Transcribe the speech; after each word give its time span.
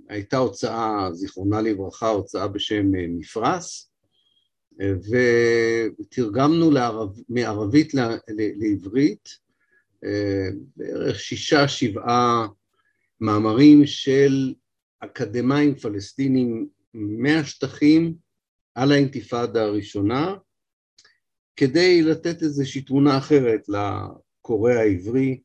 והייתה 0.08 0.36
הוצאה, 0.36 1.08
זיכרונה 1.12 1.60
לברכה, 1.60 2.08
הוצאה 2.08 2.48
בשם 2.48 2.86
מפרס, 3.18 3.91
ותרגמנו 4.78 6.70
לערב, 6.70 7.20
מערבית 7.28 7.92
לעברית 8.60 9.28
בערך 10.76 11.20
שישה, 11.20 11.68
שבעה 11.68 12.46
מאמרים 13.20 13.86
של 13.86 14.54
אקדמאים 15.00 15.74
פלסטינים 15.74 16.68
מהשטחים 16.94 18.14
על 18.74 18.92
האינתיפאדה 18.92 19.62
הראשונה, 19.62 20.34
כדי 21.56 22.02
לתת 22.02 22.42
איזושהי 22.42 22.82
תמונה 22.82 23.18
אחרת 23.18 23.66
לקורא 23.68 24.72
העברי 24.72 25.40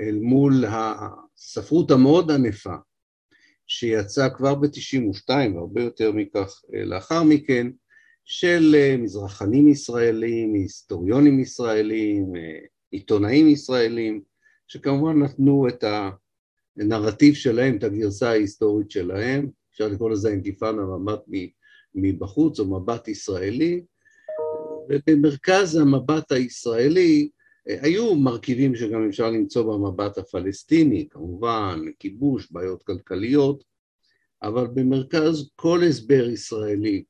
אל 0.00 0.18
מול 0.22 0.64
הספרות 0.68 1.90
המאוד 1.90 2.30
ענפה 2.30 2.74
שיצאה 3.68 4.30
כבר 4.30 4.54
ב-92 4.54 5.30
והרבה 5.54 5.82
יותר 5.82 6.12
מכך 6.12 6.60
לאחר 6.84 7.22
מכן, 7.22 7.66
של 8.24 8.74
מזרחנים 8.98 9.68
ישראלים, 9.68 10.54
היסטוריונים 10.54 11.40
ישראלים, 11.40 12.32
עיתונאים 12.90 13.48
ישראלים, 13.48 14.20
שכמובן 14.66 15.22
נתנו 15.22 15.68
את 15.68 15.84
הנרטיב 16.78 17.34
שלהם, 17.34 17.76
את 17.76 17.84
הגרסה 17.84 18.30
ההיסטורית 18.30 18.90
שלהם, 18.90 19.48
אפשר 19.72 19.88
לקרוא 19.88 20.10
לזה 20.10 20.30
אינתיפאדה 20.30 20.78
מבט 20.78 21.20
מבחוץ 21.94 22.60
או 22.60 22.80
מבט 22.80 23.08
ישראלי, 23.08 23.82
ובמרכז 24.88 25.76
המבט 25.76 26.32
הישראלי 26.32 27.28
היו 27.68 28.14
מרכיבים 28.14 28.74
שגם 28.74 29.08
אפשר 29.08 29.30
למצוא 29.30 29.62
במבט 29.62 30.18
הפלסטיני, 30.18 31.08
כמובן, 31.10 31.80
כיבוש, 31.98 32.52
בעיות 32.52 32.82
כלכליות, 32.82 33.64
אבל 34.42 34.66
במרכז 34.66 35.50
כל 35.56 35.80
הסבר 35.88 36.28
ישראלי 36.28 37.04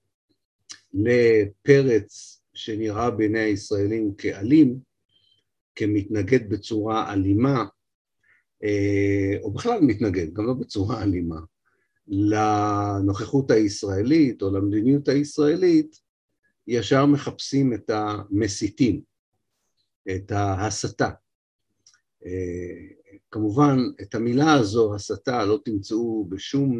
לפרץ 0.94 2.40
שנראה 2.54 3.10
בעיני 3.10 3.40
הישראלים 3.40 4.14
כאלים, 4.14 4.78
כמתנגד 5.74 6.50
בצורה 6.50 7.12
אלימה, 7.12 7.64
או 9.42 9.50
בכלל 9.50 9.80
מתנגד, 9.80 10.32
גם 10.32 10.46
לא 10.46 10.54
בצורה 10.54 11.02
אלימה, 11.02 11.40
לנוכחות 12.08 13.50
הישראלית 13.50 14.42
או 14.42 14.50
למדיניות 14.50 15.08
הישראלית, 15.08 15.96
ישר 16.66 17.06
מחפשים 17.06 17.72
את 17.72 17.90
המסיתים. 17.90 19.07
את 20.14 20.32
ההסתה. 20.32 21.10
כמובן, 23.30 23.78
את 24.02 24.14
המילה 24.14 24.52
הזו, 24.52 24.94
הסתה, 24.94 25.44
לא 25.44 25.58
תמצאו 25.64 26.26
בשום 26.28 26.78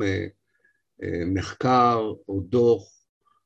מחקר 1.27 2.13
או 2.29 2.41
דוח 2.41 2.83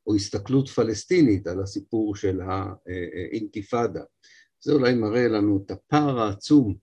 או 0.06 0.14
הסתכלות 0.14 0.68
פלסטינית 0.68 1.46
על 1.46 1.62
הסיפור 1.62 2.16
של 2.16 2.40
האינתיפאדה. 2.40 4.02
זה 4.60 4.72
אולי 4.72 4.94
מראה 4.94 5.28
לנו 5.28 5.62
את 5.66 5.70
הפער 5.70 6.18
העצום 6.18 6.76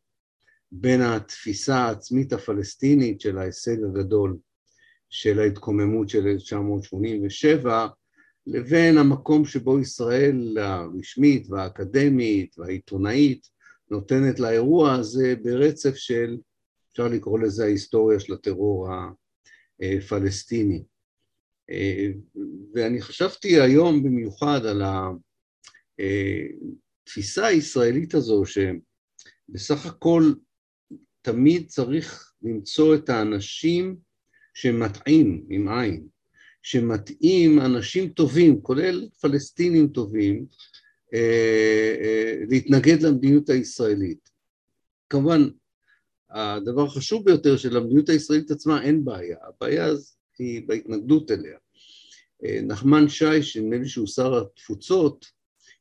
בין 0.72 1.02
התפיסה 1.02 1.76
העצמית 1.76 2.34
הפלסטינית 2.34 3.22
של 3.22 3.38
ההישג 3.38 3.84
הגדול 3.84 4.38
של 5.10 5.40
ההתקוממות 5.40 6.10
של 6.10 6.28
1987, 6.28 7.88
לבין 8.52 8.98
המקום 8.98 9.46
שבו 9.46 9.80
ישראל 9.80 10.58
הרשמית 10.62 11.50
והאקדמית 11.50 12.60
והעיתונאית 12.60 13.48
נותנת 13.92 14.40
לאירוע 14.40 14.94
הזה 14.94 15.36
ברצף 15.44 15.96
של, 15.96 16.38
אפשר 16.92 17.08
לקרוא 17.08 17.40
לזה 17.40 17.64
ההיסטוריה 17.64 18.20
של 18.20 18.34
הטרור 18.34 18.88
הפלסטיני. 19.80 20.84
ואני 22.74 23.02
חשבתי 23.02 23.62
היום 23.62 24.04
במיוחד 24.04 24.60
על 24.66 24.82
התפיסה 27.08 27.46
הישראלית 27.46 28.14
הזו 28.14 28.44
שבסך 28.46 29.86
הכל 29.86 30.34
תמיד 31.22 31.68
צריך 31.68 32.34
למצוא 32.42 32.96
את 32.96 33.10
האנשים 33.10 33.98
שמטעים 34.54 35.46
עם 35.50 35.68
עין, 35.70 36.08
שמתאים 36.62 37.60
אנשים 37.60 38.10
טובים, 38.10 38.62
כולל 38.62 39.08
פלסטינים 39.22 39.88
טובים, 39.88 40.46
אה, 41.14 41.96
אה, 42.02 42.36
להתנגד 42.50 43.02
למדיניות 43.02 43.50
הישראלית. 43.50 44.30
כמובן, 45.10 45.50
הדבר 46.30 46.86
החשוב 46.86 47.26
ביותר 47.26 47.58
שלמדיניות 47.58 48.10
הישראלית 48.10 48.52
עצמה 48.52 48.84
אין 48.84 49.06
בעיה, 49.06 49.38
הבעיה 49.48 49.88
היא 50.40 50.68
בהתנגדות 50.68 51.32
אליה. 51.32 51.58
אה, 52.46 52.60
נחמן 52.64 53.10
שי, 53.10 53.44
שנדמה 53.44 53.78
לי 53.78 53.88
שהוא 53.88 54.08
שר 54.08 54.38
התפוצות, 54.38 55.26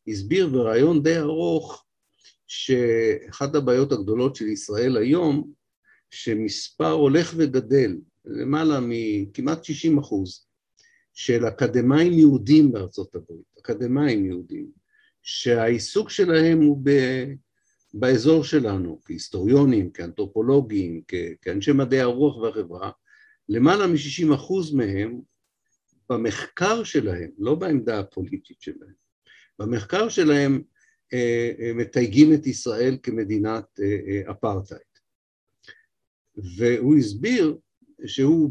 הסביר 0.08 0.46
בריאיון 0.46 1.02
די 1.02 1.18
ארוך 1.18 1.84
שאחת 2.46 3.54
הבעיות 3.54 3.92
הגדולות 3.92 4.36
של 4.36 4.46
ישראל 4.46 4.96
היום, 4.96 5.52
שמספר 6.10 6.90
הולך 6.90 7.34
וגדל, 7.36 7.96
למעלה 8.24 8.78
מכמעט 8.82 9.64
60 9.64 9.98
אחוז, 9.98 10.47
של 11.18 11.48
אקדמאים 11.48 12.12
יהודים 12.12 12.72
בארצות 12.72 13.14
הברית, 13.14 13.58
אקדמאים 13.60 14.24
יהודים, 14.24 14.70
שהעיסוק 15.22 16.10
שלהם 16.10 16.62
הוא 16.62 16.80
ב... 16.82 16.90
באזור 17.94 18.44
שלנו, 18.44 19.00
כהיסטוריונים, 19.04 19.90
כאנתרופולוגים, 19.90 21.02
כ... 21.08 21.14
כאנשי 21.42 21.72
מדעי 21.72 22.00
הרוח 22.00 22.36
והחברה, 22.36 22.90
למעלה 23.48 23.86
מ-60 23.86 24.34
אחוז 24.34 24.74
מהם 24.74 25.20
במחקר 26.10 26.84
שלהם, 26.84 27.30
לא 27.38 27.54
בעמדה 27.54 28.00
הפוליטית 28.00 28.60
שלהם, 28.60 28.94
במחקר 29.58 30.08
שלהם 30.08 30.62
אה, 31.12 31.52
אה, 31.60 31.72
מתייגים 31.74 32.34
את 32.34 32.46
ישראל 32.46 32.98
כמדינת 33.02 33.80
אה, 33.80 34.30
אפרטהייד. 34.30 34.82
והוא 36.56 36.96
הסביר 36.96 37.58
שהוא 38.06 38.50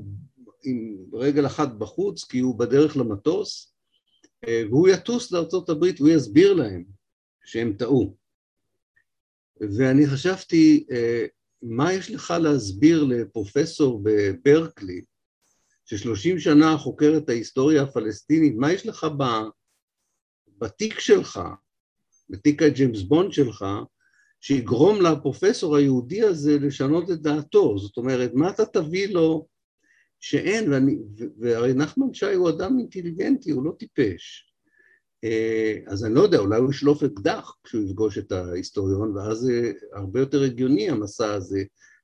עם 0.68 0.98
רגל 1.14 1.46
אחת 1.46 1.70
בחוץ 1.78 2.24
כי 2.24 2.40
הוא 2.40 2.60
בדרך 2.60 2.98
למטוס 2.98 3.74
אה, 4.48 4.64
והוא 4.70 4.88
יטוס 4.90 5.32
לארצות 5.32 5.70
הברית 5.70 6.02
והוא 6.02 6.12
יסביר 6.12 6.54
להם 6.54 6.84
שהם 7.46 7.74
טעו. 7.74 8.16
ואני 9.78 10.08
חשבתי, 10.08 10.86
אה, 10.92 11.26
מה 11.62 11.94
יש 11.94 12.12
לך 12.12 12.34
להסביר 12.42 13.04
לפרופסור 13.04 14.02
בברקלי, 14.04 15.02
ששלושים 15.86 16.40
שנה 16.40 16.78
חוקר 16.78 17.14
את 17.18 17.30
ההיסטוריה 17.30 17.84
הפלסטינית, 17.84 18.54
מה 18.58 18.72
יש 18.72 18.86
לך 18.86 19.08
בתיק 20.58 21.00
שלך, 21.00 21.40
בתיק 22.30 22.62
הג'יימס 22.62 23.02
בונד 23.02 23.34
שלך, 23.34 23.66
שיגרום 24.42 25.02
לפרופסור 25.02 25.76
היהודי 25.76 26.24
הזה 26.24 26.60
לשנות 26.60 27.12
את 27.12 27.22
דעתו? 27.22 27.78
זאת 27.78 27.98
אומרת, 27.98 28.32
מה 28.34 28.50
אתה 28.50 28.66
תביא 28.66 29.08
לו 29.08 29.48
שאין, 30.20 30.74
ואני, 30.74 30.98
והרי 31.40 31.74
נחמן 31.74 32.14
שי 32.14 32.34
הוא 32.34 32.50
אדם 32.50 32.80
אינטליגנטי, 32.80 33.52
הוא 33.52 33.66
לא 33.66 33.72
טיפש. 33.80 34.54
אה, 35.24 35.78
אז 35.88 36.06
אני 36.06 36.14
לא 36.14 36.22
יודע, 36.22 36.38
אולי 36.38 36.60
הוא 36.60 36.70
ישלוף 36.70 37.04
אקדח 37.04 37.56
כשהוא 37.64 37.84
יפגוש 37.84 38.18
את 38.18 38.32
ההיסטוריון, 38.32 39.18
ואז 39.18 39.38
זה 39.38 39.72
הרבה 39.94 40.20
יותר 40.20 40.44
הגיוני 40.44 40.90
המסע 40.90 41.34
הזה 41.34 41.64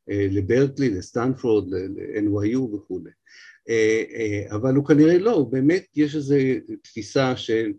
אה, 0.09 0.27
לברקלי, 0.31 0.89
לסטנפורד, 0.89 1.73
ל-NYU 1.73 2.59
וכולי. 2.59 3.11
אבל 4.51 4.75
הוא 4.75 4.85
כנראה 4.85 5.17
לא, 5.17 5.47
באמת 5.51 5.85
יש 5.95 6.15
איזו 6.15 6.35
תפיסה 6.81 7.37
של 7.37 7.71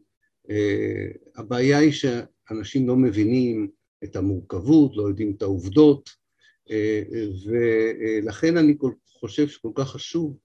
הבעיה 1.36 1.78
היא 1.78 1.92
שאנשים 1.92 2.88
לא 2.88 2.96
מבינים 2.96 3.68
את 4.04 4.16
המורכבות, 4.16 4.96
לא 4.96 5.02
יודעים 5.02 5.34
את 5.36 5.42
העובדות, 5.42 6.10
ולכן 7.46 8.56
אני 8.56 8.78
חושב 9.28 9.48
שכל 9.48 9.70
כך 9.74 9.88
חשוב 9.88 10.38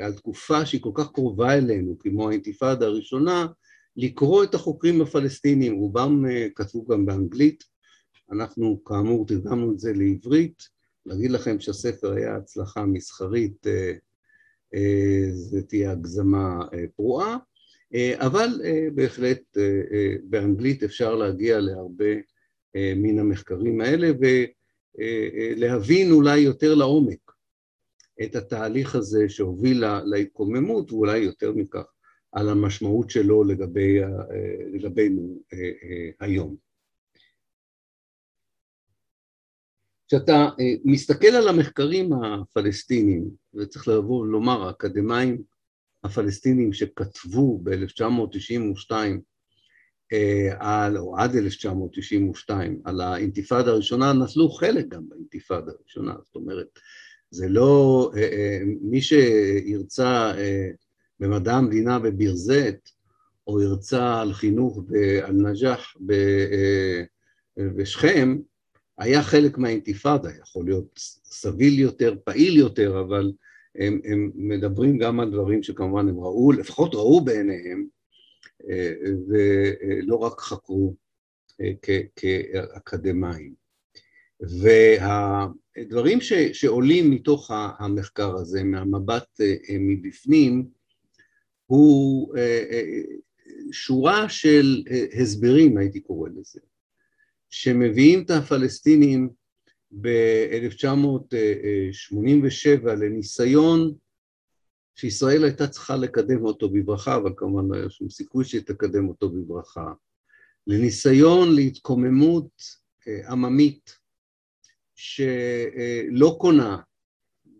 על 0.00 0.12
תקופה 0.12 0.66
שהיא 0.66 0.80
כל 0.80 0.90
כך 0.94 1.12
קרובה 1.12 1.54
אלינו, 1.54 1.98
כמו 1.98 2.28
האינתיפאדה 2.28 2.86
הראשונה, 2.86 3.46
לקרוא 3.96 4.44
את 4.44 4.54
החוקרים 4.54 5.00
הפלסטינים, 5.00 5.74
רובם 5.74 6.24
כתבו 6.54 6.84
גם 6.84 7.06
באנגלית, 7.06 7.64
אנחנו 8.32 8.84
כאמור 8.84 9.26
תרגמנו 9.26 9.72
את 9.72 9.78
זה 9.78 9.92
לעברית, 9.92 10.62
להגיד 11.06 11.30
לכם 11.30 11.60
שהספר 11.60 12.12
היה 12.12 12.36
הצלחה 12.36 12.86
מסחרית, 12.86 13.66
זה 15.32 15.62
תהיה 15.68 15.92
הגזמה 15.92 16.58
פרועה, 16.96 17.36
אבל 18.14 18.48
בהחלט 18.94 19.56
באנגלית 20.24 20.82
אפשר 20.82 21.14
להגיע 21.14 21.60
להרבה 21.60 22.14
מן 22.76 23.18
המחקרים 23.18 23.80
האלה 23.80 24.10
ולהבין 24.98 26.10
אולי 26.10 26.38
יותר 26.38 26.74
לעומק 26.74 27.32
את 28.22 28.34
התהליך 28.34 28.94
הזה 28.94 29.28
שהוביל 29.28 29.84
להתקוממות, 30.04 30.92
ואולי 30.92 31.18
יותר 31.18 31.52
מכך 31.52 31.84
על 32.32 32.48
המשמעות 32.48 33.10
שלו 33.10 33.44
לגבי, 33.44 33.98
לגבינו 34.72 35.42
היום. 36.20 36.56
כשאתה 40.08 40.48
מסתכל 40.84 41.26
על 41.26 41.48
המחקרים 41.48 42.10
הפלסטיניים, 42.12 43.30
וצריך 43.54 43.88
לבוא 43.88 44.20
ולומר, 44.20 44.62
האקדמאים 44.62 45.42
הפלסטינים 46.04 46.72
שכתבו 46.72 47.58
ב-1992, 47.62 48.92
או 50.96 51.16
עד 51.18 51.36
1992, 51.36 52.80
על 52.84 53.00
האינתיפאדה 53.00 53.70
הראשונה, 53.70 54.12
נטלו 54.12 54.50
חלק 54.50 54.88
גם 54.88 55.08
באינתיפאדה 55.08 55.72
הראשונה, 55.78 56.14
זאת 56.24 56.34
אומרת, 56.34 56.78
זה 57.30 57.48
לא, 57.48 58.10
מי 58.80 59.00
שירצה 59.00 60.32
במדע 61.20 61.54
המדינה 61.54 61.98
בביר 61.98 62.34
זית, 62.34 62.92
או 63.46 63.62
ירצה 63.62 64.20
על 64.20 64.32
חינוך 64.32 64.78
באל-נג'אח 64.86 65.96
בשכם, 67.56 68.38
היה 68.98 69.22
חלק 69.22 69.58
מהאינתיפאדה, 69.58 70.30
יכול 70.42 70.64
להיות 70.64 71.00
סביל 71.24 71.78
יותר, 71.78 72.14
פעיל 72.24 72.56
יותר, 72.56 73.00
אבל 73.00 73.32
הם, 73.78 74.00
הם 74.04 74.30
מדברים 74.34 74.98
גם 74.98 75.20
על 75.20 75.30
דברים 75.30 75.62
שכמובן 75.62 76.08
הם 76.08 76.20
ראו, 76.20 76.52
לפחות 76.52 76.94
ראו 76.94 77.20
בעיניהם, 77.20 77.86
ולא 79.28 80.16
רק 80.16 80.40
חקרו 80.40 80.94
כאקדמאים. 82.16 83.54
והדברים 84.40 86.20
ש, 86.20 86.32
שעולים 86.32 87.10
מתוך 87.10 87.50
המחקר 87.78 88.36
הזה, 88.36 88.64
מהמבט 88.64 89.40
מבפנים, 89.80 90.66
הוא 91.66 92.34
שורה 93.72 94.28
של 94.28 94.82
הסברים, 95.20 95.78
הייתי 95.78 96.00
קורא 96.00 96.28
לזה, 96.28 96.60
שמביאים 97.50 98.22
את 98.22 98.30
הפלסטינים 98.30 99.28
ב-1987 100.00 102.86
לניסיון 102.86 103.94
שישראל 104.94 105.44
הייתה 105.44 105.66
צריכה 105.66 105.96
לקדם 105.96 106.44
אותו 106.44 106.68
בברכה, 106.70 107.16
אבל 107.16 107.32
כמובן 107.36 107.68
לא 107.68 107.80
היה 107.80 107.90
שום 107.90 108.10
סיכוי 108.10 108.44
שהיא 108.44 108.62
תקדם 108.62 109.08
אותו 109.08 109.30
בברכה, 109.30 109.92
לניסיון 110.66 111.54
להתקוממות 111.54 112.50
עממית 113.28 113.98
שלא 114.94 116.36
קונה 116.40 116.78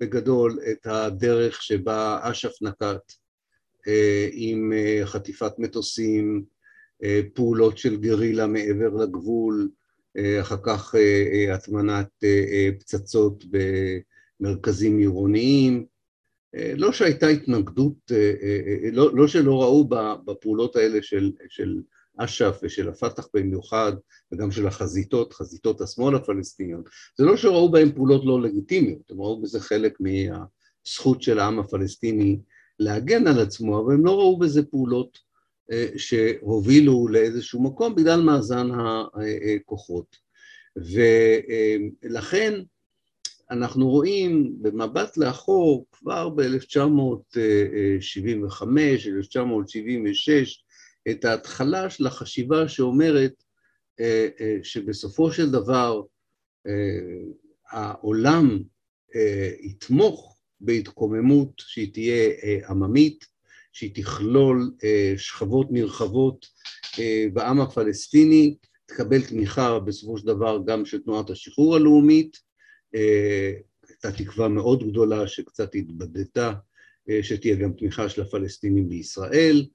בגדול 0.00 0.58
את 0.70 0.86
הדרך 0.86 1.62
שבה 1.62 2.20
אש"ף 2.22 2.62
נקט 2.62 3.12
עם 4.32 4.72
חטיפת 5.04 5.52
מטוסים, 5.58 6.44
פעולות 7.34 7.78
של 7.78 7.96
גרילה 7.96 8.46
מעבר 8.46 8.88
לגבול, 8.88 9.70
אחר 10.40 10.56
כך 10.62 10.94
הטמנת 11.54 12.08
פצצות 12.80 13.44
במרכזים 14.40 14.98
עירוניים, 14.98 15.86
לא 16.54 16.92
שהייתה 16.92 17.26
התנגדות, 17.26 18.12
לא, 18.92 19.16
לא 19.16 19.28
שלא 19.28 19.62
ראו 19.62 19.88
בפעולות 20.24 20.76
האלה 20.76 21.02
של, 21.02 21.32
של 21.48 21.80
אש"ף 22.18 22.60
ושל 22.62 22.88
הפת"ח 22.88 23.28
במיוחד, 23.34 23.92
וגם 24.32 24.50
של 24.50 24.66
החזיתות, 24.66 25.32
חזיתות 25.32 25.80
השמאל 25.80 26.14
הפלסטיניות, 26.14 26.88
זה 27.18 27.24
לא 27.24 27.36
שראו 27.36 27.70
בהן 27.70 27.92
פעולות 27.92 28.22
לא 28.24 28.42
לגיטימיות, 28.42 29.10
הם 29.10 29.20
ראו 29.20 29.42
בזה 29.42 29.60
חלק 29.60 29.98
מהזכות 30.00 31.22
של 31.22 31.38
העם 31.38 31.58
הפלסטיני 31.58 32.38
להגן 32.78 33.26
על 33.26 33.40
עצמו, 33.40 33.80
אבל 33.80 33.94
הם 33.94 34.06
לא 34.06 34.10
ראו 34.10 34.38
בזה 34.38 34.62
פעולות 34.62 35.18
שהובילו 35.96 37.08
לאיזשהו 37.08 37.62
מקום 37.62 37.94
בגלל 37.94 38.20
מאזן 38.20 38.68
הכוחות. 38.74 40.16
ולכן 40.76 42.60
אנחנו 43.52 43.90
רואים 43.90 44.56
במבט 44.62 45.16
לאחור 45.16 45.86
כבר 45.92 46.28
ב-1975, 46.28 48.64
1976, 48.80 50.64
את 51.10 51.24
ההתחלה 51.24 51.90
של 51.90 52.06
החשיבה 52.06 52.68
שאומרת 52.68 53.32
שבסופו 54.62 55.32
של 55.32 55.50
דבר 55.50 56.02
העולם 57.70 58.62
יתמוך 59.62 60.40
בהתקוממות 60.60 61.52
שהיא 61.58 61.92
תהיה 61.92 62.30
עממית, 62.68 63.24
שהיא 63.72 63.94
תכלול 63.94 64.72
שכבות 65.16 65.66
נרחבות 65.70 66.46
בעם 67.32 67.60
הפלסטיני, 67.60 68.56
תקבל 68.86 69.22
תמיכה 69.22 69.78
בסופו 69.78 70.18
של 70.18 70.26
דבר 70.26 70.58
גם 70.66 70.84
של 70.84 71.02
תנועת 71.02 71.30
השחרור 71.30 71.76
הלאומית, 71.76 72.51
הייתה 73.88 74.12
תקווה 74.12 74.48
מאוד 74.48 74.90
גדולה 74.90 75.28
שקצת 75.28 75.74
התבדתה, 75.74 76.52
שתהיה 77.22 77.56
גם 77.56 77.72
תמיכה 77.72 78.08
של 78.08 78.22
הפלסטינים 78.22 78.88
בישראל 78.88 79.66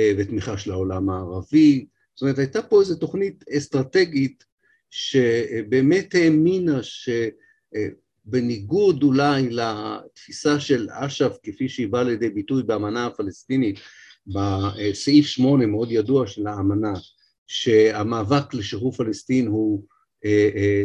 ותמיכה 0.00 0.58
של 0.58 0.70
העולם 0.70 1.10
הערבי, 1.10 1.86
זאת 2.14 2.22
אומרת 2.22 2.38
הייתה 2.38 2.62
פה 2.62 2.80
איזו 2.80 2.96
תוכנית 2.96 3.44
אסטרטגית 3.56 4.44
שבאמת 4.90 6.14
האמינה 6.14 6.80
שבניגוד 8.26 9.02
אולי 9.02 9.50
לתפיסה 9.50 10.60
של 10.60 10.88
אש"ף 10.90 11.36
כפי 11.42 11.68
שהיא 11.68 11.88
באה 11.88 12.02
לידי 12.02 12.30
ביטוי 12.30 12.62
באמנה 12.62 13.06
הפלסטינית 13.06 13.78
בסעיף 14.26 15.26
שמונה 15.26 15.66
מאוד 15.66 15.92
ידוע 15.92 16.26
של 16.26 16.46
האמנה 16.46 16.92
שהמאבק 17.46 18.54
לשחרור 18.54 18.92
פלסטין 18.92 19.46
הוא 19.46 19.82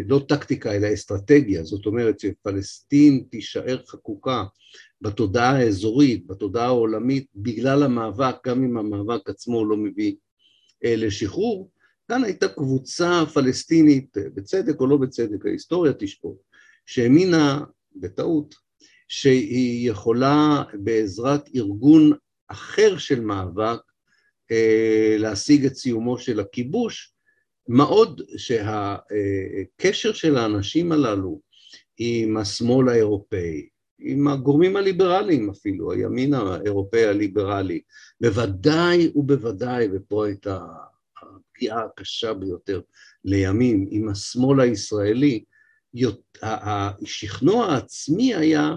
לא 0.08 0.26
טקטיקה 0.28 0.76
אלא 0.76 0.94
אסטרטגיה, 0.94 1.64
זאת 1.64 1.86
אומרת 1.86 2.20
שפלסטין 2.20 3.24
תישאר 3.30 3.82
חקוקה 3.88 4.44
בתודעה 5.02 5.58
האזורית, 5.58 6.28
בתודעה 6.28 6.66
העולמית, 6.66 7.26
בגלל 7.36 7.84
המאבק, 7.84 8.36
גם 8.48 8.64
אם 8.64 8.78
המאבק 8.78 9.30
עצמו 9.30 9.66
לא 9.66 9.78
מביא 9.78 10.16
לשחרור, 10.84 11.72
כאן 12.08 12.24
הייתה 12.24 12.48
קבוצה 12.48 13.24
פלסטינית, 13.34 14.18
בצדק 14.34 14.80
או 14.80 14.88
לא 14.88 14.98
בצדק, 14.98 15.46
ההיסטוריה 15.46 15.94
תשפוט, 15.94 16.38
שהאמינה 16.86 17.64
בטעות 17.96 18.56
שהיא 19.08 19.90
יכולה 19.90 20.64
בעזרת 20.74 21.50
ארגון 21.56 22.12
אחר 22.48 22.98
של 22.98 23.22
מאבק 23.22 23.80
להשיג 25.18 25.66
את 25.66 25.76
סיומו 25.76 26.18
של 26.18 26.40
הכיבוש, 26.40 27.14
מה 27.68 27.84
עוד 27.84 28.22
שהקשר 28.38 30.13
של 30.13 30.38
האנשים 30.38 30.91
הללו 30.91 31.41
עם 31.98 32.38
השמאל 32.38 32.89
האירופאי, 32.89 33.68
עם 34.00 34.27
הגורמים 34.27 34.75
הליברליים 34.75 35.50
אפילו, 35.50 35.91
הימין 35.91 36.34
האירופאי 36.34 37.06
הליברלי, 37.06 37.82
בוודאי 38.22 39.12
ובוודאי, 39.15 39.88
ופה 39.94 40.25
הייתה 40.25 40.65
הפגיעה 41.22 41.84
הקשה 41.86 42.34
ביותר 42.34 42.82
לימים, 43.25 43.88
עם 43.91 44.10
השמאל 44.10 44.60
הישראלי, 44.60 45.44
השכנוע 46.41 47.65
העצמי 47.65 48.36
היה 48.36 48.75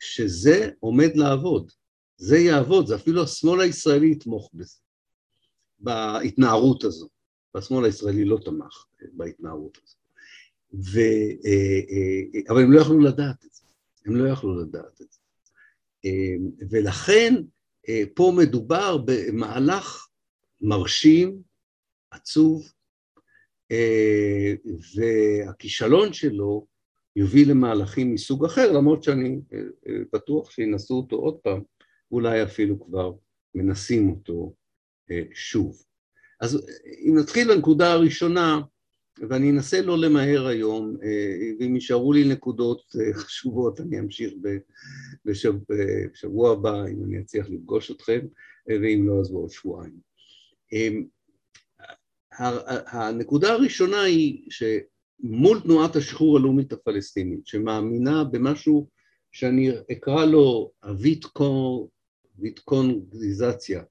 שזה 0.00 0.70
עומד 0.80 1.16
לעבוד, 1.16 1.70
זה 2.16 2.38
יעבוד, 2.38 2.86
זה 2.86 2.94
אפילו 2.94 3.22
השמאל 3.22 3.60
הישראלי 3.60 4.10
יתמוך 4.12 4.50
בזה, 4.54 4.76
בהתנערות 5.78 6.84
הזו. 6.84 7.08
והשמאל 7.58 7.84
הישראלי 7.84 8.24
לא 8.24 8.38
תמך 8.44 8.84
בהתנערות 9.12 9.78
הזו. 9.84 9.96
ו... 10.74 10.98
אבל 12.50 12.62
הם 12.62 12.72
לא 12.72 12.80
יכלו 12.80 13.00
לדעת 13.00 13.44
את 13.44 13.52
זה, 13.52 13.62
הם 14.06 14.16
לא 14.16 14.28
יכלו 14.28 14.62
לדעת 14.62 15.00
את 15.00 15.06
זה. 15.10 15.20
ולכן 16.70 17.34
פה 18.14 18.32
מדובר 18.36 18.98
במהלך 19.04 20.08
מרשים, 20.60 21.42
עצוב, 22.10 22.72
והכישלון 24.96 26.12
שלו 26.12 26.66
יוביל 27.16 27.50
למהלכים 27.50 28.14
מסוג 28.14 28.44
אחר, 28.44 28.72
למרות 28.72 29.02
שאני 29.02 29.40
בטוח 30.12 30.50
שינסו 30.50 30.94
אותו 30.94 31.16
עוד 31.16 31.38
פעם, 31.38 31.62
אולי 32.12 32.42
אפילו 32.42 32.84
כבר 32.86 33.12
מנסים 33.54 34.10
אותו 34.10 34.54
שוב. 35.34 35.87
אז 36.40 36.66
אם 37.08 37.18
נתחיל 37.18 37.52
לנקודה 37.52 37.92
הראשונה, 37.92 38.60
ואני 39.28 39.50
אנסה 39.50 39.82
לא 39.82 39.98
למהר 39.98 40.46
היום, 40.46 40.96
ואם 41.60 41.74
יישארו 41.74 42.12
לי 42.12 42.28
נקודות 42.28 42.82
חשובות 43.12 43.80
אני 43.80 44.00
אמשיך 44.00 44.32
בשבוע, 45.24 45.76
בשבוע 46.12 46.52
הבא, 46.52 46.86
אם 46.86 47.04
אני 47.04 47.20
אצליח 47.20 47.50
לפגוש 47.50 47.90
אתכם, 47.90 48.20
ואם 48.68 49.04
לא 49.06 49.20
אז 49.20 49.30
בעוד 49.30 49.50
שבועיים. 49.50 49.98
הנקודה 52.90 53.52
הראשונה 53.52 54.02
היא 54.02 54.50
שמול 54.50 55.60
תנועת 55.60 55.96
השחרור 55.96 56.38
הלאומית 56.38 56.72
הפלסטינית, 56.72 57.46
שמאמינה 57.46 58.24
במשהו 58.24 58.88
שאני 59.32 59.70
אקרא 59.92 60.24
לו 60.24 60.70
הוויטקונגיזציה, 62.36 63.82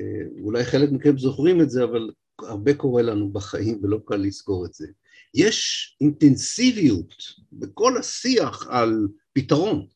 אה, 0.00 0.22
אולי 0.42 0.64
חלק 0.64 0.90
מכם 0.92 1.18
זוכרים 1.18 1.60
את 1.60 1.70
זה, 1.70 1.84
אבל 1.84 2.10
הרבה 2.42 2.74
קורה 2.74 3.02
לנו 3.02 3.32
בחיים 3.32 3.80
ולא 3.82 3.98
קל 4.04 4.16
לזכור 4.16 4.66
את 4.66 4.74
זה. 4.74 4.86
יש 5.34 5.96
אינטנסיביות 6.00 7.14
בכל 7.52 7.98
השיח 7.98 8.66
על 8.70 9.08
פתרון. 9.32 9.86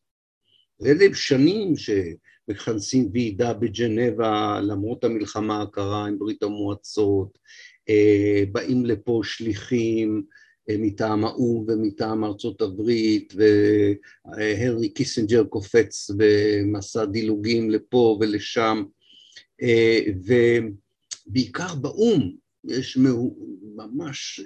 אלה 0.86 1.14
שנים 1.14 1.74
שמכנסים 1.76 3.10
ועידה 3.12 3.54
בג'נבה 3.54 4.60
למרות 4.60 5.04
המלחמה 5.04 5.62
הקרה 5.62 6.06
עם 6.06 6.18
ברית 6.18 6.42
המועצות, 6.42 7.38
באים 8.52 8.86
לפה 8.86 9.20
שליחים, 9.24 10.22
מטעם 10.78 11.24
האו"ם 11.24 11.64
ומטעם 11.68 12.24
ארצות 12.24 12.62
הברית, 12.62 13.34
והנרי 13.36 14.88
קיסינג'ר 14.88 15.44
קופץ 15.44 16.10
במסע 16.16 17.04
דילוגים 17.04 17.70
לפה 17.70 18.18
ולשם, 18.20 18.84
ובעיקר 21.26 21.74
באו"ם 21.74 22.32
יש 22.64 22.98
ממש 23.76 24.40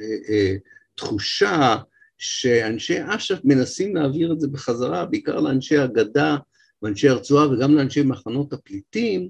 תחושה 0.94 1.76
שאנשי 2.18 2.96
אש"ף 3.06 3.38
מנסים 3.44 3.96
להעביר 3.96 4.32
את 4.32 4.40
זה 4.40 4.48
בחזרה, 4.48 5.06
בעיקר 5.06 5.40
לאנשי 5.40 5.76
הגדה 5.76 6.36
ואנשי 6.82 7.08
הרצועה 7.08 7.50
וגם 7.50 7.74
לאנשי 7.74 8.02
מחנות 8.02 8.52
הפליטים, 8.52 9.28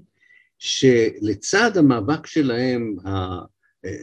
שלצד 0.59 1.77
המאבק 1.77 2.27
שלהם, 2.27 2.95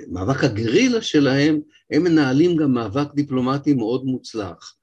מאבק 0.08 0.44
הגרילה 0.44 1.02
שלהם, 1.02 1.60
הם 1.90 2.02
מנהלים 2.02 2.56
גם 2.56 2.74
מאבק 2.74 3.14
דיפלומטי 3.14 3.74
מאוד 3.74 4.04
מוצלח. 4.04 4.74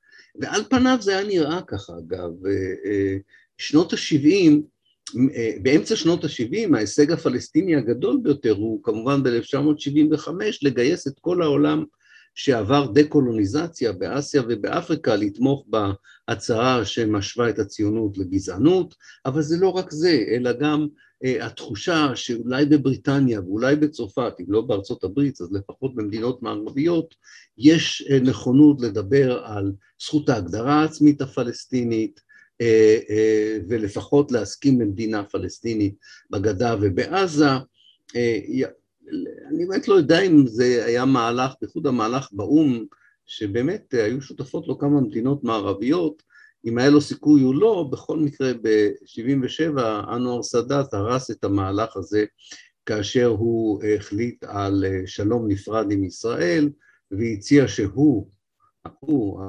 ועל 0.42 0.62
פניו 0.70 0.98
זה 1.02 1.18
היה 1.18 1.28
נראה 1.28 1.62
ככה, 1.68 1.94
אגב. 1.98 2.30
שנות 3.58 3.94
ה-70, 3.94 4.52
באמצע 5.62 5.96
שנות 5.96 6.24
ה-70, 6.24 6.76
ההישג 6.76 7.12
הפלסטיני 7.12 7.76
הגדול 7.76 8.20
ביותר 8.24 8.52
הוא 8.52 8.84
כמובן 8.84 9.24
ב-1975 9.24 10.30
לגייס 10.62 11.08
את 11.08 11.20
כל 11.22 11.42
העולם 11.42 11.84
שעבר 12.36 12.88
דה-קולוניזציה 12.88 13.92
באסיה 13.92 14.42
ובאפריקה 14.50 15.16
לתמוך 15.16 15.66
בהצהרה 15.68 16.86
שמשווה 16.86 17.50
את 17.50 17.60
הציונות 17.60 18.18
לגזענות, 18.18 18.96
אבל 19.26 19.42
זה 19.42 19.58
לא 19.58 19.70
רק 19.70 19.92
זה, 19.92 20.24
אלא 20.28 20.52
גם 20.54 20.82
אה, 20.82 20.88
התחושה 21.42 22.12
שאולי 22.16 22.66
בבריטניה 22.66 23.42
ואולי 23.42 23.76
בצרפת, 23.76 24.34
אם 24.40 24.46
לא 24.48 24.62
בארצות 24.62 25.04
הברית, 25.04 25.42
אז 25.42 25.52
לפחות 25.52 25.96
במדינות 25.96 26.44
מערביות, 26.44 27.16
יש 27.58 28.08
אה, 28.10 28.20
נכונות 28.20 28.82
לדבר 28.82 29.44
על 29.46 29.72
זכות 30.02 30.30
ההגדרה 30.30 30.82
העצמית 30.82 31.22
הפלסטינית, 31.22 32.22
אה, 32.62 33.58
ולפחות 33.70 34.32
להסכים 34.32 34.82
למדינה 34.82 35.24
פלסטינית 35.24 35.96
בגדה 36.30 36.76
ובעזה. 36.82 37.50
אני 39.50 39.66
באמת 39.66 39.88
לא 39.88 39.94
יודע 39.94 40.22
אם 40.22 40.48
זה 40.48 40.86
היה 40.86 41.06
מהלך, 41.06 41.54
בייחוד 41.62 41.88
המהלך 41.88 42.30
באו"ם, 42.32 42.86
שבאמת 43.26 43.94
היו 43.94 44.22
שותפות 44.22 44.68
לו 44.68 44.80
כמה 44.80 45.02
מדינות 45.02 45.44
מערביות, 45.44 46.24
אם 46.66 46.78
היה 46.78 46.90
לו 46.90 47.02
סיכוי 47.02 47.44
או 47.44 47.54
לא, 47.54 47.90
בכל 47.92 48.20
מקרה 48.20 48.52
ב-77' 48.54 49.80
אנואר 50.16 50.44
סאדאת 50.44 50.94
הרס 50.94 51.32
את 51.32 51.44
המהלך 51.44 51.98
הזה 51.98 52.26
כאשר 52.86 53.28
הוא 53.28 53.84
החליט 53.84 54.44
על 54.44 54.86
שלום 55.06 55.48
נפרד 55.48 55.92
עם 55.92 56.04
ישראל 56.04 56.70
והציע 57.12 57.68
שהוא, 57.68 58.30
הוא 59.00 59.42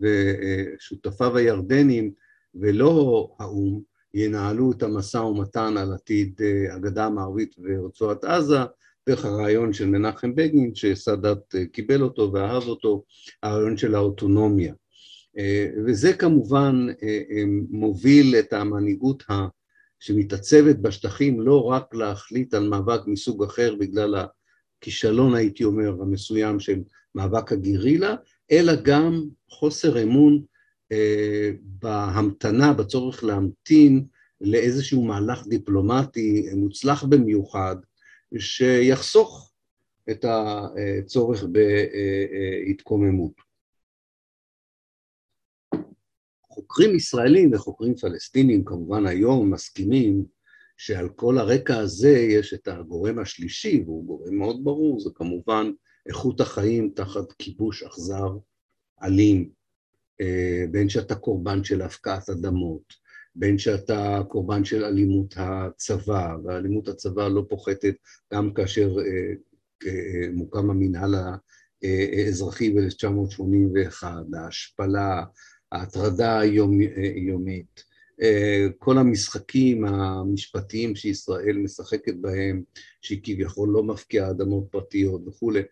ושותפיו 0.00 1.36
הירדנים 1.36 2.12
ולא 2.54 3.28
האו"ם 3.38 3.80
ינהלו 4.14 4.72
את 4.72 4.82
המשא 4.82 5.18
ומתן 5.18 5.76
על 5.76 5.92
עתיד 5.92 6.40
הגדה 6.72 7.06
המערבית 7.06 7.56
ורצועת 7.62 8.24
עזה 8.24 8.58
דרך 9.08 9.24
הרעיון 9.24 9.72
של 9.72 9.86
מנחם 9.86 10.34
בגין 10.34 10.74
שסאדאת 10.74 11.54
קיבל 11.72 12.02
אותו 12.02 12.30
ואהב 12.32 12.62
אותו, 12.62 13.04
הרעיון 13.42 13.76
של 13.76 13.94
האוטונומיה. 13.94 14.74
וזה 15.86 16.12
כמובן 16.12 16.86
מוביל 17.70 18.36
את 18.38 18.52
המנהיגות 18.52 19.22
שמתעצבת 20.00 20.76
בשטחים 20.76 21.40
לא 21.40 21.64
רק 21.64 21.94
להחליט 21.94 22.54
על 22.54 22.68
מאבק 22.68 23.00
מסוג 23.06 23.44
אחר 23.44 23.74
בגלל 23.74 24.14
הכישלון, 24.80 25.34
הייתי 25.34 25.64
אומר, 25.64 26.02
המסוים 26.02 26.60
של 26.60 26.80
מאבק 27.14 27.52
הגרילה, 27.52 28.14
אלא 28.50 28.72
גם 28.82 29.24
חוסר 29.48 30.02
אמון 30.02 30.42
אה, 30.92 31.50
בהמתנה, 31.62 32.72
בצורך 32.72 33.24
להמתין 33.24 34.04
לאיזשהו 34.40 35.04
מהלך 35.04 35.46
דיפלומטי 35.46 36.46
מוצלח 36.56 37.04
במיוחד, 37.04 37.76
שיחסוך 38.38 39.52
את 40.10 40.24
הצורך 40.28 41.44
בהתקוממות. 42.64 43.49
חוקרים 46.50 46.94
ישראלים 46.94 47.52
וחוקרים 47.52 47.96
פלסטינים 47.96 48.64
כמובן 48.64 49.06
היום 49.06 49.50
מסכימים 49.50 50.24
שעל 50.76 51.08
כל 51.08 51.38
הרקע 51.38 51.78
הזה 51.78 52.10
יש 52.10 52.54
את 52.54 52.68
הגורם 52.68 53.18
השלישי, 53.18 53.82
והוא 53.86 54.04
גורם 54.04 54.34
מאוד 54.34 54.64
ברור, 54.64 55.00
זה 55.00 55.10
כמובן 55.14 55.70
איכות 56.06 56.40
החיים 56.40 56.92
תחת 56.94 57.32
כיבוש 57.32 57.82
אכזר, 57.82 58.28
אלים, 59.02 59.50
אה, 60.20 60.64
בין 60.70 60.88
שאתה 60.88 61.14
קורבן 61.14 61.64
של 61.64 61.82
הפקעת 61.82 62.30
אדמות, 62.30 62.82
בין 63.34 63.58
שאתה 63.58 64.22
קורבן 64.28 64.64
של 64.64 64.84
אלימות 64.84 65.34
הצבא, 65.36 66.36
ואלימות 66.44 66.88
הצבא 66.88 67.28
לא 67.28 67.44
פוחתת 67.48 67.94
גם 68.34 68.54
כאשר 68.54 68.88
אה, 68.98 69.32
אה, 69.86 70.32
מוקם 70.32 70.70
המנהל 70.70 71.14
האזרחי 71.82 72.70
ב-1981, 72.70 74.04
ההשפלה, 74.36 75.24
ההטרדה 75.72 76.38
היומית, 76.38 77.84
כל 78.78 78.98
המשחקים 78.98 79.84
המשפטיים 79.84 80.96
שישראל 80.96 81.56
משחקת 81.56 82.14
בהם, 82.20 82.62
שהיא 83.02 83.20
כביכול 83.22 83.68
לא 83.68 83.82
מפקיעה 83.82 84.30
אדמות 84.30 84.64
פרטיות 84.70 85.28
וכולי, 85.28 85.62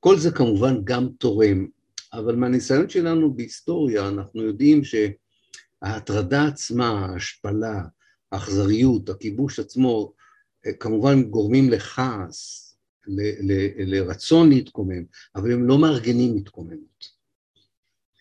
כל 0.00 0.18
זה 0.18 0.30
כמובן 0.30 0.80
גם 0.84 1.08
תורם, 1.18 1.66
אבל 2.12 2.36
מהניסיון 2.36 2.88
שלנו 2.88 3.34
בהיסטוריה 3.34 4.08
אנחנו 4.08 4.42
יודעים 4.42 4.82
שההטרדה 4.84 6.46
עצמה, 6.46 6.88
ההשפלה, 6.88 7.82
האכזריות, 8.32 9.08
הכיבוש 9.08 9.58
עצמו, 9.58 10.12
כמובן 10.80 11.22
גורמים 11.22 11.70
לכעס, 11.70 12.64
לרצון 13.78 14.48
להתקומם, 14.48 15.04
אבל 15.36 15.52
הם 15.52 15.64
לא 15.68 15.78
מארגנים 15.78 16.36
התקוממות. 16.36 17.17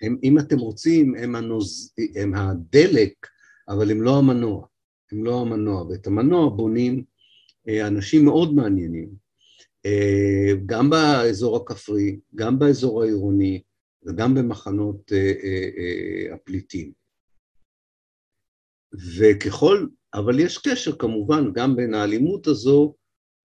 הם, 0.01 0.17
אם 0.23 0.39
אתם 0.39 0.59
רוצים, 0.59 1.15
הם, 1.15 1.35
הנוז, 1.35 1.93
הם 2.15 2.35
הדלק, 2.35 3.27
אבל 3.69 3.91
הם 3.91 4.01
לא 4.01 4.17
המנוע. 4.17 4.65
הם 5.11 5.23
לא 5.23 5.41
המנוע, 5.41 5.81
ואת 5.81 6.07
המנוע 6.07 6.49
בונים 6.49 7.03
אה, 7.67 7.87
אנשים 7.87 8.25
מאוד 8.25 8.53
מעניינים, 8.53 9.09
אה, 9.85 10.53
גם 10.65 10.89
באזור 10.89 11.57
הכפרי, 11.57 12.19
גם 12.35 12.59
באזור 12.59 13.03
העירוני 13.03 13.61
וגם 14.05 14.35
במחנות 14.35 15.11
אה, 15.13 16.33
הפליטים. 16.33 16.91
וככל, 19.17 19.87
אבל 20.13 20.39
יש 20.39 20.57
קשר 20.57 20.95
כמובן 20.95 21.53
גם 21.53 21.75
בין 21.75 21.93
האלימות 21.93 22.47
הזו 22.47 22.95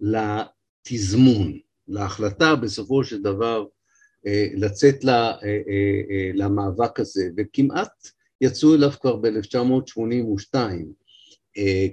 לתזמון, 0.00 1.58
להחלטה 1.88 2.56
בסופו 2.56 3.04
של 3.04 3.22
דבר 3.22 3.66
לצאת 4.54 5.04
אה, 5.04 5.32
אה, 5.42 6.30
למאבק 6.34 7.00
הזה, 7.00 7.28
וכמעט 7.36 8.08
יצאו 8.40 8.74
אליו 8.74 8.90
כבר 9.00 9.16
ב-1982, 9.16 10.54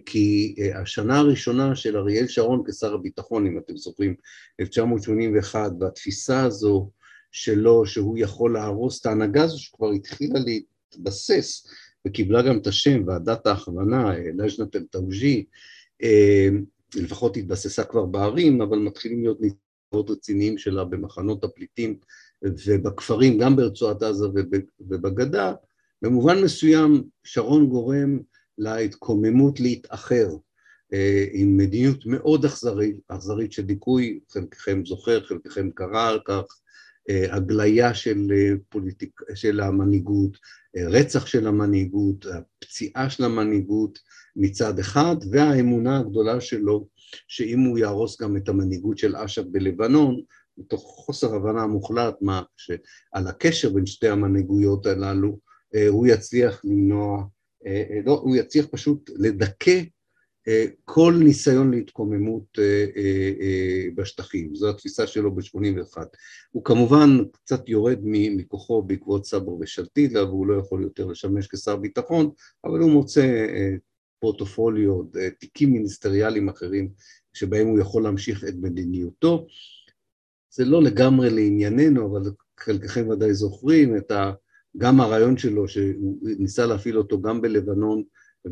כי 0.06 0.56
השנה 0.76 1.18
הראשונה 1.18 1.76
של 1.76 1.98
אריאל 1.98 2.28
שרון 2.28 2.64
כשר 2.68 2.94
הביטחון, 2.94 3.48
אם 3.48 3.58
אתם 3.58 3.78
זוכרים, 3.78 4.16
1981, 4.60 5.72
והתפיסה 5.80 6.44
הזו 6.44 6.90
שלו, 7.32 7.86
שהוא 7.86 8.18
יכול 8.18 8.54
להרוס 8.54 9.02
את 9.02 9.06
ההנהגה 9.06 9.44
הזו 9.44 9.60
שכבר 9.60 9.92
התחילה 9.92 10.40
להתבסס 10.40 11.68
וקיבלה 12.08 12.42
גם 12.42 12.58
את 12.58 12.68
השם 12.68 13.04
ועדת 13.08 13.48
ההכוונה, 13.48 14.14
לז'נת 14.38 14.76
אל-טאוג'י, 14.76 15.46
לפחות 16.96 17.38
התבססה 17.38 17.84
כבר 17.84 18.06
בערים, 18.06 18.62
אבל 18.62 18.78
מתחילים 18.78 19.24
להיות 19.24 19.42
מאוד 19.94 20.10
רציניים 20.10 20.58
שלה 20.58 20.84
במחנות 20.84 21.44
הפליטים 21.44 21.98
ובכפרים, 22.44 23.38
גם 23.38 23.56
ברצועת 23.56 24.04
עזה 24.04 24.26
ובגדה, 24.80 25.54
במובן 26.02 26.44
מסוים 26.44 27.04
שרון 27.24 27.68
גורם 27.68 28.20
להתקוממות 28.58 29.60
להתאחר 29.60 30.30
אה, 30.94 31.26
עם 31.32 31.58
מדיניות 31.58 32.06
מאוד 32.06 32.46
אכזרית, 32.46 32.98
אכזרית 33.08 33.52
של 33.52 33.62
דיכוי, 33.62 34.20
חלקכם 34.32 34.86
זוכר, 34.86 35.26
חלקכם 35.26 35.70
קרא 35.72 36.10
על 36.10 36.20
כך, 36.26 36.44
אה, 37.10 37.36
הגליה 37.36 37.94
של, 37.94 38.28
אה, 38.32 38.52
פוליטיק, 38.70 39.22
של 39.36 39.60
המנהיגות, 39.60 40.38
רצח 40.78 41.26
של 41.26 41.48
המנהיגות, 41.48 42.26
הפציעה 42.26 43.10
של 43.10 43.24
המנהיגות 43.24 44.00
מצד 44.36 44.80
אחד, 44.80 45.16
והאמונה 45.32 46.00
הגדולה 46.00 46.42
שלו 46.42 46.88
שאם 47.28 47.60
הוא 47.60 47.78
יהרוס 47.78 48.22
גם 48.22 48.38
את 48.38 48.50
המנהיגות 48.50 48.98
של 48.98 49.16
אש"ף 49.16 49.44
בלבנון, 49.52 50.22
מתוך 50.60 50.82
חוסר 51.06 51.36
הבנה 51.36 51.68
מוחלט 51.68 52.16
מה, 52.22 52.42
על 53.14 53.28
הקשר 53.28 53.70
בין 53.70 53.86
שתי 53.86 54.08
המנהיגויות 54.08 54.86
הללו, 54.86 55.40
אה, 55.76 55.88
הוא 55.88 56.08
יצליח 56.08 56.62
למנוע, 56.64 57.24
אה, 57.66 57.84
אה, 57.90 58.00
לא, 58.06 58.20
הוא 58.24 58.36
יצליח 58.36 58.66
פשוט 58.72 59.10
לדכא 59.16 59.82
כל 60.86 61.14
ניסיון 61.24 61.72
להתקוממות 61.72 62.58
בשטחים, 63.96 64.56
זו 64.56 64.70
התפיסה 64.70 65.08
שלו 65.08 65.36
ב-81. 65.36 65.98
הוא 66.52 66.64
כמובן 66.64 67.10
קצת 67.32 67.70
יורד 67.70 68.00
מכוחו 68.04 68.82
בעקבות 68.82 69.26
סברו 69.26 69.60
ושלטילה 69.62 70.24
והוא 70.24 70.48
לא 70.48 70.60
יכול 70.60 70.84
יותר 70.84 71.06
לשמש 71.06 71.48
כשר 71.48 71.76
ביטחון, 71.76 72.30
אבל 72.66 72.80
הוא 72.80 72.92
מוצא 72.92 73.48
פורטופוליו, 74.20 75.04
תיקים 75.40 75.72
מיניסטריאליים 75.74 76.50
אחרים 76.50 76.90
שבהם 77.34 77.68
הוא 77.68 77.80
יכול 77.80 78.04
להמשיך 78.04 78.44
את 78.44 78.54
מדיניותו. 78.62 79.48
זה 80.52 80.66
לא 80.66 80.84
לגמרי 80.84 81.30
לענייננו, 81.30 82.06
אבל 82.06 82.32
חלקכם 82.60 83.10
ודאי 83.10 83.34
זוכרים 83.34 83.98
את 83.98 84.12
ה... 84.12 84.32
גם 84.78 85.02
הרעיון 85.02 85.38
שלו, 85.38 85.68
שהוא 85.68 86.18
ניסה 86.22 86.66
להפעיל 86.66 86.98
אותו 86.98 87.22
גם 87.22 87.42
בלבנון 87.42 88.04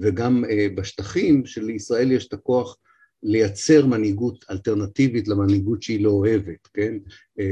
וגם 0.02 0.44
uh, 0.46 0.76
בשטחים, 0.76 1.46
שלישראל 1.46 2.12
יש 2.12 2.28
את 2.28 2.34
הכוח 2.34 2.78
לייצר 3.24 3.86
מנהיגות 3.86 4.46
אלטרנטיבית 4.52 5.28
למנהיגות 5.28 5.84
שהיא 5.84 6.04
לא 6.04 6.10
אוהבת, 6.10 6.68
כן? 6.74 6.98
Uh, 7.40 7.44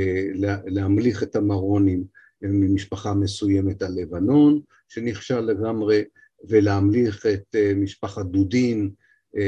להמליך 0.66 1.24
את 1.24 1.36
המרונים 1.36 2.04
ממשפחה 2.42 3.14
מסוימת 3.14 3.82
על 3.82 3.92
לבנון, 3.96 4.62
שנכשל 4.90 5.40
לגמרי, 5.40 6.04
ולהמליך 6.50 7.26
את 7.26 7.56
uh, 7.56 7.76
משפחת 7.76 8.26
דודין 8.26 8.92
uh, 9.36 9.40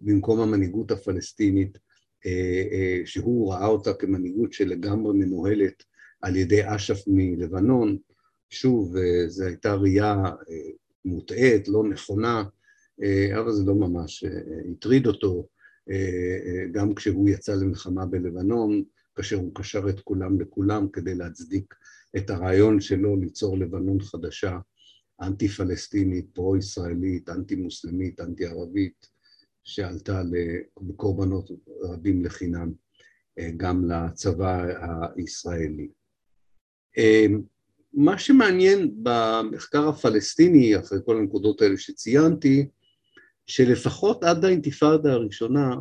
במקום 0.00 0.40
המנהיגות 0.40 0.90
הפלסטינית, 0.90 1.78
אה, 2.26 2.64
אה, 2.72 3.00
שהוא 3.04 3.52
ראה 3.52 3.66
אותה 3.66 3.94
כמנהיגות 3.94 4.52
שלגמרי 4.52 5.12
מנוהלת 5.18 5.82
על 6.22 6.36
ידי 6.36 6.60
אש"ף 6.64 7.04
מלבנון, 7.06 7.96
שוב, 8.50 8.96
אה, 8.96 9.28
זו 9.28 9.44
הייתה 9.44 9.74
ראייה 9.74 10.16
מוטעית, 11.04 11.68
לא 11.68 11.84
נכונה, 11.84 12.44
אבל 13.38 13.52
זה 13.52 13.64
לא 13.64 13.74
ממש 13.74 14.24
הטריד 14.70 15.06
אותו, 15.06 15.48
גם 16.72 16.94
כשהוא 16.94 17.28
יצא 17.28 17.54
למלחמה 17.54 18.06
בלבנון, 18.06 18.82
כאשר 19.14 19.36
הוא 19.36 19.54
קשר 19.54 19.88
את 19.88 20.00
כולם 20.00 20.40
לכולם 20.40 20.88
כדי 20.92 21.14
להצדיק 21.14 21.74
את 22.16 22.30
הרעיון 22.30 22.80
שלו 22.80 23.16
ליצור 23.16 23.58
לבנון 23.58 24.00
חדשה, 24.00 24.58
אנטי-פלסטינית, 25.22 26.26
פרו-ישראלית, 26.32 27.28
אנטי-מוסלמית, 27.28 28.20
אנטי-ערבית, 28.20 29.06
שעלתה 29.64 30.22
בקורבנות 30.80 31.50
רבים 31.82 32.24
לחינם 32.24 32.72
אה, 33.38 33.50
גם 33.56 33.90
לצבא 33.90 34.64
הישראלי. 35.16 35.88
אה, 36.98 37.26
מה 37.92 38.18
שמעניין 38.18 38.94
במחקר 39.02 39.88
הפלסטיני, 39.88 40.78
אחרי 40.78 40.98
כל 41.04 41.16
הנקודות 41.16 41.62
האלה 41.62 41.76
שציינתי, 41.76 42.68
שלפחות 43.46 44.24
עד 44.24 44.44
האינתיפאדה 44.44 45.12
הראשונה 45.12 45.74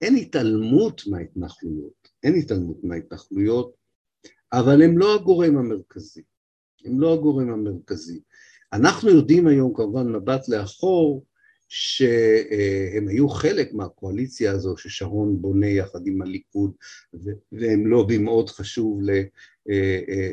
אין 0.00 0.16
התעלמות 0.16 1.02
מההתנחלויות, 1.06 2.08
אין 2.22 2.34
התעלמות 2.34 2.84
מההתנחלויות, 2.84 3.74
אבל 4.52 4.82
הם 4.82 4.98
לא 4.98 5.14
הגורם 5.14 5.58
המרכזי, 5.58 6.22
הם 6.84 7.00
לא 7.00 7.14
הגורם 7.14 7.50
המרכזי. 7.50 8.20
אנחנו 8.72 9.10
יודעים 9.10 9.46
היום 9.46 9.74
כמובן 9.74 10.12
מבט 10.12 10.48
לאחור 10.48 11.24
שהם 11.68 13.08
היו 13.08 13.28
חלק 13.28 13.72
מהקואליציה 13.72 14.52
הזו 14.52 14.76
ששרון 14.76 15.42
בונה 15.42 15.66
יחד 15.66 16.06
עם 16.06 16.22
הליכוד 16.22 16.72
והם 17.52 17.86
לובי 17.86 18.18
מאוד 18.18 18.50
חשוב 18.50 19.00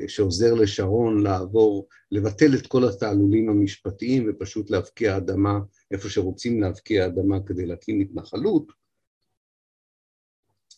שעוזר 0.07 0.53
לשרון 0.53 1.23
לעבור, 1.23 1.87
לבטל 2.11 2.55
את 2.55 2.67
כל 2.67 2.89
התעלולים 2.89 3.49
המשפטיים 3.49 4.29
ופשוט 4.29 4.69
להבקיע 4.69 5.17
אדמה 5.17 5.59
איפה 5.91 6.09
שרוצים 6.09 6.61
להבקיע 6.61 7.05
אדמה 7.05 7.37
כדי 7.45 7.65
להקים 7.65 7.99
התנחלות, 7.99 8.71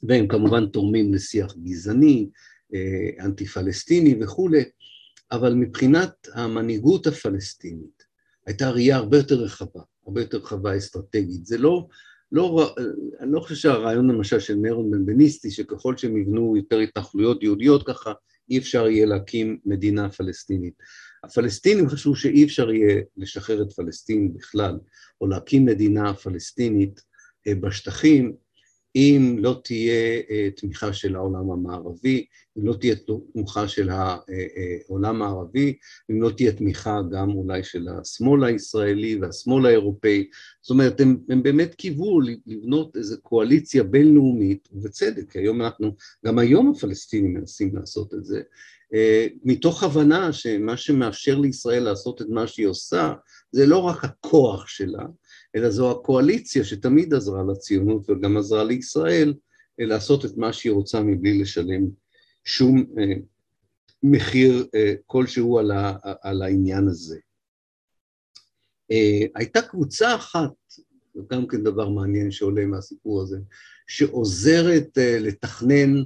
והם 0.04 0.28
כמובן 0.28 0.65
תורמים 0.65 1.13
לשיח 1.13 1.56
גזעני, 1.63 2.30
אנטי 3.19 3.45
פלסטיני 3.45 4.24
וכולי, 4.24 4.63
אבל 5.32 5.54
מבחינת 5.54 6.28
המנהיגות 6.34 7.08
הפלסטינית 7.08 8.04
הייתה 8.48 8.70
ראייה 8.70 8.96
הרבה 8.96 9.17
יותר 9.17 9.36
רחבה, 9.36 9.82
הרבה 10.06 10.22
יותר 10.22 10.38
רחבה 10.38 10.78
אסטרטגית. 10.78 11.46
זה 11.46 11.58
לא, 11.58 11.88
לא, 12.32 12.76
אני 13.20 13.32
לא 13.32 13.39
חושב 13.39 13.56
שהרעיון 13.56 14.12
למשל 14.12 14.39
של 14.39 14.58
מרון 14.58 14.91
בנבניסטי, 14.91 15.52
שככל 15.52 15.98
שהם 15.98 16.17
יבנו 16.17 16.58
יותר 16.58 16.80
התנחלויות 16.80 17.44
יהודיות 17.44 17.88
ככה, 17.88 18.13
אי 18.50 18.58
אפשר 18.58 18.88
יהיה 18.88 19.06
להקים 19.06 19.58
מדינה 19.65 20.10
פלסטינית. 20.10 20.74
הפלסטינים 21.24 21.89
חשבו 21.89 22.15
שאי 22.15 22.44
אפשר 22.44 22.72
יהיה 22.72 23.02
לשחרר 23.17 23.62
את 23.62 23.72
פלסטין 23.72 24.34
בכלל, 24.34 24.78
או 25.22 25.28
להקים 25.28 25.65
מדינה 25.65 26.13
פלסטינית 26.13 27.02
אה, 27.48 27.56
בשטחים, 27.56 28.36
אם 28.95 29.36
לא 29.39 29.62
תהיה 29.63 30.21
אה, 30.30 30.49
תמיכה 30.56 30.93
של 30.93 31.15
העולם 31.15 31.51
המערבי, 31.51 32.25
אם 32.58 32.65
לא 32.65 32.73
תהיה 32.73 32.95
תמיכה 33.34 33.67
של 33.67 33.89
העולם 33.89 35.21
הערבי, 35.21 35.77
אם 36.12 36.21
לא 36.21 36.30
תהיה 36.30 36.51
תמיכה 36.51 36.99
גם 37.12 37.30
אולי 37.30 37.63
של 37.63 37.88
השמאל 37.88 38.43
הישראלי 38.43 39.15
והשמאל 39.15 39.65
האירופאי, 39.65 40.27
זאת 40.62 40.69
אומרת 40.69 41.01
הם, 41.01 41.17
הם 41.30 41.43
באמת 41.43 41.75
קיוו 41.75 42.19
לבנות 42.45 42.97
איזו 42.97 43.21
קואליציה 43.21 43.84
בינלאומית, 43.84 44.69
ובצדק, 44.71 45.36
היום 45.36 45.62
אנחנו, 45.62 45.95
גם 46.25 46.39
היום 46.39 46.73
הפלסטינים 46.75 47.34
מנסים 47.34 47.75
לעשות 47.75 48.13
את 48.13 48.25
זה, 48.25 48.41
אה, 48.93 49.27
מתוך 49.43 49.84
הבנה 49.84 50.34
שמה 50.34 50.77
שמאפשר 50.77 51.39
לישראל 51.39 51.84
לעשות 51.84 52.21
את 52.21 52.27
מה 52.30 52.47
שהיא 52.47 52.67
עושה 52.67 53.13
זה 53.51 53.65
לא 53.65 53.77
רק 53.77 54.06
הכוח 54.06 54.67
שלה, 54.67 55.06
אלא 55.56 55.70
זו 55.70 55.92
הקואליציה 55.92 56.64
שתמיד 56.64 57.14
עזרה 57.14 57.44
לציונות 57.44 58.10
וגם 58.10 58.38
עזרה 58.38 58.64
לישראל 58.64 59.34
אה, 59.80 59.86
לעשות 59.86 60.26
את 60.26 60.38
מה 60.38 60.54
שהיא 60.54 60.72
רוצה 60.72 61.02
מבלי 61.02 61.42
לשלם 61.42 61.88
שום 62.44 62.86
אה, 63.00 63.14
מחיר 64.04 64.68
כלשהו 65.06 65.60
על, 66.22 66.42
העניין 66.42 66.88
הזה. 66.88 67.20
הייתה 69.36 69.62
קבוצה 69.62 70.16
אחת, 70.16 70.52
זה 71.16 71.22
גם 71.32 71.48
כן 71.48 71.64
דבר 71.64 71.90
מעניין 71.90 72.32
שעולה 72.32 72.66
מהסיפור 72.66 73.22
הזה, 73.22 73.38
שעוזרת 73.88 74.98
לתכנן 74.98 76.04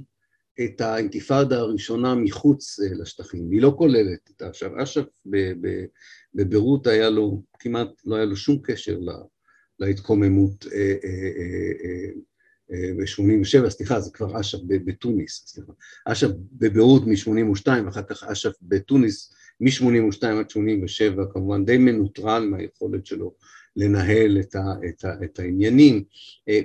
את 0.64 0.80
האינתיפאדה 0.80 1.58
הראשונה 1.58 2.14
מחוץ 2.14 2.80
אה, 2.80 2.94
לשטחים, 2.94 3.50
היא 3.50 3.62
לא 3.62 3.74
כוללת 3.78 4.30
את 4.30 4.42
אש"ף, 4.42 4.70
אש"ף 4.82 5.06
בביירות 6.34 6.86
היה 6.86 7.10
לו, 7.10 7.42
כמעט 7.58 7.88
לא 8.04 8.16
היה 8.16 8.24
לו 8.24 8.36
שום 8.36 8.58
קשר 8.62 8.98
להתקוממות 9.80 10.66
אה, 10.72 10.94
אה, 12.72 12.92
ב-87, 12.98 13.70
סליחה, 13.70 14.00
זה 14.00 14.10
כבר 14.10 14.40
אש"ף 14.40 14.58
בתוניס, 14.68 15.42
סליחה, 15.46 15.72
אש"ף 16.04 16.30
בביירות 16.52 17.02
מ-82, 17.06 17.68
ואחר 17.86 18.02
כך 18.02 18.24
אש"ף 18.24 18.52
בתוניס 18.62 19.32
מ-82 19.60 20.26
עד 20.26 20.50
87, 20.50 21.24
כמובן 21.32 21.64
די 21.64 21.78
מנוטרל 21.78 22.48
מהיכולת 22.50 23.06
שלו 23.06 23.34
לנהל 23.76 24.40
את, 24.40 24.54
ה, 24.54 24.60
את, 24.88 25.04
ה, 25.04 25.24
את 25.24 25.38
העניינים. 25.38 26.04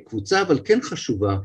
קבוצה 0.06 0.41
אבל 0.41 0.60
כן 0.65 0.82
חשובה 0.82 1.38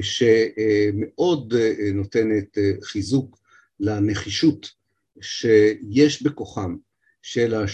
שמאוד 0.00 1.54
אה, 1.54 1.92
נותנת 1.94 2.58
אה, 2.58 2.72
חיזוק 2.82 3.38
לנחישות 3.80 4.70
שיש 5.20 6.22
בכוחם 6.22 6.76
של 7.22 7.64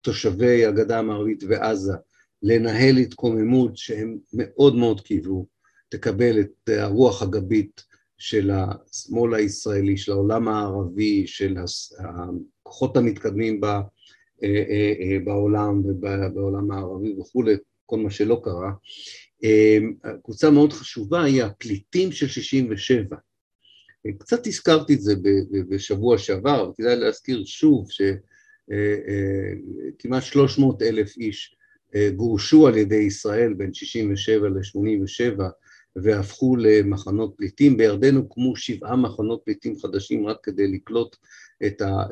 תושבי 0.00 0.66
הגדה 0.66 0.98
המערבית 0.98 1.44
ועזה 1.48 1.92
לנהל 2.42 2.96
התקוממות 2.96 3.76
שהם 3.76 4.18
מאוד 4.32 4.76
מאוד 4.76 5.00
קיוו, 5.00 5.46
תקבל 5.88 6.40
את 6.40 6.68
הרוח 6.68 7.22
הגבית 7.22 7.84
של 8.18 8.50
השמאל 8.50 9.34
הישראלי, 9.34 9.96
של 9.96 10.12
העולם 10.12 10.48
הערבי, 10.48 11.26
של 11.26 11.56
הכוחות 11.98 12.96
המתקדמים 12.96 13.60
אה, 13.64 15.18
בעולם 15.24 15.82
ובעולם 15.84 16.70
הערבי 16.70 17.12
וכולי, 17.18 17.54
כל 17.86 17.98
מה 17.98 18.10
שלא 18.10 18.40
קרה, 18.44 18.72
אמ, 19.42 19.94
קבוצה 20.24 20.50
מאוד 20.50 20.72
חשובה 20.72 21.22
היא 21.22 21.42
הפליטים 21.42 22.12
של 22.12 22.28
67. 22.28 23.16
קצת 24.18 24.46
הזכרתי 24.46 24.94
את 24.94 25.00
זה 25.00 25.14
בשבוע 25.68 26.18
שעבר, 26.18 26.62
אבל 26.62 26.72
כדאי 26.76 26.96
להזכיר 26.96 27.44
שוב 27.44 27.86
שכמעט 29.98 30.22
300 30.22 30.82
אלף 30.82 31.16
איש 31.16 31.54
אה, 31.54 31.59
גורשו 32.16 32.66
על 32.66 32.76
ידי 32.76 32.96
ישראל 32.96 33.54
בין 33.54 33.74
67 33.74 34.48
ל-87 34.48 35.42
והפכו 35.96 36.56
למחנות 36.56 37.34
פליטים. 37.36 37.76
בירדן 37.76 38.16
הוקמו 38.16 38.56
שבעה 38.56 38.96
מחנות 38.96 39.40
פליטים 39.44 39.78
חדשים 39.78 40.26
רק 40.26 40.36
כדי 40.42 40.68
לקלוט 40.68 41.16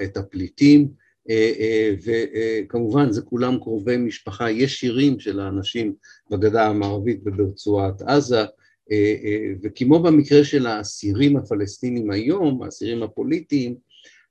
את 0.03 0.17
הפליטים. 0.17 0.89
אה, 1.31 1.53
אה, 1.59 1.95
וכמובן 2.05 3.13
זה 3.13 3.23
כולם 3.23 3.59
קרובי 3.59 3.97
משפחה, 3.97 4.51
יש 4.51 4.85
של 5.19 5.41
האנשים 5.41 5.95
בגדה 6.31 6.67
המערבית 6.67 7.21
וברצועת 7.25 8.03
עזה, 8.03 8.45
אה, 8.93 9.53
וכמו 9.63 10.03
במקרה 10.03 10.45
של 10.45 10.67
האסירים 10.67 11.37
הפלסטינים 11.37 12.11
היום, 12.11 12.63
האסירים 12.63 13.03
הפוליטיים, 13.03 13.77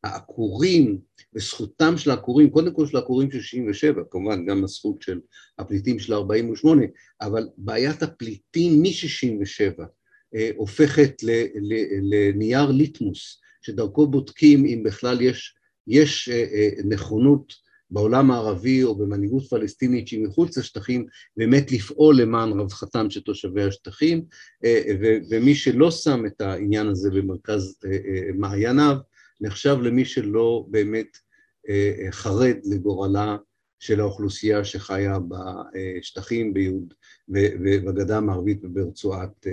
העקורים 0.07 0.99
וזכותם 1.33 1.97
של 1.97 2.09
העקורים, 2.09 2.49
קודם 2.49 2.73
כל 2.73 2.87
של 2.87 2.97
העקורים 2.97 3.31
של 3.31 3.41
67, 3.41 4.01
כמובן 4.11 4.45
גם 4.45 4.63
הזכות 4.63 5.01
של 5.01 5.19
הפליטים 5.59 5.99
של 5.99 6.13
48, 6.13 6.83
אבל 7.21 7.47
בעיית 7.57 8.03
הפליטים 8.03 8.81
מ-67 8.81 9.83
הופכת 10.55 11.23
לנייר 12.01 12.71
ליטמוס, 12.71 13.41
שדרכו 13.61 14.07
בודקים 14.07 14.65
אם 14.65 14.83
בכלל 14.85 15.21
יש 15.21 15.57
יש 15.87 16.29
אה, 16.29 16.45
אה, 16.53 16.69
נכונות 16.85 17.53
בעולם 17.91 18.31
הערבי 18.31 18.83
או 18.83 18.95
במנהיגות 18.95 19.43
פלסטינית 19.49 20.07
שהיא 20.07 20.23
מחוץ 20.23 20.57
לשטחים 20.57 21.05
באמת 21.37 21.71
לפעול 21.71 22.21
למען 22.21 22.59
רווחתם 22.59 23.09
של 23.09 23.21
תושבי 23.21 23.63
השטחים 23.63 24.25
אה, 24.65 24.81
ומי 25.29 25.55
שלא 25.55 25.91
שם 25.91 26.25
את 26.25 26.41
העניין 26.41 26.87
הזה 26.87 27.11
במרכז 27.11 27.79
מעייניו 28.35 28.95
נחשב 29.41 29.77
למי 29.81 30.05
שלא 30.05 30.65
באמת 30.69 31.17
חרד 32.11 32.57
לגורלה 32.65 33.37
של 33.79 33.99
האוכלוסייה 33.99 34.65
שחיה 34.65 35.17
בשטחים 35.27 36.53
ביהוד 36.53 36.93
ובגדה 37.29 38.17
המערבית 38.17 38.59
וברצועת 38.63 39.47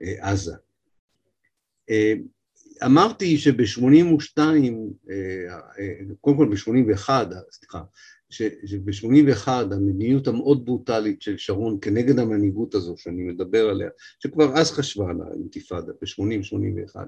עזה. 0.00 0.54
אמרתי 2.84 3.38
שב-82, 3.38 4.38
אה, 4.38 5.58
אה, 5.78 5.94
קודם 6.20 6.36
כל 6.36 6.48
ב-81, 6.48 7.08
סליחה, 7.50 7.82
שב-81 8.30 9.48
המדיניות 9.48 10.28
המאוד 10.28 10.64
ברוטלית 10.64 11.22
של 11.22 11.38
שרון 11.38 11.78
כנגד 11.82 12.18
המנהיגות 12.18 12.74
הזו 12.74 12.94
שאני 12.96 13.22
מדבר 13.22 13.68
עליה, 13.68 13.88
שכבר 14.18 14.58
אז 14.58 14.70
חשבה 14.70 15.10
על 15.10 15.16
האינתיפאדה, 15.22 15.92
ב-80-81, 16.02 16.96
אה, 16.96 17.02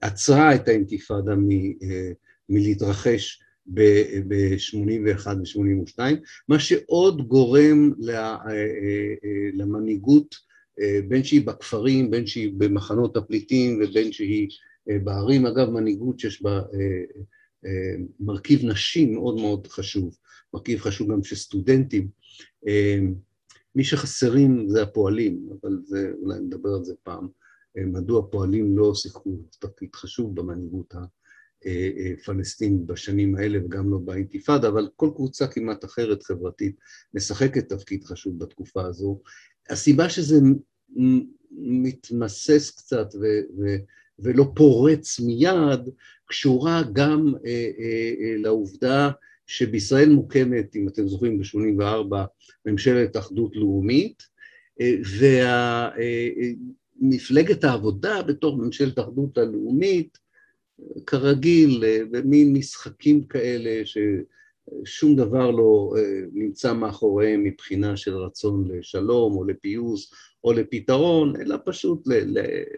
עצרה 0.00 0.54
את 0.54 0.68
האינתיפאדה 0.68 1.34
מלהתרחש 2.48 3.42
ב-81 3.66 5.28
ו-82, 5.28 5.98
מה 6.48 6.58
שעוד 6.58 7.28
גורם 7.28 7.92
למנהיגות 9.54 10.34
בין 11.08 11.24
שהיא 11.24 11.46
בכפרים, 11.46 12.10
בין 12.10 12.26
שהיא 12.26 12.52
במחנות 12.56 13.16
הפליטים 13.16 13.80
ובין 13.82 14.12
שהיא 14.12 14.48
אה, 14.90 14.98
בערים, 14.98 15.46
אגב 15.46 15.70
מנהיגות 15.70 16.20
שיש 16.20 16.42
בה 16.42 16.58
אה, 16.58 17.22
אה, 17.66 17.94
מרכיב 18.20 18.64
נשי 18.64 19.06
מאוד 19.06 19.36
מאוד 19.36 19.66
חשוב, 19.66 20.16
מרכיב 20.54 20.80
חשוב 20.80 21.12
גם 21.12 21.24
של 21.24 21.36
סטודנטים. 21.36 22.08
מי 23.76 23.84
שחסרים 23.84 24.68
זה 24.68 24.82
הפועלים, 24.82 25.48
אבל 25.62 25.78
זה, 25.84 26.10
אולי 26.22 26.38
נדבר 26.40 26.68
על 26.68 26.84
זה 26.84 26.94
פעם, 27.02 27.28
מדוע 27.76 28.22
פועלים 28.30 28.78
לא 28.78 28.94
שיחקו 28.94 29.36
תפקיד 29.58 29.94
חשוב 29.94 30.36
במנהיגות 30.36 30.94
הפלסטינית 31.64 32.86
בשנים 32.86 33.36
האלה 33.36 33.58
וגם 33.64 33.90
לא 33.90 33.98
באינתיפאדה, 33.98 34.68
אבל 34.68 34.88
כל 34.96 35.10
קבוצה 35.14 35.46
כמעט 35.46 35.84
אחרת 35.84 36.22
חברתית 36.22 36.76
משחקת 37.14 37.68
תפקיד 37.68 38.04
חשוב 38.04 38.38
בתקופה 38.38 38.86
הזו. 38.86 39.20
הסיבה 39.70 40.08
שזה 40.08 40.36
מתמסס 41.52 42.70
קצת 42.70 43.08
ו... 43.14 43.24
ו 43.58 43.76
ולא 44.18 44.52
פורץ 44.56 45.20
מיד, 45.20 45.80
קשורה 46.26 46.82
גם 46.92 47.32
אה, 47.46 47.50
אה, 47.78 48.14
אה, 48.20 48.36
לעובדה 48.36 49.10
שבישראל 49.46 50.08
מוקמת, 50.08 50.76
אם 50.76 50.88
אתם 50.88 51.08
זוכרים, 51.08 51.38
ב-84 51.38 52.16
ממשלת 52.66 53.16
אחדות 53.16 53.56
לאומית, 53.56 54.22
מפלגת 57.00 57.64
העבודה 57.64 58.22
בתור 58.22 58.56
ממשלת 58.56 58.98
האחדות 58.98 59.38
הלאומית, 59.38 60.18
כרגיל, 61.06 61.84
במין 62.10 62.52
משחקים 62.52 63.24
כאלה 63.24 63.82
ששום 63.84 65.16
דבר 65.16 65.50
לא 65.50 65.94
נמצא 66.32 66.72
מאחוריהם 66.72 67.44
מבחינה 67.44 67.96
של 67.96 68.16
רצון 68.16 68.68
לשלום 68.68 69.36
או 69.36 69.44
לפיוס 69.44 70.12
או 70.44 70.52
לפתרון, 70.52 71.40
אלא 71.40 71.56
פשוט 71.64 72.08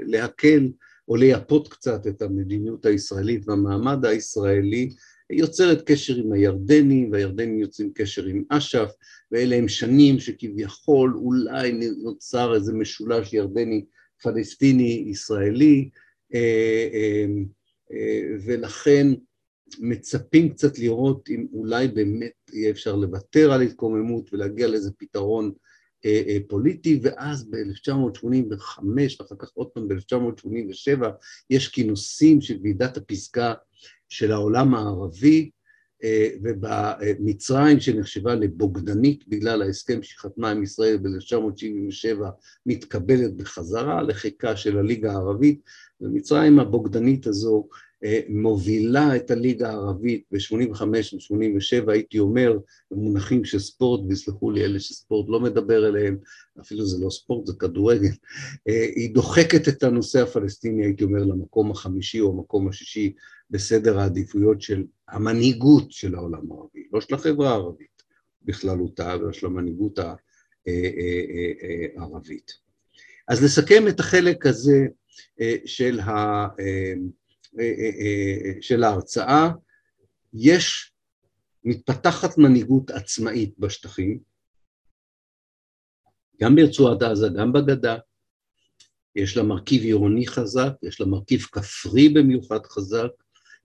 להקל 0.06 0.68
או 1.08 1.16
לייפות 1.16 1.68
קצת 1.68 2.06
את 2.06 2.22
המדיניות 2.22 2.86
הישראלית 2.86 3.48
והמעמד 3.48 4.04
הישראלי, 4.04 4.90
יוצרת 5.30 5.82
קשר 5.86 6.16
עם 6.16 6.32
הירדנים, 6.32 7.12
והירדנים 7.12 7.58
יוצרים 7.58 7.90
קשר 7.94 8.24
עם 8.24 8.44
אש"ף, 8.48 8.90
ואלה 9.32 9.56
הם 9.56 9.68
שנים 9.68 10.18
שכביכול 10.18 11.16
אולי 11.16 11.80
נוצר 12.02 12.54
איזה 12.54 12.72
משולש 12.72 13.32
ירדני 13.32 13.84
פלסטיני 14.22 15.04
ישראלי, 15.06 15.90
אה, 16.34 16.88
אה, 16.92 17.26
אה, 17.92 18.22
ולכן 18.46 19.06
מצפים 19.78 20.48
קצת 20.48 20.78
לראות 20.78 21.28
אם 21.28 21.46
אולי 21.52 21.88
באמת 21.88 22.32
יהיה 22.52 22.70
אפשר 22.70 22.96
לוותר 22.96 23.52
על 23.52 23.62
התקוממות 23.62 24.32
ולהגיע 24.32 24.68
לאיזה 24.68 24.90
פתרון 24.98 25.52
פוליטי, 26.48 27.00
ואז 27.02 27.50
ב-1985 27.50 28.82
ואחר 29.18 29.34
כך 29.38 29.50
עוד 29.54 29.68
פעם 29.68 29.88
ב-1987 29.88 31.04
יש 31.50 31.68
כינוסים 31.68 32.40
של 32.40 32.58
ועידת 32.62 32.96
הפסגה 32.96 33.54
של 34.08 34.32
העולם 34.32 34.74
הערבי, 34.74 35.50
ובמצרים 36.42 37.80
שנחשבה 37.80 38.34
לבוגדנית 38.34 39.28
בגלל 39.28 39.62
ההסכם 39.62 40.02
שחתמה 40.02 40.50
עם 40.50 40.62
ישראל 40.62 40.96
ב-1977 40.96 42.24
מתקבלת 42.66 43.36
בחזרה 43.36 44.02
לחיקה 44.02 44.56
של 44.56 44.78
הליגה 44.78 45.12
הערבית 45.12 45.60
ומצרים 46.00 46.60
הבוגדנית 46.60 47.26
הזו 47.26 47.68
אה, 48.04 48.20
מובילה 48.28 49.16
את 49.16 49.30
הליגה 49.30 49.70
הערבית 49.70 50.24
ב-85 50.32 50.82
ו-87 50.82 51.90
הייתי 51.92 52.18
אומר 52.18 52.58
במונחים 52.90 53.44
של 53.44 53.58
ספורט 53.58 54.00
ויסלחו 54.08 54.50
לי 54.50 54.64
אלה 54.64 54.80
שספורט 54.80 55.26
לא 55.28 55.40
מדבר 55.40 55.88
אליהם 55.88 56.18
אפילו 56.60 56.86
זה 56.86 57.04
לא 57.04 57.10
ספורט 57.10 57.46
זה 57.46 57.52
כדורגל. 57.58 58.12
אה, 58.68 58.86
היא 58.96 59.14
דוחקת 59.14 59.68
את 59.68 59.82
הנושא 59.82 60.22
הפלסטיני 60.22 60.84
הייתי 60.84 61.04
אומר 61.04 61.24
למקום 61.24 61.70
החמישי 61.70 62.20
או 62.20 62.32
המקום 62.32 62.68
השישי 62.68 63.12
בסדר 63.50 63.98
העדיפויות 63.98 64.62
של 64.62 64.84
המנהיגות 65.08 65.92
של 65.92 66.14
העולם 66.14 66.52
הערבי, 66.52 66.88
לא 66.92 67.00
של 67.00 67.14
החברה 67.14 67.50
הערבית 67.50 68.02
בכללותה, 68.42 69.14
אלא 69.14 69.32
של 69.32 69.46
המנהיגות 69.46 69.98
הערבית. 71.96 72.52
אז 73.28 73.44
לסכם 73.44 73.88
את 73.88 74.00
החלק 74.00 74.46
הזה 74.46 74.86
של, 75.64 76.00
ה, 76.00 76.46
של 78.60 78.84
ההרצאה, 78.84 79.50
יש, 80.34 80.92
מתפתחת 81.64 82.38
מנהיגות 82.38 82.90
עצמאית 82.90 83.58
בשטחים, 83.58 84.20
גם 86.42 86.56
ברצועת 86.56 87.02
עזה, 87.02 87.26
גם 87.38 87.52
בגדה, 87.52 87.96
יש 89.16 89.36
לה 89.36 89.42
מרכיב 89.42 89.82
עירוני 89.82 90.26
חזק, 90.26 90.72
יש 90.82 91.00
לה 91.00 91.06
מרכיב 91.06 91.40
כפרי 91.40 92.08
במיוחד 92.08 92.66
חזק, 92.66 93.10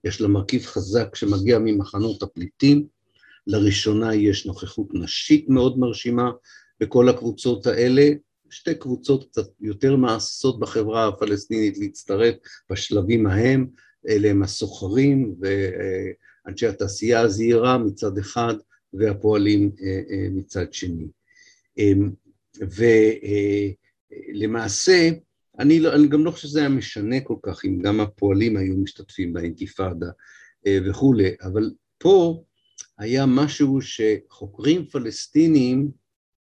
יש 0.04 0.20
לה 0.20 0.28
מרכיב 0.28 0.62
חזק 0.62 1.16
שמגיע 1.16 1.58
ממחנות 1.58 2.22
הפליטים, 2.22 2.86
לראשונה 3.46 4.14
יש 4.14 4.46
נוכחות 4.46 4.88
נשית 4.92 5.48
מאוד 5.48 5.78
מרשימה 5.78 6.30
בכל 6.80 7.08
הקבוצות 7.08 7.66
האלה, 7.66 8.08
שתי 8.50 8.74
קבוצות 8.74 9.30
קצת 9.30 9.46
יותר 9.60 9.96
מעשות 9.96 10.60
בחברה 10.60 11.08
הפלסטינית 11.08 11.78
להצטרף 11.78 12.34
בשלבים 12.70 13.26
ההם, 13.26 13.66
אלה 14.08 14.30
הם 14.30 14.42
הסוחרים 14.42 15.34
ואנשי 15.40 16.66
התעשייה 16.66 17.20
הזעירה 17.20 17.78
מצד 17.78 18.18
אחד 18.18 18.54
והפועלים 18.92 19.70
אה, 19.82 20.00
אה, 20.10 20.28
מצד 20.30 20.72
שני. 20.72 21.06
אמ, 21.78 22.10
ולמעשה 24.34 25.10
אני, 25.58 25.80
לא, 25.80 25.94
אני 25.94 26.08
גם 26.08 26.24
לא 26.24 26.30
חושב 26.30 26.48
שזה 26.48 26.60
היה 26.60 26.68
משנה 26.68 27.20
כל 27.20 27.36
כך 27.42 27.64
אם 27.64 27.78
גם 27.82 28.00
הפועלים 28.00 28.56
היו 28.56 28.76
משתתפים 28.76 29.32
באינתיפאדה 29.32 30.10
אה, 30.66 30.78
וכולי, 30.86 31.30
אבל 31.42 31.70
פה 31.98 32.42
היה 32.98 33.26
משהו 33.26 33.78
שחוקרים 33.80 34.86
פלסטינים 34.86 35.90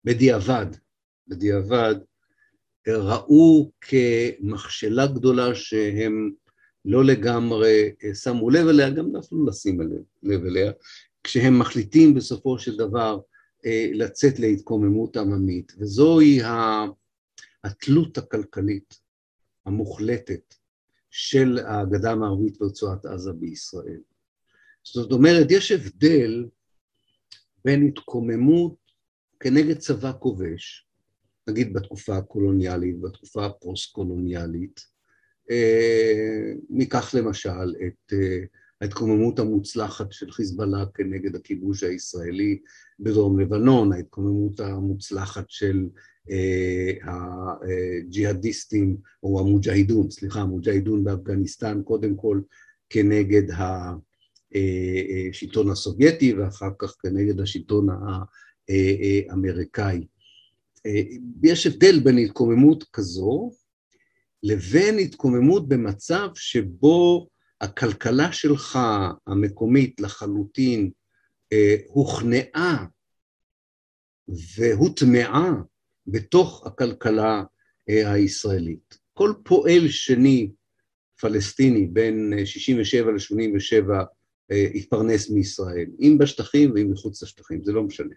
בדיעבד, 0.04 0.66
בדיעבד, 1.28 1.96
ראו 2.88 3.72
כמכשלה 3.82 5.08
גדולה 5.08 5.56
שהם 5.56 6.32
לא 6.86 7.06
לגמרי 7.06 7.92
אה, 8.04 8.16
שמו 8.16 8.50
לב 8.50 8.68
אליה, 8.68 8.90
גם 8.90 9.14
לא 9.14 9.20
אפילו 9.20 9.46
לשים 9.46 9.80
לב 10.24 10.46
אליה, 10.46 10.72
כשהם 11.24 11.60
מחליטים 11.60 12.14
בסופו 12.14 12.60
של 12.60 12.78
דבר 12.78 13.20
אה, 13.66 13.90
לצאת 13.94 14.40
להתקוממות 14.40 15.18
עממית, 15.18 15.74
וזוהי 15.80 16.40
התלות 17.64 18.18
הכלכלית 18.18 19.00
המוחלטת 19.66 20.56
של 21.10 21.60
הגדה 21.68 22.12
המערבית 22.12 22.62
ורצועת 22.62 23.06
עזה 23.06 23.34
בישראל. 23.34 24.02
זאת 24.84 25.12
אומרת, 25.12 25.48
יש 25.50 25.72
הבדל 25.72 26.46
בין 27.66 27.88
התקוממות 27.88 28.76
כנגד 29.40 29.78
צבא 29.78 30.12
כובש, 30.20 30.88
נגיד 31.48 31.74
בתקופה 31.74 32.18
הקולוניאלית, 32.18 33.02
בתקופה 33.02 33.46
הפוסט-קולוניאלית, 33.46 34.80
אה, 35.52 36.54
ניקח 36.70 37.16
למשל 37.16 37.76
את 37.88 38.14
אה, 38.14 38.40
ההתקוממות 38.82 39.40
המוצלחת 39.40 40.12
של 40.12 40.32
חיזבאללה 40.32 40.86
כנגד 40.94 41.36
הכיבוש 41.36 41.84
הישראלי 41.84 42.60
בדרום 43.00 43.40
לבנון, 43.40 43.94
ההתקוממות 43.94 44.60
המוצלחת 44.60 45.46
של 45.48 45.88
הג'יהאדיסטים, 47.04 48.98
או 49.24 49.40
המוג'הידון, 49.40 50.12
סליחה, 50.12 50.42
המוג'הידון 50.42 51.04
באפגניסטן, 51.04 51.82
קודם 51.84 52.16
כל 52.16 52.42
כנגד 52.90 53.44
השלטון 54.52 55.70
הסובייטי 55.70 56.34
ואחר 56.34 56.70
כך 56.80 56.96
כנגד 57.02 57.40
השלטון 57.40 57.88
האמריקאי. 58.70 60.06
יש 61.44 61.68
הבדל 61.68 62.00
בין 62.00 62.18
התקוממות 62.18 62.84
כזו 62.94 63.52
לבין 64.44 65.00
התקוממות 65.00 65.68
במצב 65.68 66.28
שבו 66.36 67.28
הכלכלה 67.62 68.32
שלך 68.32 68.80
המקומית 69.28 70.02
לחלוטין 70.02 70.92
הוכנעה 71.88 72.86
והוטמעה 74.58 75.52
בתוך 76.08 76.68
הכלכלה 76.68 77.44
אה, 77.90 78.12
הישראלית. 78.12 78.98
כל 79.14 79.34
פועל 79.44 79.88
שני 79.88 80.52
פלסטיני 81.22 81.88
בין 81.88 82.34
67 82.46 83.10
אה, 83.10 83.14
ל-87 83.14 83.92
אה, 84.52 84.68
התפרנס 84.76 85.30
מישראל, 85.30 85.88
אם 86.00 86.18
בשטחים 86.18 86.72
ואם 86.76 86.92
מחוץ 86.92 87.24
לשטחים, 87.24 87.64
זה 87.64 87.72
לא 87.72 87.84
משנה. 87.84 88.16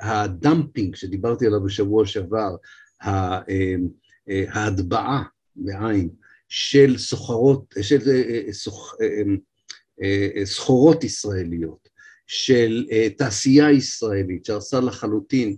הדמפינג 0.00 0.94
שדיברתי 0.94 1.46
עליו 1.46 1.64
בשבוע 1.64 2.06
שעבר, 2.06 2.56
ההטבעה 4.48 5.22
בעין 5.56 6.08
של 6.54 6.98
סוחרות, 6.98 7.74
של 7.82 7.98
סחורות 10.44 11.04
ישראליות, 11.04 11.88
של 12.26 12.86
תעשייה 13.16 13.70
ישראלית 13.70 14.44
שהרסה 14.44 14.80
לחלוטין 14.80 15.56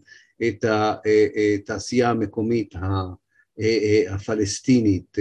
את 0.49 0.65
התעשייה 0.65 2.11
המקומית 2.11 2.75
הפלסטינית, 4.11 5.17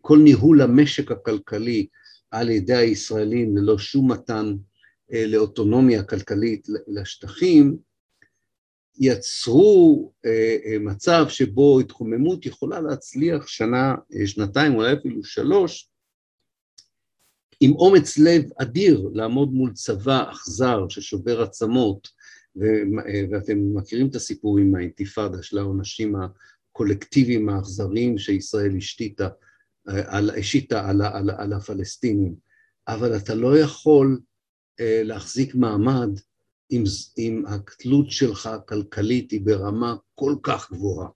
כל 0.00 0.18
ניהול 0.18 0.62
המשק 0.62 1.10
הכלכלי 1.10 1.86
על 2.30 2.50
ידי 2.50 2.74
הישראלים 2.74 3.56
ללא 3.56 3.78
שום 3.78 4.12
מתן 4.12 4.54
לאוטונומיה 5.10 6.02
כלכלית 6.02 6.68
לשטחים, 6.88 7.76
יצרו 8.98 10.12
מצב 10.80 11.26
שבו 11.28 11.80
התחוממות 11.80 12.46
יכולה 12.46 12.80
להצליח 12.80 13.46
שנה, 13.46 13.94
שנתיים, 14.26 14.74
אולי 14.74 14.92
אפילו 14.92 15.24
שלוש, 15.24 15.90
עם 17.60 17.72
אומץ 17.72 18.18
לב 18.18 18.44
אדיר 18.62 19.08
לעמוד 19.12 19.52
מול 19.52 19.72
צבא 19.72 20.32
אכזר 20.32 20.88
ששובר 20.88 21.42
עצמות, 21.42 22.08
ואתם 23.30 23.58
מכירים 23.74 24.08
את 24.08 24.14
הסיפור 24.14 24.58
עם 24.58 24.74
האינתיפאדה 24.74 25.42
של 25.42 25.58
העונשים 25.58 26.14
הקולקטיביים 26.16 27.48
האכזריים 27.48 28.18
שישראל 28.18 28.76
השתיתה, 28.76 29.28
השיתה 30.38 30.88
על, 30.88 31.02
על, 31.02 31.30
על 31.30 31.52
הפלסטינים, 31.52 32.34
אבל 32.88 33.16
אתה 33.16 33.34
לא 33.34 33.58
יכול 33.58 34.20
אה, 34.80 35.00
להחזיק 35.04 35.54
מעמד 35.54 36.08
אם, 36.70 36.84
אם 37.18 37.44
התלות 37.48 38.10
שלך 38.10 38.46
הכלכלית 38.46 39.30
היא 39.30 39.40
ברמה 39.44 39.96
כל 40.14 40.34
כך 40.42 40.72
גבוהה, 40.72 41.08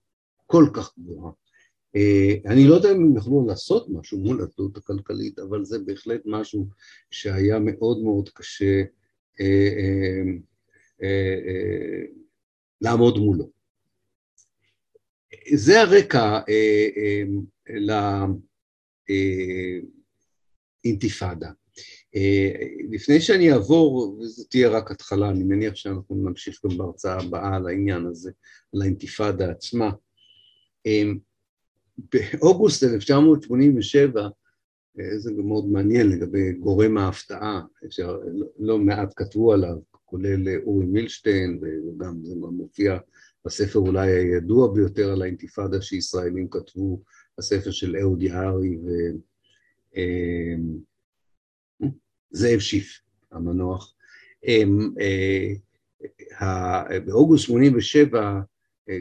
כל 0.46 0.64
כך 0.74 0.98
גבוהה. 0.98 1.32
אני 2.46 2.68
לא 2.68 2.74
יודע 2.74 2.90
אם 2.90 2.96
הם 2.96 3.16
יכלו 3.16 3.46
לעשות 3.46 3.86
משהו 3.88 4.18
מול 4.18 4.42
התלות 4.42 4.76
הכלכלית, 4.76 5.38
אבל 5.38 5.64
זה 5.64 5.78
בהחלט 5.78 6.22
משהו 6.24 6.68
שהיה 7.10 7.58
מאוד 7.58 8.02
מאוד 8.02 8.28
קשה 8.28 8.82
לעמוד 12.80 13.18
מולו. 13.18 13.50
זה 15.54 15.80
הרקע 15.80 16.40
לאינתיפאדה. 20.84 21.50
אה, 22.16 22.50
לפני 22.90 23.20
שאני 23.20 23.52
אעבור, 23.52 24.18
וזו 24.20 24.44
תהיה 24.44 24.68
רק 24.68 24.90
התחלה, 24.90 25.30
אני 25.30 25.44
מניח 25.44 25.74
שאנחנו 25.74 26.16
נמשיך 26.16 26.60
גם 26.64 26.78
בהרצאה 26.78 27.20
הבאה 27.20 27.56
על 27.56 27.68
העניין 27.68 28.06
הזה, 28.06 28.30
על 28.74 28.82
האינתיפאדה 28.82 29.50
עצמה. 29.50 29.90
אה, 30.86 31.02
באוגוסט 32.12 32.84
1987, 32.84 34.28
אה, 35.00 35.18
זה 35.18 35.32
גם 35.38 35.46
מאוד 35.48 35.68
מעניין 35.68 36.08
לגבי 36.08 36.52
גורם 36.52 36.98
ההפתעה, 36.98 37.62
אפשר, 37.86 38.18
לא 38.58 38.78
מעט 38.78 39.12
כתבו 39.16 39.52
עליו, 39.52 39.76
כולל 40.04 40.48
אורי 40.64 40.86
מילשטיין, 40.86 41.60
וגם 41.62 42.24
זה 42.24 42.34
מופיע 42.36 42.98
בספר 43.44 43.78
אולי 43.78 44.10
הידוע 44.10 44.74
ביותר 44.74 45.12
על 45.12 45.22
האינתיפאדה 45.22 45.82
שישראלים 45.82 46.48
כתבו, 46.50 47.02
הספר 47.38 47.70
של 47.70 47.96
אהוד 47.96 48.22
יערי 48.22 48.76
ו... 48.76 48.88
זאב 52.30 52.58
שיף 52.58 53.00
המנוח. 53.32 53.94
אה, 54.48 54.62
באוגוסט 57.04 57.44
87' 57.44 58.40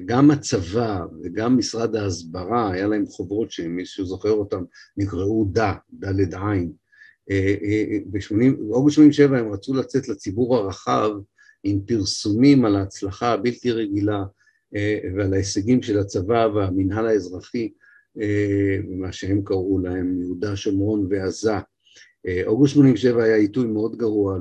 גם 0.06 0.32
הצבא 0.32 1.06
וגם 1.24 1.58
משרד 1.58 1.96
ההסברה, 1.96 2.72
היה 2.72 2.88
להם 2.88 3.06
חוברות 3.06 3.52
שמי 3.52 3.86
שזוכר 3.86 4.32
אותם 4.32 4.64
נקראו 4.98 5.46
דא, 5.52 5.74
דלת 5.94 6.34
עין. 6.34 6.72
אה, 7.32 7.56
אה, 7.64 7.98
באוגוסט 8.60 8.96
87' 8.96 9.38
הם 9.38 9.52
רצו 9.52 9.74
לצאת 9.74 10.08
לציבור 10.08 10.58
הרחב 10.58 11.10
עם 11.64 11.80
פרסומים 11.86 12.66
על 12.66 12.76
ההצלחה 12.76 13.34
הבלתי 13.34 13.72
רגילה 13.72 14.24
ועל 15.16 15.34
ההישגים 15.34 15.82
של 15.82 16.00
הצבא 16.00 16.48
והמינהל 16.56 17.08
האזרחי, 17.08 17.72
מה 18.90 19.12
שהם 19.12 19.42
קראו 19.44 19.80
להם 19.80 20.22
יהודה, 20.22 20.56
שומרון 20.56 21.08
ועזה. 21.10 21.54
אוגוסט 22.46 22.74
87 22.74 23.24
היה 23.24 23.36
עיתוי 23.36 23.68
מאוד 23.68 23.98
גרוע 23.98 24.40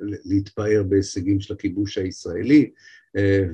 להתפאר 0.00 0.82
בהישגים 0.88 1.40
של 1.40 1.54
הכיבוש 1.54 1.98
הישראלי, 1.98 2.70
אה, 3.16 3.44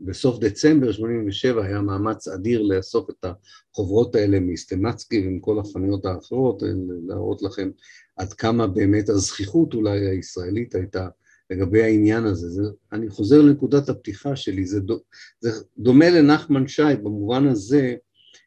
ובסוף 0.00 0.38
דצמבר 0.38 0.92
87 0.92 1.64
היה 1.64 1.80
מאמץ 1.80 2.28
אדיר 2.28 2.62
לאסוף 2.62 3.10
את 3.10 3.24
החוברות 3.72 4.14
האלה 4.14 4.40
מסטמצקי 4.40 5.28
ומכל 5.28 5.58
החנויות 5.58 6.06
האחרות, 6.06 6.62
אה, 6.62 6.68
להראות 7.06 7.42
לכם 7.42 7.70
עד 8.16 8.32
כמה 8.32 8.66
באמת 8.66 9.08
הזכיחות 9.08 9.74
אולי 9.74 10.08
הישראלית 10.08 10.74
הייתה 10.74 11.08
לגבי 11.50 11.82
העניין 11.82 12.24
הזה. 12.24 12.48
זה, 12.48 12.62
אני 12.92 13.08
חוזר 13.08 13.42
לנקודת 13.42 13.88
הפתיחה 13.88 14.36
שלי, 14.36 14.66
זה, 14.66 14.80
דו, 14.80 15.00
זה 15.40 15.50
דומה 15.78 16.10
לנחמן 16.10 16.68
שי 16.68 16.96
במובן 17.02 17.46
הזה 17.46 17.94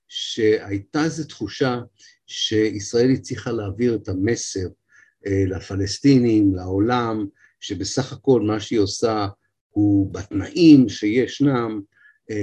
שהייתה 0.07 1.03
איזו 1.03 1.23
תחושה 1.23 1.81
שישראל 2.27 3.11
הצליחה 3.11 3.51
להעביר 3.51 3.95
את 3.95 4.09
המסר 4.09 4.67
אה, 5.27 5.43
לפלסטינים, 5.47 6.55
לעולם, 6.55 7.25
שבסך 7.59 8.13
הכל 8.13 8.41
מה 8.41 8.59
שהיא 8.59 8.79
עושה 8.79 9.27
הוא 9.69 10.13
בתנאים 10.13 10.89
שישנם, 10.89 11.81
אה, 12.31 12.35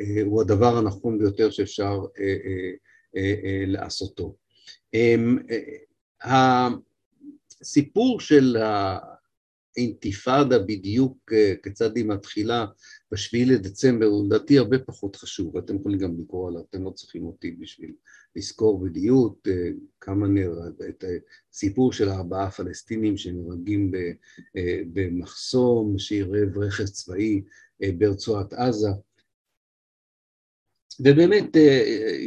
אה, 0.00 0.22
הוא 0.24 0.42
הדבר 0.42 0.76
הנכון 0.76 1.18
ביותר 1.18 1.50
שאפשר 1.50 2.00
לעשותו. 3.66 4.36
אמ, 4.94 5.38
הסיפור 7.60 8.20
של 8.20 8.56
האינתיפאדה 9.76 10.58
בדיוק 10.58 11.32
כיצד 11.62 11.96
היא 11.96 12.04
מתחילה 12.04 12.66
בשביעי 13.12 13.44
לדצמבר 13.44 14.06
הוא 14.06 14.26
לדעתי 14.26 14.58
הרבה 14.58 14.78
פחות 14.78 15.16
חשוב, 15.16 15.56
אתם 15.56 15.76
יכולים 15.76 15.98
גם 15.98 16.20
לקרוא 16.20 16.48
עליו, 16.48 16.62
אתם 16.70 16.84
לא 16.84 16.90
צריכים 16.90 17.26
אותי 17.26 17.50
בשביל 17.50 17.92
לזכור 18.38 18.84
בדיוק 18.84 19.38
אה, 19.48 19.70
כמה 20.00 20.28
נהרג, 20.28 20.82
את 20.88 21.04
הסיפור 21.52 21.92
של 21.92 22.08
ארבעה 22.08 22.50
פלסטינים 22.50 23.16
שנהרגים 23.16 23.92
אה, 24.56 24.80
במחסום 24.92 25.98
שעירב 25.98 26.58
רכב 26.58 26.84
צבאי 26.84 27.42
אה, 27.82 27.90
ברצועת 27.98 28.52
עזה, 28.52 28.88
ובאמת 31.00 31.56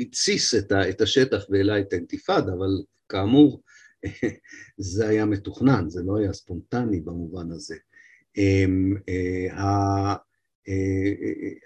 התסיס 0.01 0.53
את 0.89 1.01
השטח 1.01 1.45
והעלה 1.49 1.79
את 1.79 1.93
האינתיפאדה, 1.93 2.53
אבל 2.53 2.83
כאמור 3.09 3.63
זה 4.77 5.07
היה 5.07 5.25
מתוכנן, 5.25 5.89
זה 5.89 6.01
לא 6.05 6.17
היה 6.17 6.33
ספונטני 6.33 7.01
במובן 7.01 7.51
הזה. 7.51 7.75
אמ, 8.37 8.95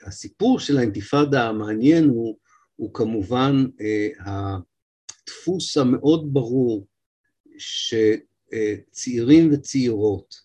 הסיפור 0.05 0.59
של 0.59 0.77
האינתיפאדה 0.77 1.47
המעניין 1.47 2.03
הוא 2.03 2.37
הוא 2.75 2.93
כמובן 2.93 3.65
אה, 3.81 4.07
הדפוס 4.19 5.77
המאוד 5.77 6.33
ברור 6.33 6.87
שצעירים 7.57 9.49
וצעירות 9.53 10.35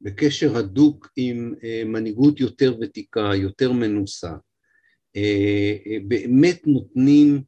בקשר 0.00 0.56
הדוק 0.56 1.08
עם 1.16 1.54
אה, 1.64 1.82
מנהיגות 1.86 2.40
יותר 2.40 2.76
ותיקה, 2.80 3.30
יותר 3.34 3.72
מנוסה, 3.72 4.32
אה, 5.16 5.76
באמת 6.08 6.66
נותנים 6.66 7.42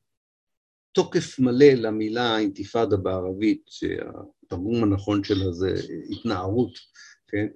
תוקף 0.92 1.38
מלא 1.38 1.66
למילה 1.66 2.38
אינתיפאדה 2.38 2.96
בערבית, 2.96 3.62
שהתרגום 3.66 4.82
הנכון 4.82 5.24
שלה 5.24 5.52
זה 5.52 5.74
התנערות, 6.10 6.78
כן? 7.28 7.46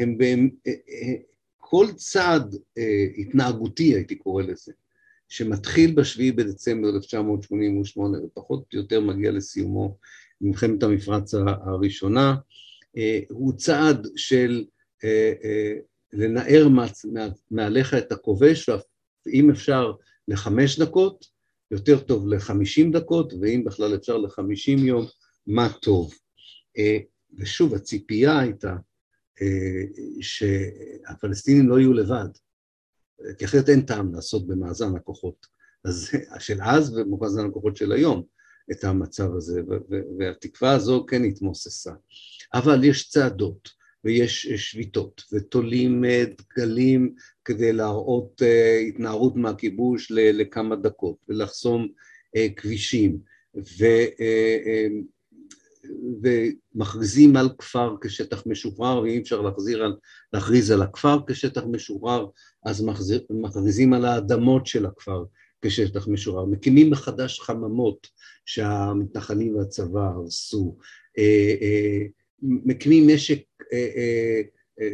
הם, 0.00 0.18
הם, 0.20 0.50
כל 1.56 1.86
צעד 1.96 2.54
התנהגותי 3.18 3.94
הייתי 3.94 4.14
קורא 4.14 4.42
לזה, 4.42 4.72
שמתחיל 5.28 5.94
בשביעי 5.94 6.32
בדצמבר 6.32 6.88
1988 6.96 8.18
ופחות 8.24 8.64
או 8.74 8.78
יותר 8.78 9.00
מגיע 9.00 9.30
לסיומו 9.30 9.98
במלחמת 10.40 10.82
המפרץ 10.82 11.34
הראשונה, 11.34 12.34
אה, 12.96 13.20
הוא 13.28 13.52
צעד 13.52 14.06
של 14.16 14.64
אה, 15.04 15.32
אה, 15.44 15.72
לנער 16.12 16.68
מעליך 17.50 17.94
את 17.94 18.12
הכובש, 18.12 18.68
ואם 19.26 19.50
אפשר 19.50 19.92
לחמש 20.28 20.78
דקות, 20.78 21.24
יותר 21.70 22.00
טוב 22.00 22.28
לחמישים 22.28 22.92
דקות, 22.92 23.32
ואם 23.40 23.64
בכלל 23.64 23.94
אפשר 23.94 24.16
לחמישים 24.16 24.78
יום, 24.78 25.06
מה 25.46 25.68
טוב. 25.82 26.14
ושוב, 27.38 27.74
הציפייה 27.74 28.38
הייתה 28.38 28.76
שהפלסטינים 30.20 31.68
לא 31.68 31.78
יהיו 31.78 31.92
לבד, 31.92 32.28
כי 33.38 33.44
אחרת 33.44 33.68
אין 33.68 33.80
טעם 33.80 34.14
לעשות 34.14 34.46
במאזן 34.46 34.96
הכוחות 34.96 35.46
אז, 35.84 36.10
של 36.38 36.58
אז 36.62 36.98
ובמאזן 36.98 37.46
הכוחות 37.46 37.76
של 37.76 37.92
היום 37.92 38.22
את 38.72 38.84
המצב 38.84 39.34
הזה, 39.36 39.60
והתקווה 40.18 40.72
הזו 40.72 41.06
כן 41.08 41.24
התמוססה. 41.24 41.92
אבל 42.54 42.84
יש 42.84 43.08
צעדות 43.08 43.68
ויש 44.04 44.46
שביתות 44.46 45.22
ותולים 45.32 46.04
אה, 46.04 46.24
דגלים 46.38 47.14
כדי 47.44 47.72
להראות 47.72 48.42
אה, 48.42 48.78
התנערות 48.78 49.36
מהכיבוש 49.36 50.12
לכמה 50.12 50.76
דקות 50.76 51.16
ולחסום 51.28 51.88
אה, 52.36 52.46
כבישים 52.56 53.18
ו... 53.56 53.84
ומכריזים 56.22 57.36
על 57.36 57.48
כפר 57.58 57.94
כשטח 58.00 58.42
משוחרר, 58.46 59.00
ואם 59.02 59.20
אפשר 59.20 59.40
להחזיר 59.40 59.84
על, 59.84 59.96
להכריז 60.32 60.70
על 60.70 60.82
הכפר 60.82 61.18
כשטח 61.26 61.62
משוחרר, 61.72 62.26
אז 62.64 62.86
מכריזים 63.30 63.92
על 63.92 64.04
האדמות 64.04 64.66
של 64.66 64.86
הכפר 64.86 65.24
כשטח 65.62 66.08
משוחרר. 66.08 66.44
מקימים 66.44 66.90
מחדש 66.90 67.40
חממות 67.40 68.06
שהמתנחלים 68.46 69.56
והצבא 69.56 70.00
הרסו. 70.00 70.76
אה, 71.18 71.54
אה, 71.62 72.02
מקימים 72.42 73.14
משק 73.14 73.42
אה, 73.72 74.42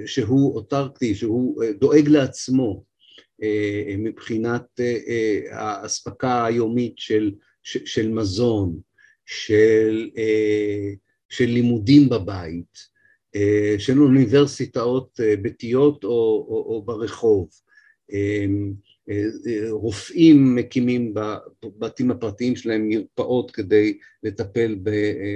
שהוא 0.07 0.55
אוטרקטי, 0.55 1.15
שהוא 1.15 1.65
דואג 1.81 2.09
לעצמו 2.09 2.85
מבחינת 3.99 4.81
האספקה 5.51 6.45
היומית 6.45 6.95
של, 6.97 7.33
של 7.63 8.09
מזון, 8.09 8.81
של, 9.33 10.11
אה, 10.17 10.93
של 11.29 11.45
לימודים 11.45 12.09
בבית, 12.09 12.93
אה, 13.37 13.75
של 13.79 14.03
אוניברסיטאות 14.03 15.21
אה, 15.23 15.37
ביתיות 15.37 16.05
או, 16.05 16.11
או, 16.49 16.65
או 16.69 16.83
ברחוב, 16.83 17.49
רופאים 19.71 20.55
מקימים 20.55 21.15
בבתים 21.15 22.11
הפרטיים 22.11 22.57
שלהם 22.57 22.89
מרפאות 22.89 23.51
כדי 23.51 23.99
לטפל 24.23 24.79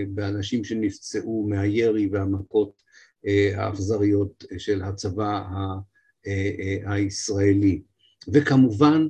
באנשים 0.09 0.64
שנפצעו 0.64 1.47
מהירי 1.49 2.09
והמכות 2.12 2.82
האכזריות 3.55 4.44
של 4.59 4.82
הצבא 4.82 5.42
הישראלי. 6.86 7.82
וכמובן 8.32 9.09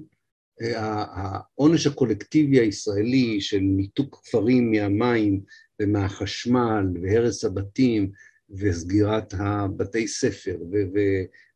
העונש 0.61 1.87
הקולקטיבי 1.87 2.61
הישראלי 2.61 3.41
של 3.41 3.59
ניתוק 3.61 4.21
כפרים 4.23 4.71
מהמים 4.71 5.41
ומהחשמל 5.83 6.85
והרס 7.03 7.45
הבתים 7.45 8.11
וסגירת 8.51 9.35
הבתי 9.39 10.09
ספר 10.09 10.57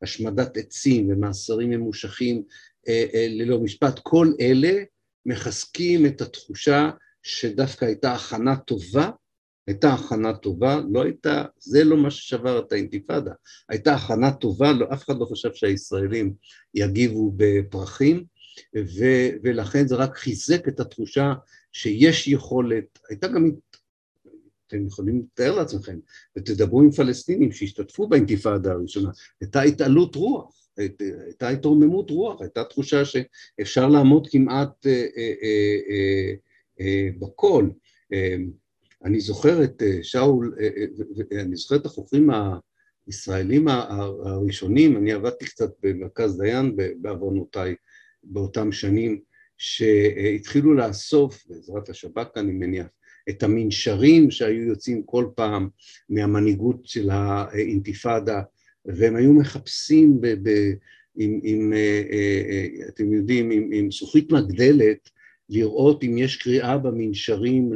והשמדת 0.02 0.56
עצים 0.56 1.10
ומאסרים 1.10 1.70
ממושכים 1.70 2.42
אה, 2.88 3.06
אה, 3.14 3.26
ללא 3.30 3.60
משפט, 3.60 3.98
כל 4.02 4.32
אלה 4.40 4.72
מחזקים 5.26 6.06
את 6.06 6.20
התחושה 6.20 6.90
שדווקא 7.22 7.84
הייתה 7.84 8.12
הכנה 8.12 8.56
טובה, 8.56 9.10
הייתה 9.66 9.92
הכנה 9.92 10.36
טובה, 10.36 10.80
לא 10.90 11.02
הייתה, 11.02 11.44
זה 11.58 11.84
לא 11.84 11.96
מה 11.96 12.10
ששבר 12.10 12.58
את 12.58 12.72
האינתיפאדה, 12.72 13.32
הייתה 13.68 13.94
הכנה 13.94 14.32
טובה, 14.32 14.72
לא, 14.72 14.86
אף 14.92 15.04
אחד 15.04 15.18
לא 15.18 15.24
חשב 15.24 15.50
שהישראלים 15.54 16.34
יגיבו 16.74 17.32
בפרחים, 17.36 18.24
ו, 18.76 19.04
ולכן 19.42 19.86
זה 19.88 19.96
רק 19.96 20.16
חיזק 20.16 20.68
את 20.68 20.80
התחושה 20.80 21.32
שיש 21.72 22.28
יכולת, 22.28 22.98
הייתה 23.08 23.28
גם, 23.28 23.50
אתם 24.66 24.86
יכולים 24.86 25.22
לתאר 25.22 25.56
לעצמכם, 25.56 25.98
ותדברו 26.36 26.82
עם 26.82 26.90
פלסטינים 26.90 27.52
שהשתתפו 27.52 28.08
באינתיפאדה 28.08 28.72
הראשונה, 28.72 29.10
הייתה 29.40 29.62
התעלות 29.62 30.14
רוח, 30.14 30.60
הייתה 30.76 31.48
התרוממות 31.48 32.10
רוח, 32.10 32.40
הייתה 32.40 32.64
תחושה 32.64 33.02
שאפשר 33.04 33.88
לעמוד 33.88 34.28
כמעט 34.30 34.86
אה, 34.86 35.06
אה, 35.16 35.32
אה, 35.90 36.34
אה, 36.80 37.08
בכל. 37.18 37.68
אה, 38.12 38.36
אני 39.04 39.20
זוכר 39.20 39.64
את 39.64 39.82
אה, 39.82 39.98
שאול, 40.02 40.54
אה, 40.60 40.68
אה, 41.32 41.40
אני 41.40 41.56
זוכר 41.56 41.76
את 41.76 41.86
החוקרים 41.86 42.30
הישראלים 43.06 43.68
הראשונים, 43.68 44.96
אני 44.96 45.12
עבדתי 45.12 45.44
קצת 45.44 45.70
במרכז 45.82 46.38
דיין 46.38 46.76
בעוונותיי 47.00 47.74
באותם 48.24 48.72
שנים, 48.72 49.20
שהתחילו 49.58 50.74
לאסוף, 50.74 51.44
בעזרת 51.48 51.88
השב"כ 51.88 52.36
אני 52.36 52.52
מניח, 52.52 52.86
את 53.28 53.42
המנשרים 53.42 54.30
שהיו 54.30 54.62
יוצאים 54.62 55.02
כל 55.02 55.26
פעם 55.34 55.68
מהמנהיגות 56.08 56.86
של 56.86 57.10
האינתיפאדה, 57.10 58.42
והם 58.84 59.16
היו 59.16 59.32
מחפשים 59.32 60.20
ב, 60.20 60.26
ב, 60.26 60.48
עם, 61.16 61.40
עם, 61.42 61.72
אתם 62.88 63.12
יודעים, 63.12 63.50
עם, 63.50 63.70
עם 63.72 63.90
זכוכית 63.90 64.32
מגדלת, 64.32 65.10
לראות 65.48 66.04
אם 66.04 66.18
יש 66.18 66.36
קריאה 66.36 66.78
במנשרים 66.78 67.72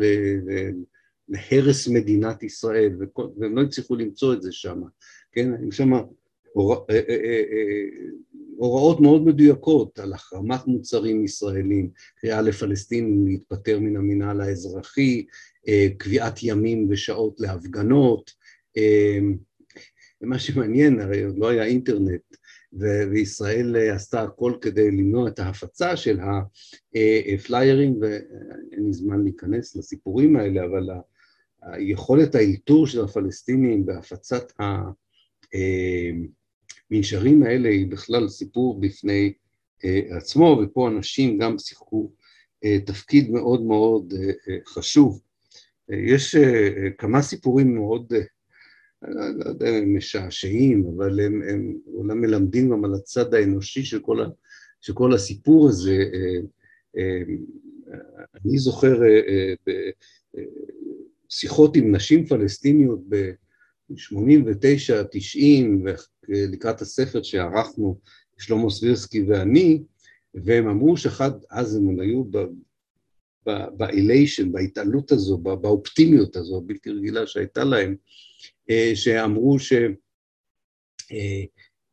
להרס 1.28 1.88
מדינת 1.88 2.42
ישראל, 2.42 2.92
והם 3.38 3.56
לא 3.56 3.62
הצליחו 3.62 3.96
למצוא 3.96 4.34
את 4.34 4.42
זה 4.42 4.52
שם, 4.52 4.80
כן? 5.32 5.70
שם 5.70 5.92
אה, 6.56 6.94
אה, 6.94 7.16
אה, 7.52 7.84
הוראות 8.56 9.00
מאוד 9.00 9.24
מדויקות 9.24 9.98
על 9.98 10.12
החרמת 10.12 10.66
מוצרים 10.66 11.24
ישראלים, 11.24 11.90
קריאה 12.16 12.42
לפלסטינים 12.42 13.26
להתפטר 13.26 13.80
מן 13.80 13.96
המינהל 13.96 14.40
האזרחי, 14.40 15.26
קביעת 15.98 16.42
ימים 16.42 16.86
ושעות 16.90 17.40
להפגנות, 17.40 18.30
ומה 20.22 20.38
שמעניין, 20.38 21.00
הרי 21.00 21.24
עוד 21.24 21.38
לא 21.38 21.48
היה 21.48 21.64
אינטרנט, 21.64 22.36
וישראל 23.12 23.76
עשתה 23.76 24.22
הכל 24.22 24.52
כדי 24.60 24.90
למנוע 24.90 25.28
את 25.28 25.38
ההפצה 25.38 25.96
של 25.96 26.18
הפליירים, 27.34 27.98
ואין 28.00 28.86
לי 28.86 28.92
זמן 28.92 29.22
להיכנס 29.24 29.76
לסיפורים 29.76 30.36
האלה, 30.36 30.64
אבל 30.64 30.88
היכולת 31.62 32.34
האלתור 32.34 32.86
של 32.86 33.04
הפלסטינים 33.04 33.86
בהפצת 33.86 34.52
המנשרים 36.90 37.42
האלה 37.42 37.68
היא 37.68 37.86
בכלל 37.86 38.28
סיפור 38.28 38.80
בפני 38.80 39.32
אה, 39.84 40.16
עצמו, 40.16 40.60
ופה 40.62 40.88
אנשים 40.88 41.38
גם 41.38 41.58
שיחקו 41.58 42.10
אה, 42.64 42.78
תפקיד 42.86 43.30
מאוד 43.30 43.62
מאוד 43.62 44.14
אה, 44.48 44.56
חשוב. 44.66 45.20
יש 45.88 46.36
כמה 46.98 47.22
סיפורים 47.22 47.74
מאוד, 47.74 48.12
לא 49.02 49.48
יודע 49.48 49.68
אם 49.68 49.74
הם 49.74 49.96
משעשעים, 49.96 50.86
אבל 50.96 51.20
הם, 51.20 51.42
הם 51.48 51.76
אולי 51.86 52.14
מלמדים 52.14 52.70
גם 52.70 52.84
על 52.84 52.94
הצד 52.94 53.34
האנושי 53.34 53.84
של 53.84 53.98
כל, 53.98 54.22
ה, 54.22 54.26
של 54.80 54.92
כל 54.92 55.14
הסיפור 55.14 55.68
הזה. 55.68 56.04
אני 58.34 58.58
זוכר 58.58 59.00
שיחות 61.28 61.76
עם 61.76 61.94
נשים 61.94 62.26
פלסטיניות 62.26 63.00
ב-89, 63.88 65.04
90, 65.10 65.86
לקראת 66.28 66.80
הספר 66.80 67.22
שערכנו, 67.22 67.98
שלמה 68.38 68.70
סבירסקי 68.70 69.22
ואני, 69.22 69.82
והם 70.34 70.68
אמרו 70.68 70.96
שאחד, 70.96 71.30
אז 71.50 71.76
הם 71.76 72.00
היו 72.00 72.24
באליישן, 73.76 74.52
בהתעלות 74.52 75.12
הזו, 75.12 75.38
באופטימיות 75.38 76.36
הזו, 76.36 76.56
הבלתי 76.56 76.90
רגילה 76.90 77.26
שהייתה 77.26 77.64
להם, 77.64 77.96
אה, 78.70 78.90
שאמרו 78.94 79.58
שהנזק 79.58 79.94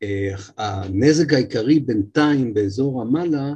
אה, 0.02 1.34
אה, 1.34 1.36
העיקרי 1.36 1.80
בינתיים 1.80 2.54
באזור 2.54 3.00
רמאללה 3.00 3.54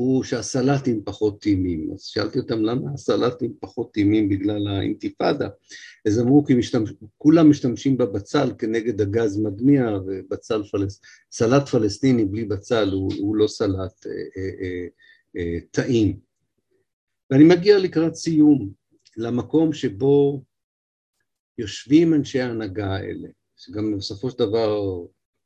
הוא 0.00 0.24
שהסלטים 0.24 1.02
פחות 1.04 1.42
טעימים. 1.42 1.92
אז 1.92 2.02
שאלתי 2.02 2.38
אותם 2.38 2.62
למה 2.62 2.90
הסלטים 2.94 3.54
פחות 3.60 3.94
טעימים 3.94 4.28
בגלל 4.28 4.68
האינתיפאדה, 4.68 5.48
אז 6.06 6.20
אמרו 6.20 6.44
כי 6.44 6.54
משתמש, 6.54 6.92
כולם 7.18 7.50
משתמשים 7.50 7.96
בבצל 7.96 8.52
כנגד 8.58 9.00
הגז 9.00 9.38
מדמיע 9.38 9.98
ובצל 10.06 10.62
פלס, 10.62 11.00
סלט 11.32 11.68
פלסטיני 11.68 12.24
בלי 12.24 12.44
בצל 12.44 12.90
הוא, 12.92 13.12
הוא 13.18 13.36
לא 13.36 13.46
סלט 13.46 14.06
אה, 14.06 14.12
אה, 14.12 14.50
אה, 14.62 14.86
אה, 15.36 15.58
טעים. 15.70 16.18
ואני 17.30 17.44
מגיע 17.44 17.78
לקראת 17.78 18.14
סיום, 18.14 18.70
למקום 19.16 19.72
שבו 19.72 20.42
יושבים 21.58 22.14
אנשי 22.14 22.40
ההנהגה 22.40 22.94
האלה, 22.94 23.28
שגם 23.56 23.96
בסופו 23.98 24.30
של 24.30 24.38
דבר 24.38 24.80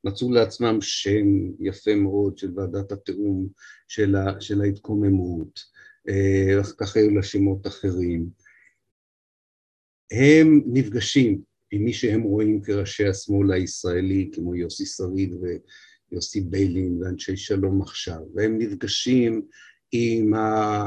מצאו 0.05 0.33
לעצמם 0.33 0.79
שם 0.81 1.27
יפה 1.61 1.95
מאוד 1.95 2.39
של 2.39 2.51
ועדת 2.57 2.93
התיאום 2.93 3.49
של, 3.89 4.17
ה, 4.17 4.41
של 4.41 4.61
ההתקוממות, 4.61 5.61
אה, 6.09 6.63
כך 6.79 6.97
היו 6.97 7.11
לה 7.11 7.23
שמות 7.23 7.67
אחרים. 7.67 8.29
הם 10.13 10.63
נפגשים 10.67 11.43
עם 11.71 11.85
מי 11.85 11.93
שהם 11.93 12.23
רואים 12.23 12.63
כראשי 12.63 13.07
השמאל 13.07 13.53
הישראלי, 13.53 14.31
כמו 14.33 14.55
יוסי 14.55 14.87
שריד 14.87 15.35
ויוסי 16.11 16.41
ביילין 16.41 17.03
ואנשי 17.03 17.37
שלום 17.37 17.83
עכשיו, 17.83 18.21
והם 18.35 18.59
נפגשים 18.59 19.43
עם 19.93 20.35
ה... 20.35 20.85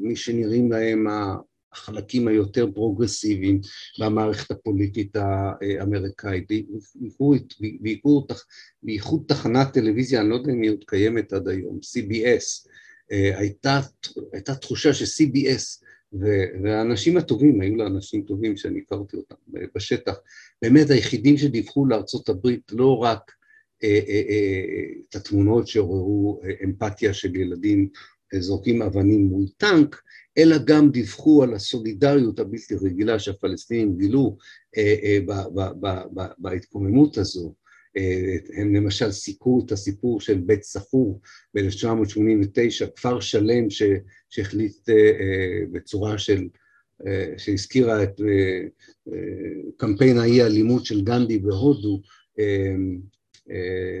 מי 0.00 0.16
שנראים 0.16 0.72
להם 0.72 1.06
החלקים 1.72 2.28
היותר 2.28 2.66
פרוגרסיביים 2.74 3.60
במערכת 4.00 4.50
הפוליטית 4.50 5.16
האמריקאית, 5.16 6.48
בייחוד 8.82 9.22
תחנת 9.28 9.72
טלוויזיה, 9.72 10.20
אני 10.20 10.28
לא 10.28 10.34
יודע 10.34 10.52
אם 10.52 10.62
היא 10.62 10.70
עוד 10.70 10.84
קיימת 10.86 11.32
עד 11.32 11.48
היום, 11.48 11.78
CBS, 11.78 12.68
אה, 13.12 13.38
הייתה, 13.38 13.80
הייתה 14.32 14.54
תחושה 14.54 14.94
ש-CBS 14.94 15.84
והאנשים 16.62 17.16
הטובים, 17.16 17.60
היו 17.60 17.76
לה 17.76 17.86
אנשים 17.86 18.22
טובים 18.22 18.56
שאני 18.56 18.80
הכרתי 18.86 19.16
אותם 19.16 19.34
בשטח, 19.74 20.14
באמת 20.62 20.90
היחידים 20.90 21.36
שדיווחו 21.38 21.86
לארצות 21.86 22.28
הברית 22.28 22.72
לא 22.72 22.98
רק 22.98 23.32
אה, 23.84 24.00
אה, 24.08 24.24
את 25.08 25.16
התמונות 25.16 25.68
שעוררו 25.68 26.40
אמפתיה 26.64 27.14
של 27.14 27.36
ילדים 27.36 27.88
זורקים 28.34 28.82
אבנים 28.82 29.26
מול 29.26 29.44
טנק, 29.56 30.02
אלא 30.38 30.56
גם 30.64 30.90
דיווחו 30.90 31.42
על 31.42 31.54
הסולידריות 31.54 32.38
הבלתי 32.38 32.74
רגילה 32.74 33.18
שהפלסטינים 33.18 33.96
גילו 33.96 34.36
אה, 34.76 34.94
אה, 35.02 35.18
בהתקוממות 36.38 37.18
הזו. 37.18 37.54
אה, 37.96 38.36
הם 38.56 38.74
למשל 38.74 39.12
סיכו 39.12 39.62
את 39.66 39.72
הסיפור 39.72 40.20
של 40.20 40.38
בית 40.38 40.62
סחור 40.62 41.20
ב-1989, 41.54 42.86
כפר 42.96 43.20
שלם 43.20 43.66
שהחליט 44.30 44.88
בצורה 45.72 46.18
של, 46.18 46.48
שהזכירה 47.36 48.02
את 48.02 48.20
קמפיין 49.76 50.18
האי 50.18 50.42
אלימות 50.42 50.86
של 50.86 51.02
גנדי 51.04 51.38
בהודו, 51.38 52.00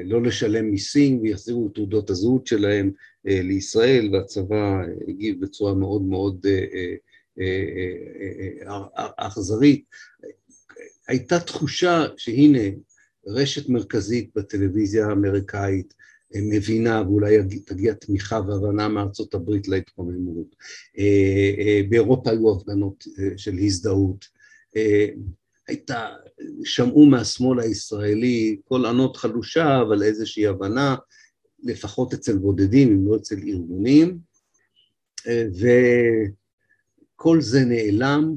לא 0.04 0.22
לשלם 0.22 0.70
מיסים 0.70 1.20
ויחזירו 1.20 1.66
את 1.66 1.74
תעודות 1.74 2.10
הזהות 2.10 2.46
שלהם 2.46 2.90
אה, 3.28 3.42
לישראל, 3.42 4.14
והצבא 4.14 4.82
הגיב 5.08 5.44
בצורה 5.44 5.74
מאוד 5.74 6.02
מאוד 6.02 6.46
אה, 6.46 6.94
אה, 7.40 9.06
אכזרית. 9.16 9.84
הייתה 11.08 11.40
תחושה 11.40 12.04
שהנה 12.16 12.68
רשת 13.26 13.68
מרכזית 13.68 14.30
בטלוויזיה 14.34 15.06
האמריקאית 15.06 15.94
מבינה 16.34 17.02
ואולי 17.02 17.36
תגיע 17.66 17.94
תמיכה 17.94 18.40
והבנה 18.40 18.88
מארצות 18.88 19.34
הברית 19.34 19.68
להתקוממות. 19.68 20.56
באירופה 21.88 22.30
היו 22.30 22.52
הפגנות 22.52 23.04
של 23.36 23.58
הזדהות. 23.58 24.24
הייתה, 25.68 26.08
שמעו 26.64 27.06
מהשמאל 27.06 27.60
הישראלי 27.60 28.60
קול 28.64 28.86
ענות 28.86 29.16
חלושה, 29.16 29.82
אבל 29.82 30.02
איזושהי 30.02 30.46
הבנה. 30.46 30.96
לפחות 31.64 32.14
אצל 32.14 32.38
בודדים, 32.38 32.88
אם 32.88 33.06
לא 33.06 33.16
אצל 33.16 33.38
ארגונים, 33.38 34.18
וכל 37.18 37.40
זה 37.40 37.64
נעלם, 37.64 38.34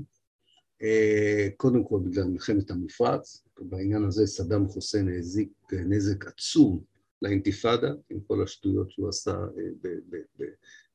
קודם 1.57 1.83
כל 1.83 1.99
בגלל 2.05 2.23
מלחמת 2.23 2.71
המפרץ, 2.71 3.43
בעניין 3.59 4.03
הזה 4.03 4.27
סדאם 4.27 4.67
חוסיין 4.67 5.17
הזיק 5.19 5.49
נזק 5.71 6.25
עצום 6.27 6.83
לאינתיפאדה, 7.21 7.91
עם 8.09 8.19
כל 8.27 8.43
השטויות 8.43 8.91
שהוא 8.91 9.09
עשה 9.09 9.35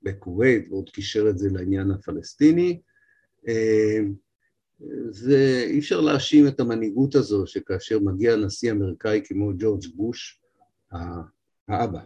בכווית, 0.03 0.69
ועוד 0.71 0.91
קישר 0.91 1.31
את 1.31 1.39
זה 1.39 1.49
לעניין 1.53 1.91
הפלסטיני. 1.91 2.81
ואי 5.15 5.79
אפשר 5.79 6.01
להאשים 6.01 6.49
את 6.49 6.61
המנהיגות 6.61 7.15
הזו 7.15 7.47
שכאשר 7.47 7.99
מגיע 7.99 8.37
נשיא 8.37 8.73
אמריקאי 8.73 9.21
כמו 9.25 9.51
ג'ורג' 9.59 9.87
בוש, 9.95 10.41
האבא, 11.69 12.01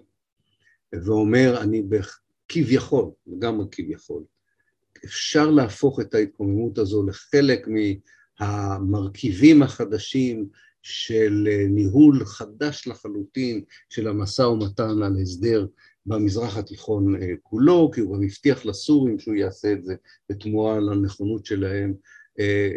ואומר 0.93 1.63
אני 1.63 1.83
כביכול, 2.49 3.11
לגמרי 3.27 3.67
כביכול, 3.71 4.23
אפשר 5.05 5.51
להפוך 5.51 6.01
את 6.01 6.15
ההתקוממות 6.15 6.79
הזו 6.79 7.07
לחלק 7.07 7.69
מהמרכיבים 8.41 9.63
החדשים 9.63 10.49
של 10.83 11.49
ניהול 11.69 12.25
חדש 12.25 12.89
לחלוטין 12.89 13.65
של 13.89 14.09
המשא 14.09 14.43
ומתן 14.43 15.03
על 15.03 15.17
הסדר 15.23 15.67
במזרח 16.07 16.57
התיכון 16.57 17.15
כולו, 17.43 17.91
כי 17.95 18.01
הוא 18.01 18.17
גם 18.17 18.23
הבטיח 18.23 18.67
לסורים 18.67 19.19
שהוא 19.19 19.35
יעשה 19.35 19.73
את 19.73 19.85
זה 19.85 19.95
בתמורה 20.31 20.81
לנכונות 20.81 21.47
שלהם 21.47 21.95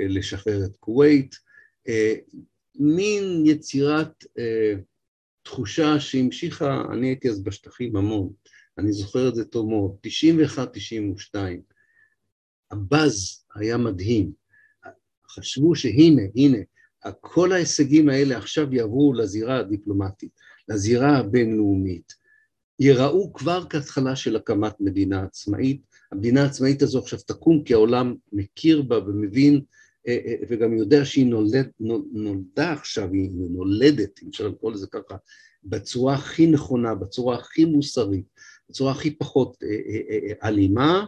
לשחרר 0.10 0.66
את 0.66 0.78
כווית, 0.78 1.36
מין 2.76 3.44
יצירת 3.46 4.24
תחושה 5.44 6.00
שהמשיכה, 6.00 6.84
אני 6.94 7.08
הייתי 7.08 7.30
אז 7.30 7.44
בשטחים 7.44 7.96
המון, 7.96 8.34
אני 8.78 8.92
זוכר 8.92 9.30
את 9.30 9.36
זה 9.36 9.46
טוב 9.46 9.70
מאוד, 9.70 9.96
91-92, 11.36 11.38
הבאז 12.72 13.46
היה 13.56 13.78
מדהים, 13.78 14.32
חשבו 15.30 15.76
שהנה, 15.76 16.22
הנה, 16.36 16.58
כל 17.22 17.52
ההישגים 17.52 18.10
האלה 18.10 18.38
עכשיו 18.38 18.74
יעברו 18.74 19.14
לזירה 19.14 19.60
הדיפלומטית, 19.60 20.32
לזירה 20.70 21.18
הבינלאומית, 21.18 22.14
יראו 22.80 23.34
כבר 23.34 23.70
כהתחלה 23.70 24.16
של 24.16 24.36
הקמת 24.36 24.76
מדינה 24.80 25.24
עצמאית, 25.24 25.82
המדינה 26.12 26.44
העצמאית 26.44 26.82
הזו 26.82 27.00
עכשיו 27.00 27.20
תקום 27.20 27.64
כי 27.64 27.74
העולם 27.74 28.16
מכיר 28.34 28.82
בה 28.82 29.00
ומבין 29.00 29.62
וגם 30.50 30.78
יודע 30.78 31.06
שהיא 31.06 31.26
נולד, 31.26 31.70
נולדה 32.12 32.74
עכשיו, 32.74 33.14
היא 33.14 33.30
נולדת, 33.34 34.24
אם 34.24 34.28
אפשר 34.30 34.48
לקרוא 34.48 34.72
לזה 34.72 34.88
ככה, 34.88 35.16
בצורה 35.64 36.14
הכי 36.14 36.48
נכונה, 36.48 36.96
בצורה 36.96 37.38
הכי 37.38 37.66
מוסרית, 37.66 38.26
בצורה 38.70 38.92
הכי 38.92 39.12
פחות 39.12 39.58
אלימה. 40.44 41.06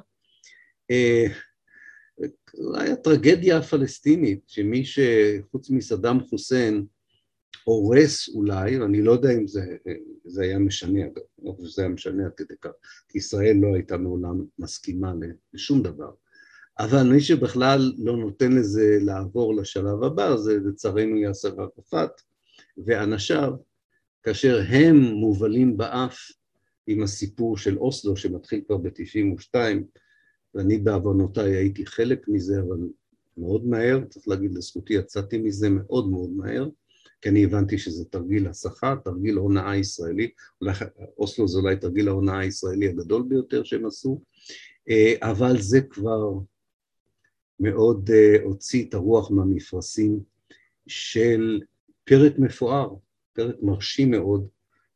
אולי 2.57 2.89
הטרגדיה 2.91 3.57
הפלסטינית, 3.57 4.39
שמי 4.47 4.83
שחוץ 4.85 5.69
מסדאם 5.69 6.19
חוסיין 6.19 6.85
הורס 7.63 8.29
אולי, 8.29 8.79
ואני 8.79 9.01
לא 9.01 9.11
יודע 9.11 9.31
אם 9.31 9.47
זה, 9.47 9.77
זה 10.25 10.43
היה 10.43 10.59
משנה 10.59 11.05
אגב, 11.05 11.23
לא 11.43 11.51
חושב 11.51 11.67
שזה 11.69 11.81
היה 11.81 11.89
משנה 11.89 12.25
עד 12.25 12.31
כדי 12.37 12.53
כך, 12.61 12.69
כי 13.09 13.17
ישראל 13.17 13.57
לא 13.61 13.75
הייתה 13.75 13.97
מעולם 13.97 14.45
מסכימה 14.59 15.13
לשום 15.53 15.83
דבר, 15.83 16.11
אבל 16.79 17.03
מי 17.03 17.21
שבכלל 17.21 17.93
לא 17.97 18.17
נותן 18.17 18.51
לזה 18.51 18.97
לעבור 19.01 19.55
לשלב 19.55 20.03
הבא 20.03 20.35
זה 20.37 20.57
לצערנו 20.65 21.17
יאסר 21.17 21.61
ערפאת 21.61 22.11
ואנשיו, 22.77 23.53
כאשר 24.23 24.61
הם 24.69 24.95
מובלים 24.97 25.77
באף 25.77 26.17
עם 26.87 27.03
הסיפור 27.03 27.57
של 27.57 27.77
אוסלו 27.77 28.17
שמתחיל 28.17 28.61
כבר 28.67 28.77
ב-92, 28.77 29.55
ואני 30.55 30.77
בעוונותיי 30.77 31.55
הייתי 31.55 31.85
חלק 31.85 32.27
מזה, 32.27 32.59
אבל 32.59 32.77
מאוד 33.37 33.65
מהר, 33.67 34.05
צריך 34.09 34.27
להגיד 34.27 34.55
לזכותי, 34.55 34.93
יצאתי 34.93 35.37
מזה 35.37 35.69
מאוד 35.69 36.09
מאוד 36.09 36.29
מהר, 36.29 36.69
כי 37.21 37.29
אני 37.29 37.43
הבנתי 37.43 37.77
שזה 37.77 38.05
תרגיל 38.05 38.47
הסחה, 38.47 38.95
תרגיל 39.03 39.35
הונאה 39.35 39.77
ישראלי, 39.77 40.29
אוסלו 41.17 41.47
זה 41.47 41.59
אולי 41.59 41.75
תרגיל 41.75 42.07
ההונאה 42.07 42.39
הישראלי 42.39 42.89
הגדול 42.89 43.23
ביותר 43.27 43.63
שהם 43.63 43.85
עשו, 43.85 44.21
אבל 45.21 45.61
זה 45.61 45.81
כבר 45.81 46.33
מאוד 47.59 48.09
הוציא 48.43 48.85
את 48.89 48.93
הרוח 48.93 49.31
מהמפרשים 49.31 50.19
של 50.87 51.61
פרק 52.03 52.39
מפואר, 52.39 52.95
פרק 53.33 53.55
מרשים 53.61 54.11
מאוד 54.11 54.47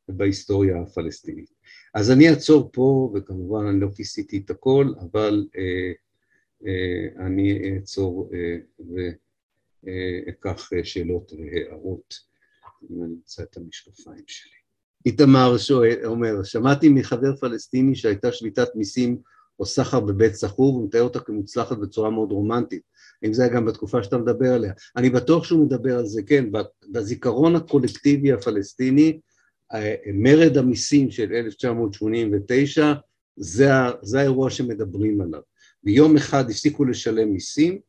בהיסטוריה 0.10 0.82
הפלסטינית. 0.82 1.50
אז 1.94 2.12
אני 2.12 2.30
אעצור 2.30 2.70
פה, 2.74 3.14
וכמובן 3.16 3.66
אני 3.66 3.80
לא 3.80 3.88
כיסיתי 3.96 4.42
את 4.46 4.50
הכל, 4.50 4.88
אבל 5.00 5.48
אה, 5.58 5.92
אה, 6.68 7.26
אני 7.26 7.76
אעצור 7.76 8.30
אה, 8.34 8.58
ואקח 9.84 10.70
שאלות 10.84 11.34
והערות, 11.34 12.14
אם 12.92 13.04
אני 13.04 13.14
אמצא 13.14 13.44
את 13.44 13.58
המשקפיים 13.58 14.24
שלי. 14.28 14.52
איתמר 15.06 15.58
שואל, 15.58 16.06
אומר, 16.06 16.44
שמעתי 16.44 16.90
מחבר 16.90 17.36
פלסטיני 17.36 17.96
שהייתה 17.96 18.32
שביתת 18.32 18.68
מיסים 18.76 19.18
או 19.60 19.66
סחר 19.66 20.00
בבית 20.00 20.36
סחור, 20.36 20.74
והוא 20.74 20.88
מתאר 20.88 21.02
אותה 21.02 21.20
כמוצלחת 21.20 21.78
בצורה 21.78 22.10
מאוד 22.10 22.32
רומנטית. 22.32 22.82
אם 23.26 23.34
זה 23.34 23.44
היה 23.44 23.54
גם 23.54 23.66
בתקופה 23.66 24.04
שאתה 24.04 24.18
מדבר 24.18 24.54
עליה. 24.54 24.74
אני 24.98 25.10
בטוח 25.10 25.44
שהוא 25.44 25.66
מדבר 25.66 25.98
על 25.98 26.06
זה, 26.06 26.22
כן, 26.24 26.46
בזיכרון 26.92 27.56
הקולקטיבי 27.56 28.32
הפלסטיני, 28.32 29.20
מרד 30.14 30.58
המיסים 30.58 31.12
של 31.12 31.34
1989, 31.34 32.94
זה, 33.36 33.68
זה 34.02 34.20
האירוע 34.20 34.50
שמדברים 34.50 35.22
עליו. 35.22 35.42
ביום 35.84 36.16
אחד 36.16 36.50
הפסיקו 36.50 36.86
לשלם 36.86 37.30
מיסים, 37.34 37.80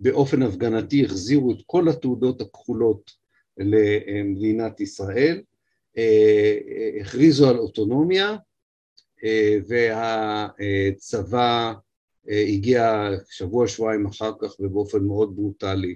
באופן 0.00 0.42
הפגנתי 0.42 1.04
החזירו 1.04 1.52
את 1.52 1.58
כל 1.66 1.88
התעודות 1.88 2.40
הכחולות 2.40 3.10
למדינת 3.58 4.80
ישראל, 4.80 5.42
הכריזו 7.00 7.50
על 7.50 7.58
אוטונומיה, 7.58 8.36
והצבא 9.68 11.72
הגיע 12.26 13.10
שבוע 13.30 13.68
שבועיים 13.68 14.06
אחר 14.06 14.32
כך 14.40 14.60
ובאופן 14.60 15.04
מאוד 15.04 15.36
ברוטלי 15.36 15.94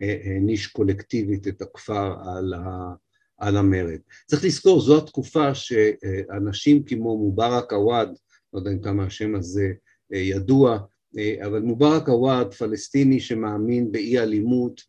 העניש 0.00 0.66
קולקטיבית 0.66 1.48
את 1.48 1.62
הכפר 1.62 2.14
על, 2.24 2.54
ה, 2.54 2.92
על 3.38 3.56
המרד. 3.56 3.98
צריך 4.26 4.44
לזכור, 4.44 4.80
זו 4.80 4.98
התקופה 4.98 5.54
שאנשים 5.54 6.84
כמו 6.84 7.18
מובארק 7.18 7.72
עוואד, 7.72 8.08
לא 8.52 8.58
יודע 8.58 8.70
אם 8.70 8.82
כמה 8.82 9.04
השם 9.04 9.34
הזה 9.34 9.72
ידוע, 10.10 10.78
אבל 11.46 11.60
מובארק 11.60 12.08
עוואד, 12.08 12.54
פלסטיני 12.54 13.20
שמאמין 13.20 13.92
באי 13.92 14.18
אלימות, 14.18 14.82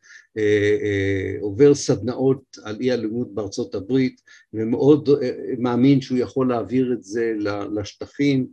עובר 1.40 1.76
סדנאות 1.76 2.58
על 2.64 2.78
אי 2.80 2.92
אלימות 2.92 3.34
בארצות 3.34 3.76
הברית 3.76 4.22
ומאוד 4.54 5.10
מאמין 5.58 6.02
שהוא 6.02 6.18
יכול 6.18 6.50
להעביר 6.50 6.94
את 6.94 7.04
זה 7.04 7.34
לשטחים, 7.76 8.48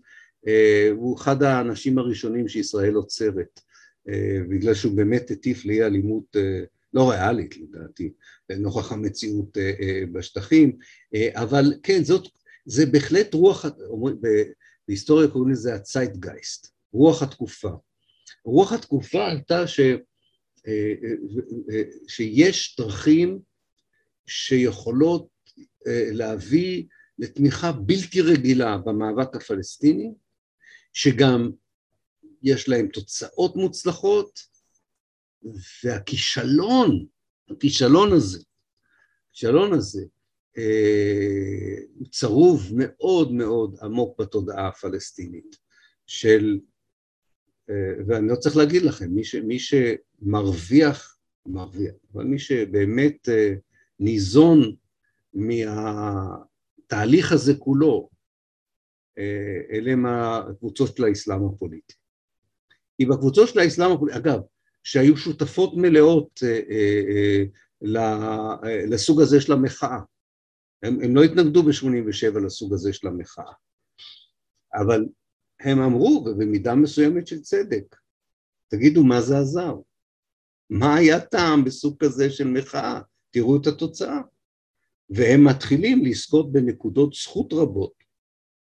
הוא 0.96 1.16
אחד 1.16 1.42
האנשים 1.42 1.98
הראשונים 1.98 2.48
שישראל 2.48 2.94
עוצרת, 2.94 3.60
בגלל 4.48 4.74
שהוא 4.74 4.96
באמת 4.96 5.30
הטיף 5.30 5.64
לאי 5.64 5.82
אלימות 5.82 6.36
לא 6.94 7.10
ריאלית 7.10 7.56
לדעתי, 7.56 8.12
לנוכח 8.50 8.92
המציאות 8.92 9.58
בשטחים, 10.12 10.76
אבל 11.30 11.74
כן, 11.82 12.04
זאת, 12.04 12.28
זה 12.66 12.86
בהחלט 12.86 13.34
רוח, 13.34 13.64
בהיסטוריה 14.88 15.28
קוראים 15.28 15.52
לזה 15.52 15.74
הצייטגייסט, 15.74 16.73
רוח 16.94 17.22
התקופה. 17.22 17.70
רוח 18.44 18.72
התקופה 18.72 19.28
הייתה 19.28 19.66
ש, 19.66 19.80
שיש 22.08 22.76
דרכים 22.80 23.38
שיכולות 24.26 25.28
להביא 26.12 26.84
לתמיכה 27.18 27.72
בלתי 27.72 28.20
רגילה 28.20 28.78
במאבק 28.78 29.36
הפלסטיני, 29.36 30.14
שגם 30.92 31.50
יש 32.42 32.68
להם 32.68 32.88
תוצאות 32.88 33.56
מוצלחות, 33.56 34.40
והכישלון, 35.84 37.06
הכישלון 37.50 38.12
הזה, 38.12 38.38
הכישלון 39.28 39.72
הזה, 39.72 40.04
הוא 41.94 42.08
צרוב 42.10 42.70
מאוד 42.76 43.32
מאוד 43.32 43.76
עמוק 43.82 44.20
בתודעה 44.20 44.68
הפלסטינית 44.68 45.56
של, 46.06 46.58
ואני 48.06 48.28
לא 48.28 48.36
צריך 48.36 48.56
להגיד 48.56 48.82
לכם, 48.82 49.10
מי, 49.10 49.24
ש, 49.24 49.34
מי 49.34 49.58
שמרוויח, 49.58 51.18
מרוויח, 51.46 51.94
אבל 52.14 52.24
מי 52.24 52.38
שבאמת 52.38 53.28
ניזון 54.00 54.74
מהתהליך 55.34 57.32
הזה 57.32 57.54
כולו, 57.58 58.08
אלה 59.72 59.92
הם 59.92 60.06
הקבוצות 60.06 60.96
של 60.96 61.04
האסלאם 61.04 61.46
הפוליטי. 61.46 61.94
כי 62.96 63.06
בקבוצות 63.06 63.48
של 63.48 63.58
האסלאם 63.58 63.92
הפוליטי, 63.92 64.18
אגב, 64.18 64.40
שהיו 64.82 65.16
שותפות 65.16 65.72
מלאות 65.76 66.40
לסוג 68.88 69.20
הזה 69.20 69.40
של 69.40 69.52
המחאה, 69.52 69.98
הם, 70.82 70.98
הם 71.02 71.16
לא 71.16 71.22
התנגדו 71.22 71.62
ב-87 71.62 72.38
לסוג 72.46 72.74
הזה 72.74 72.92
של 72.92 73.06
המחאה, 73.06 73.52
אבל 74.74 75.04
הם 75.64 75.80
אמרו, 75.80 76.24
ובמידה 76.26 76.74
מסוימת 76.74 77.26
של 77.26 77.40
צדק, 77.40 77.96
תגידו 78.68 79.04
מה 79.04 79.20
זה 79.20 79.38
עזר? 79.38 79.74
מה 80.70 80.94
היה 80.94 81.20
טעם 81.20 81.64
בסוג 81.64 81.96
כזה 81.98 82.30
של 82.30 82.48
מחאה? 82.48 83.00
תראו 83.30 83.56
את 83.56 83.66
התוצאה. 83.66 84.20
והם 85.10 85.44
מתחילים 85.44 86.04
לזכות 86.04 86.52
בנקודות 86.52 87.14
זכות 87.14 87.52
רבות 87.52 87.92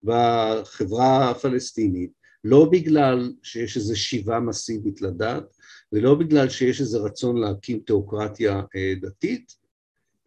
בחברה 0.04 1.30
הפלסטינית, 1.30 2.12
לא 2.44 2.70
בגלל 2.72 3.34
שיש 3.44 3.78
איזו 3.78 4.00
שיבה 4.00 4.40
מסיבית 4.40 5.02
לדת, 5.02 5.44
ולא 5.92 6.16
בגלל 6.16 6.50
שיש 6.50 6.82
איזה 6.82 6.98
רצון 6.98 7.38
להקים 7.38 7.80
תיאוקרטיה 7.80 8.62
אה, 8.76 8.94
דתית, 9.02 9.56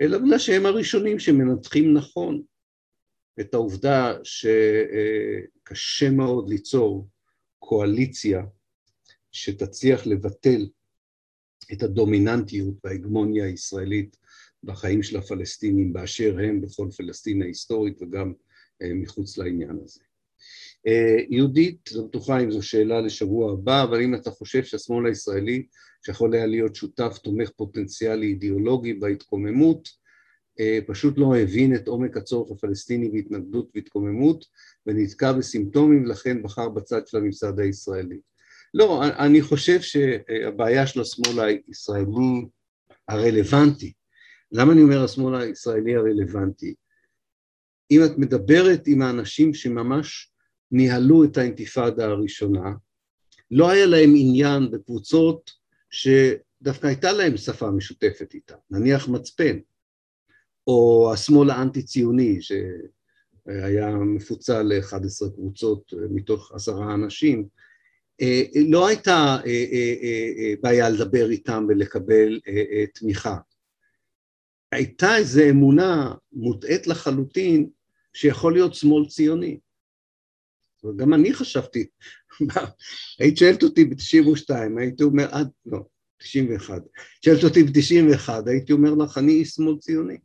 אלא 0.00 0.18
בגלל 0.18 0.38
שהם 0.38 0.66
הראשונים 0.66 1.18
שמנתחים 1.18 1.94
נכון 1.94 2.42
את 3.40 3.54
העובדה 3.54 4.14
שקשה 4.22 6.10
מאוד 6.10 6.48
ליצור 6.48 7.08
קואליציה 7.58 8.42
שתצליח 9.32 10.06
לבטל 10.06 10.68
את 11.72 11.82
הדומיננטיות 11.82 12.74
וההגמוניה 12.84 13.44
הישראלית 13.44 14.16
בחיים 14.64 15.02
של 15.02 15.16
הפלסטינים 15.16 15.92
באשר 15.92 16.38
הם 16.38 16.60
בכל 16.60 16.88
פלסטין 16.96 17.42
ההיסטורית 17.42 18.02
וגם 18.02 18.32
אה, 18.82 18.94
מחוץ 18.94 19.38
לעניין 19.38 19.78
הזה. 19.84 20.00
אה, 20.86 21.16
יהודית, 21.28 21.92
לא 21.92 22.04
בטוחה 22.06 22.40
אם 22.40 22.50
זו 22.50 22.62
שאלה 22.62 23.00
לשבוע 23.00 23.52
הבא, 23.52 23.82
אבל 23.82 24.02
אם 24.02 24.14
אתה 24.14 24.30
חושב 24.30 24.64
שהשמאל 24.64 25.06
הישראלי 25.06 25.66
שיכול 26.06 26.34
היה 26.34 26.46
להיות 26.46 26.74
שותף 26.74 27.18
תומך 27.22 27.50
פוטנציאלי 27.50 28.26
אידיאולוגי 28.26 28.94
בהתקוממות, 28.94 29.88
פשוט 30.86 31.18
לא 31.18 31.36
הבין 31.36 31.74
את 31.74 31.88
עומק 31.88 32.16
הצורך 32.16 32.50
הפלסטיני 32.50 33.08
בהתנגדות 33.08 33.70
והתקוממות 33.74 34.44
ונתקע 34.86 35.32
בסימפטומים 35.32 36.04
ולכן 36.04 36.42
בחר 36.42 36.68
בצד 36.68 37.06
של 37.06 37.16
הממסד 37.16 37.60
הישראלי. 37.60 38.18
לא, 38.74 39.04
אני 39.04 39.42
חושב 39.42 39.80
שהבעיה 39.80 40.86
של 40.86 41.00
השמאל 41.00 41.40
הישראלי 41.40 42.46
הרלוונטי, 43.08 43.92
למה 44.52 44.72
אני 44.72 44.82
אומר 44.82 45.04
השמאל 45.04 45.34
הישראלי 45.34 45.96
הרלוונטי? 45.96 46.74
אם 47.90 48.00
את 48.04 48.18
מדברת 48.18 48.86
עם 48.86 49.02
האנשים 49.02 49.54
שממש 49.54 50.32
ניהלו 50.72 51.24
את 51.24 51.36
האינתיפאדה 51.36 52.06
הראשונה, 52.06 52.72
לא 53.50 53.70
היה 53.70 53.86
להם 53.86 54.12
עניין 54.16 54.70
בקבוצות 54.70 55.50
שדווקא 55.90 56.86
הייתה 56.86 57.12
להם 57.12 57.36
שפה 57.36 57.70
משותפת 57.70 58.34
איתם, 58.34 58.56
נניח 58.70 59.08
מצפן, 59.08 59.58
או 60.66 61.10
השמאל 61.12 61.50
האנטי-ציוני 61.50 62.38
שהיה 62.42 63.90
מפוצל 63.96 64.62
ל-11 64.62 65.30
קבוצות 65.34 65.92
מתוך 66.10 66.52
עשרה 66.52 66.94
אנשים, 66.94 67.48
אה, 68.20 68.42
לא 68.68 68.88
הייתה 68.88 69.36
אה, 69.46 69.64
אה, 69.72 70.54
בעיה 70.62 70.90
לדבר 70.90 71.30
איתם 71.30 71.66
ולקבל 71.68 72.40
תמיכה. 72.94 73.36
הייתה 74.72 75.16
איזו 75.16 75.42
אמונה 75.50 76.14
מוטעית 76.32 76.86
לחלוטין 76.86 77.68
שיכול 78.12 78.52
להיות 78.52 78.74
שמאל 78.74 79.06
ציוני. 79.06 79.58
וגם 80.84 81.14
אני 81.14 81.34
חשבתי, 81.34 81.86
היית 83.20 83.36
שואלת 83.38 83.62
אותי 83.62 83.84
ב-92, 83.84 84.54
הייתי 84.78 85.02
אומר, 85.02 85.28
עד, 85.30 85.48
לא, 85.66 85.78
91, 86.18 86.82
שואלת 87.24 87.44
אותי 87.44 87.62
ב-91, 87.62 88.30
הייתי 88.46 88.72
אומר 88.72 88.94
לך, 88.94 89.18
אני 89.18 89.32
איש 89.32 89.48
שמאל 89.48 89.76
ציוני. 89.78 90.18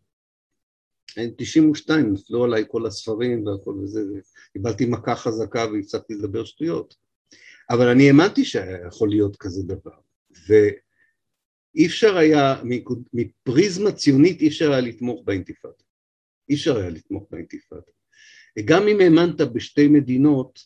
92, 1.37 2.13
נפלו 2.13 2.43
עליי 2.43 2.63
כל 2.67 2.85
הספרים 2.85 3.45
והכל 3.45 3.71
וזה, 3.83 4.01
קיבלתי 4.53 4.85
מכה 4.85 5.15
חזקה 5.15 5.65
והפסקתי 5.73 6.13
לדבר 6.13 6.45
שטויות. 6.45 6.95
אבל 7.69 7.87
אני 7.87 8.07
האמנתי 8.07 8.45
שיכול 8.45 9.09
להיות 9.09 9.35
כזה 9.35 9.63
דבר, 9.63 9.97
ואי 10.47 11.85
אפשר 11.85 12.17
היה, 12.17 12.61
מפריזמה 13.13 13.91
ציונית 13.91 14.41
אי 14.41 14.47
אפשר 14.47 14.71
היה 14.71 14.81
לתמוך 14.81 15.21
באינתיפאדה. 15.25 15.73
אי 16.49 16.55
אפשר 16.55 16.77
היה 16.77 16.89
לתמוך 16.89 17.27
באינתיפאדה. 17.31 17.91
גם 18.65 18.87
אם 18.87 18.99
האמנת 19.01 19.41
בשתי 19.41 19.87
מדינות, 19.87 20.59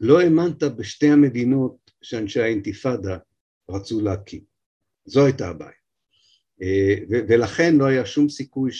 לא 0.00 0.20
האמנת 0.20 0.62
בשתי 0.62 1.08
המדינות 1.08 1.90
שאנשי 2.02 2.40
האינתיפאדה 2.40 3.18
רצו 3.68 4.00
להקים. 4.00 4.40
זו 5.04 5.24
הייתה 5.24 5.48
הבעיה. 5.48 5.72
אה, 6.62 6.94
ולכן 7.10 7.76
לא 7.76 7.84
היה 7.86 8.06
שום 8.06 8.28
סיכוי 8.28 8.70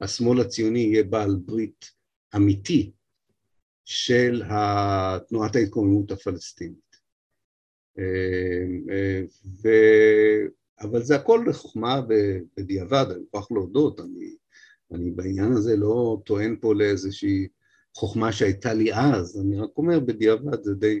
שהשמאל 0.00 0.40
הציוני 0.40 0.78
יהיה 0.78 1.04
בעל 1.04 1.36
ברית 1.46 1.90
אמיתי 2.36 2.92
של 3.84 4.42
תנועת 5.28 5.56
ההתקוממות 5.56 6.10
הפלסטינית. 6.10 6.96
אה, 7.98 8.04
אה, 8.94 9.22
ו... 9.62 9.68
אבל 10.80 11.02
זה 11.02 11.16
הכל 11.16 11.44
לחוכמה 11.48 12.00
בדיעבד, 12.56 13.06
אני 13.10 13.20
מוכרח 13.20 13.50
להודות, 13.50 14.00
אני, 14.00 14.34
אני 14.92 15.10
בעניין 15.10 15.52
הזה 15.52 15.76
לא 15.76 16.22
טוען 16.26 16.56
פה 16.60 16.74
לאיזושהי 16.74 17.48
חוכמה 17.96 18.32
שהייתה 18.32 18.74
לי 18.74 18.94
אז, 18.94 19.40
אני 19.40 19.60
רק 19.60 19.70
אומר 19.76 20.00
בדיעבד 20.00 20.62
זה 20.62 20.74
די, 20.74 21.00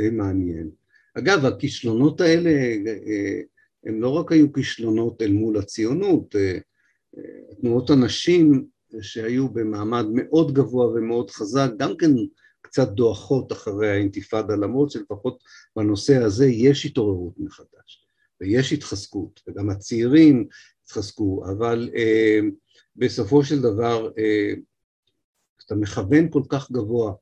די 0.00 0.10
מעניין. 0.10 0.70
אגב, 1.14 1.44
הכישלונות 1.44 2.20
האלה 2.20 2.50
אה, 2.50 3.40
הם 3.84 4.00
לא 4.00 4.08
רק 4.08 4.32
היו 4.32 4.52
כישלונות 4.52 5.22
אל 5.22 5.32
מול 5.32 5.58
הציונות, 5.58 6.36
תנועות 7.60 7.90
הנשים 7.90 8.66
שהיו 9.00 9.48
במעמד 9.48 10.04
מאוד 10.14 10.54
גבוה 10.54 10.86
ומאוד 10.86 11.30
חזק, 11.30 11.70
גם 11.78 11.96
כן 11.96 12.10
קצת 12.60 12.88
דועכות 12.88 13.52
אחרי 13.52 13.90
האינתיפאדה, 13.90 14.56
למרות 14.56 14.90
שלפחות 14.90 15.38
בנושא 15.76 16.16
הזה 16.16 16.46
יש 16.46 16.86
התעוררות 16.86 17.34
מחדש, 17.38 18.06
ויש 18.40 18.72
התחזקות, 18.72 19.40
וגם 19.48 19.70
הצעירים 19.70 20.48
התחזקו, 20.84 21.44
אבל 21.50 21.90
אה, 21.96 22.40
בסופו 22.96 23.44
של 23.44 23.60
דבר, 23.60 24.10
אה, 24.18 24.54
כשאתה 25.58 25.74
מכוון 25.74 26.30
כל 26.30 26.42
כך 26.48 26.70
גבוה, 26.70 27.12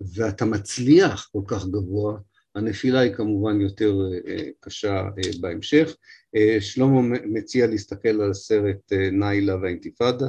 ואתה 0.00 0.44
מצליח 0.44 1.28
כל 1.32 1.42
כך 1.46 1.66
גבוה, 1.66 2.18
הנפילה 2.54 3.00
היא 3.00 3.12
כמובן 3.12 3.60
יותר 3.60 3.94
אה, 4.26 4.48
קשה 4.60 4.94
אה, 4.94 5.30
בהמשך. 5.40 5.96
אה, 6.36 6.56
שלמה 6.60 7.00
מציע 7.26 7.66
להסתכל 7.66 8.08
על 8.08 8.30
הסרט 8.30 8.92
אה, 8.92 9.10
ניילה 9.10 9.56
והאינתיפאדה, 9.56 10.28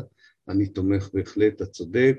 אני 0.50 0.68
תומך 0.68 1.10
בהחלט, 1.14 1.54
אתה 1.56 1.66
צודק. 1.66 2.16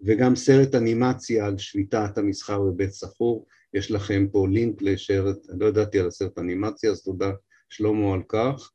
וגם 0.00 0.36
סרט 0.36 0.74
אנימציה 0.74 1.46
על 1.46 1.58
שביתת 1.58 2.18
המסחר 2.18 2.60
בבית 2.60 2.90
סחור, 2.90 3.46
יש 3.74 3.90
לכם 3.90 4.26
פה 4.32 4.46
לינק 4.50 4.82
לשרת, 4.82 5.36
לא 5.58 5.66
ידעתי 5.66 5.98
על 5.98 6.06
הסרט 6.06 6.38
אנימציה, 6.38 6.90
אז 6.90 7.02
תודה 7.02 7.32
שלמה 7.68 8.14
על 8.14 8.22
כך. 8.28 8.72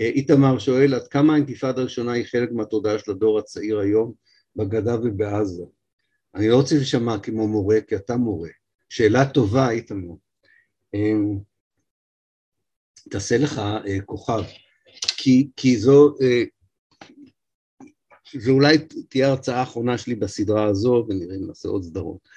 אה, 0.00 0.06
איתמר 0.06 0.58
שואל, 0.58 0.94
עד 0.94 1.08
כמה 1.08 1.32
האינתיפאדה 1.32 1.80
הראשונה 1.80 2.12
היא 2.12 2.24
חלק 2.24 2.52
מהתודעה 2.52 2.98
של 2.98 3.10
הדור 3.10 3.38
הצעיר 3.38 3.78
היום 3.78 4.12
בגדה 4.56 4.96
ובעזה? 5.02 5.64
אני 6.34 6.48
לא 6.48 6.56
רוצה 6.56 6.76
לשמע 6.76 7.18
כמו 7.18 7.48
מורה, 7.48 7.80
כי 7.80 7.96
אתה 7.96 8.16
מורה. 8.16 8.48
שאלה 8.90 9.30
טובה, 9.32 9.70
איתמר. 9.70 10.14
אמ, 10.94 11.38
תעשה 13.10 13.38
לך 13.38 13.58
אה, 13.58 14.00
כוכב, 14.06 14.42
כי, 15.16 15.50
כי 15.56 15.76
זו 15.76 16.14
אה, 16.22 16.42
זו 18.40 18.50
אולי 18.50 18.78
תהיה 19.08 19.28
ההרצאה 19.28 19.60
האחרונה 19.60 19.98
שלי 19.98 20.14
בסדרה 20.14 20.64
הזו, 20.64 21.06
ונראה 21.08 21.36
אם 21.36 21.46
נעשה 21.46 21.68
עוד 21.68 21.82
סדרות. 21.82 22.28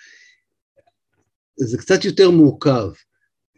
זה 1.55 1.77
קצת 1.77 2.05
יותר 2.05 2.31
מורכב. 2.31 2.89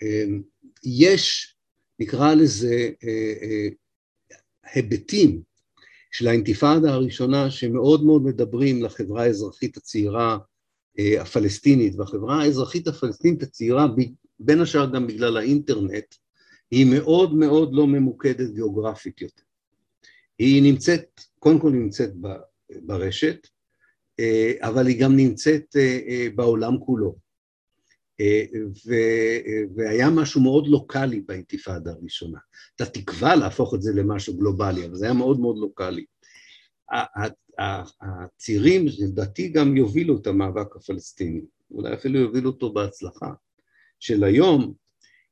אמ, 0.02 0.42
יש, 0.84 1.56
נקרא 2.00 2.34
לזה, 2.34 2.90
אה, 3.04 3.68
היבטים 4.74 5.42
של 6.12 6.28
האינתיפאדה 6.28 6.94
הראשונה 6.94 7.52
שמאוד 7.52 8.04
מאוד 8.04 8.24
מדברים 8.24 8.84
לחברה 8.84 9.24
האזרחית 9.24 9.78
הצעירה 9.78 10.38
הפלסטינית, 11.20 11.96
והחברה 11.96 12.42
האזרחית 12.42 12.88
הפלסטינית 12.88 13.44
הצעירה, 13.44 13.88
בין 14.40 14.62
השאר 14.62 14.92
גם 14.92 15.08
בגלל 15.08 15.38
האינטרנט, 15.38 16.16
היא 16.72 16.86
מאוד 16.86 17.36
מאוד 17.36 17.74
לא 17.74 17.88
ממוקדת 17.88 18.54
גיאוגרפית 18.54 19.22
יותר. 19.22 19.44
היא 20.40 20.64
נמצאת, 20.64 21.22
קודם 21.40 21.60
כל 21.60 21.70
נמצאת 21.70 22.12
ברשת, 22.70 23.48
אה, 24.20 24.54
אבל 24.62 24.88
היא 24.88 25.02
גם 25.02 25.16
נמצאת 25.16 25.76
אה, 25.76 26.00
אה, 26.08 26.28
בעולם 26.36 26.80
כולו. 26.80 27.26
והיה 29.76 30.10
משהו 30.10 30.42
מאוד 30.42 30.68
לוקאלי 30.68 31.22
באינתיפאדה 31.22 31.92
הראשונה. 31.92 32.40
הייתה 32.80 33.00
תקווה 33.00 33.36
להפוך 33.36 33.74
את 33.74 33.82
זה 33.82 33.94
למשהו 33.94 34.38
גלובלי, 34.38 34.86
אבל 34.86 34.96
זה 34.96 35.06
היה 35.06 35.14
מאוד 35.14 35.40
מאוד 35.40 35.58
לוקאלי. 35.58 36.06
הצעירים, 38.02 38.86
לדעתי, 39.00 39.50
גם 39.50 39.78
יובילו 39.78 40.18
את 40.18 40.28
המאבק 40.28 40.76
הפלסטיני, 40.76 41.42
אולי 41.72 41.94
אפילו 41.94 42.20
יובילו 42.20 42.50
אותו 42.50 42.74
בהצלחה. 42.74 43.32
של 44.00 44.24
היום, 44.24 44.74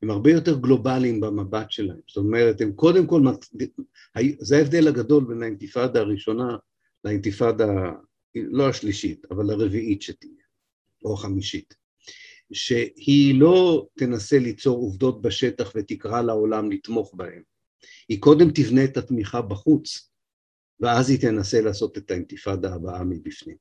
הם 0.01 0.09
הרבה 0.09 0.32
יותר 0.32 0.59
גלובליים 0.59 1.21
במבט 1.21 1.71
שלהם. 1.71 1.99
זאת 2.07 2.17
אומרת, 2.17 2.61
הם 2.61 2.71
קודם 2.71 3.07
כל, 3.07 3.21
זה 4.39 4.57
ההבדל 4.57 4.88
הגדול 4.88 5.24
בין 5.24 5.43
האינתיפאדה 5.43 5.99
הראשונה 5.99 6.57
לאינתיפאדה, 7.03 7.91
לא 8.36 8.69
השלישית, 8.69 9.26
אבל 9.32 9.49
הרביעית 9.49 10.01
שתהיה, 10.01 10.43
או 11.05 11.13
החמישית, 11.13 11.76
שהיא 12.53 13.39
לא 13.39 13.88
תנסה 13.97 14.39
ליצור 14.39 14.78
עובדות 14.78 15.21
בשטח 15.21 15.71
ותקרא 15.76 16.21
לעולם 16.21 16.71
לתמוך 16.71 17.13
בהן, 17.15 17.41
היא 18.09 18.21
קודם 18.21 18.51
תבנה 18.51 18.84
את 18.84 18.97
התמיכה 18.97 19.41
בחוץ, 19.41 20.09
ואז 20.84 21.09
היא 21.09 21.19
תנסה 21.19 21.61
לעשות 21.61 21.97
את 21.97 22.11
האינתיפאדה 22.11 22.73
הבאה 22.73 23.03
מבפנים. 23.03 23.55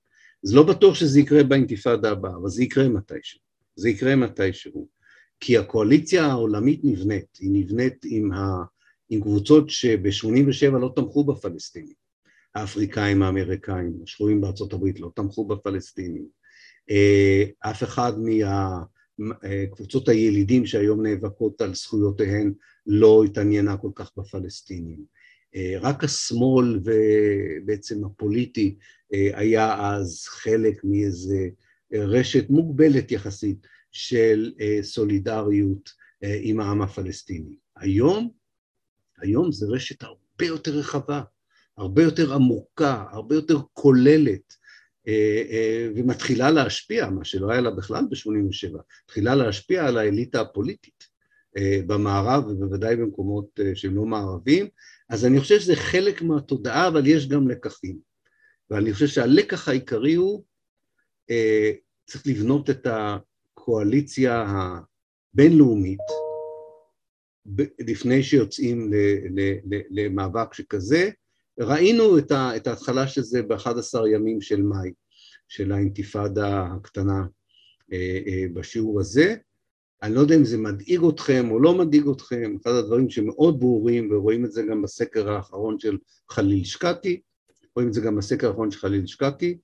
אז 0.44 0.54
לא 0.54 0.62
בטוח 0.62 0.94
שזה 0.94 1.20
יקרה 1.20 1.42
באינתיפאדה 1.42 2.10
הבאה, 2.10 2.36
אבל 2.36 2.48
זה 2.48 2.62
יקרה 2.62 2.88
מתישהו. 2.88 3.40
זה 3.76 3.88
יקרה 3.88 4.16
מתישהו. 4.16 4.88
כי 5.40 5.58
הקואליציה 5.58 6.26
העולמית 6.26 6.80
נבנית, 6.84 7.38
היא 7.40 7.50
נבנית 7.52 8.04
עם, 8.04 8.32
ה, 8.32 8.64
עם 9.10 9.20
קבוצות 9.20 9.70
שב-87 9.70 10.78
לא 10.80 10.92
תמכו 10.96 11.24
בפלסטינים. 11.24 11.94
האפריקאים, 12.54 13.22
האמריקאים, 13.22 14.00
השבויים 14.02 14.40
בארצות 14.40 14.72
הברית 14.72 15.00
לא 15.00 15.10
תמכו 15.14 15.44
בפלסטינים. 15.46 16.26
אה, 16.90 17.44
אף 17.58 17.82
אחד 17.82 18.12
מהקבוצות 19.18 20.08
אה, 20.08 20.14
הילידים 20.14 20.66
שהיום 20.66 21.06
נאבקות 21.06 21.60
על 21.60 21.74
זכויותיהן 21.74 22.52
לא 22.86 23.24
התעניינה 23.24 23.76
כל 23.76 23.90
כך 23.94 24.10
בפלסטינים. 24.16 25.04
אה, 25.54 25.74
רק 25.80 26.04
השמאל 26.04 26.80
ובעצם 26.84 28.04
הפוליטי 28.04 28.76
היה 29.34 29.90
אז 29.90 30.24
חלק 30.28 30.84
מאיזה 30.84 31.48
רשת 31.92 32.50
מוגבלת 32.50 33.12
יחסית 33.12 33.66
של 33.90 34.52
סולידריות 34.82 35.90
עם 36.22 36.60
העם 36.60 36.82
הפלסטיני. 36.82 37.56
היום, 37.76 38.30
היום 39.18 39.52
זה 39.52 39.66
רשת 39.66 40.02
הרבה 40.02 40.46
יותר 40.46 40.70
רחבה, 40.70 41.22
הרבה 41.76 42.02
יותר 42.02 42.34
עמוקה, 42.34 43.04
הרבה 43.10 43.34
יותר 43.34 43.58
כוללת, 43.72 44.54
אה, 45.08 45.42
אה, 45.50 45.88
ומתחילה 45.96 46.50
להשפיע, 46.50 47.10
מה 47.10 47.24
שלא 47.24 47.50
היה 47.50 47.60
לה 47.60 47.70
בכלל 47.70 48.04
ב-87, 48.10 48.78
מתחילה 49.04 49.34
להשפיע 49.34 49.86
על 49.86 49.98
האליטה 49.98 50.40
הפוליטית 50.40 51.04
אה, 51.04 51.11
במערב 51.86 52.46
ובוודאי 52.46 52.96
במקומות 52.96 53.60
שהם 53.74 53.96
לא 53.96 54.04
מערבים, 54.04 54.68
אז 55.08 55.24
אני 55.24 55.40
חושב 55.40 55.60
שזה 55.60 55.76
חלק 55.76 56.22
מהתודעה, 56.22 56.88
אבל 56.88 57.06
יש 57.06 57.28
גם 57.28 57.48
לקחים. 57.48 57.98
ואני 58.70 58.92
חושב 58.92 59.06
שהלקח 59.06 59.68
העיקרי 59.68 60.14
הוא, 60.14 60.42
צריך 62.06 62.26
לבנות 62.26 62.70
את 62.70 62.86
הקואליציה 62.86 64.44
הבינלאומית, 65.34 66.00
לפני 67.80 68.22
שיוצאים 68.22 68.90
למאבק 69.90 70.54
שכזה, 70.54 71.10
ראינו 71.60 72.18
את, 72.18 72.30
ה, 72.30 72.56
את 72.56 72.66
ההתחלה 72.66 73.08
של 73.08 73.22
זה 73.22 73.42
ב-11 73.42 74.08
ימים 74.14 74.40
של 74.40 74.62
מאי, 74.62 74.92
של 75.48 75.72
האינתיפאדה 75.72 76.66
הקטנה 76.76 77.22
אה, 77.92 78.20
אה, 78.26 78.44
בשיעור 78.54 79.00
הזה. 79.00 79.36
אני 80.02 80.14
לא 80.14 80.20
יודע 80.20 80.36
אם 80.36 80.44
זה 80.44 80.58
מדאיג 80.58 81.00
אתכם 81.08 81.50
או 81.50 81.60
לא 81.60 81.74
מדאיג 81.78 82.08
אתכם, 82.08 82.56
אחד 82.62 82.70
הדברים 82.70 83.10
שמאוד 83.10 83.60
ברורים, 83.60 84.12
ורואים 84.12 84.44
את 84.44 84.52
זה 84.52 84.62
גם 84.62 84.82
בסקר 84.82 85.30
האחרון 85.30 85.78
של 85.78 85.98
חליל 86.30 86.64
שקקי, 86.64 87.20
רואים 87.76 87.88
את 87.88 87.94
זה 87.94 88.00
גם 88.00 88.16
בסקר 88.16 88.48
האחרון 88.48 88.70
של 88.70 88.78
חליל 88.78 89.06
שקקי, 89.06 89.58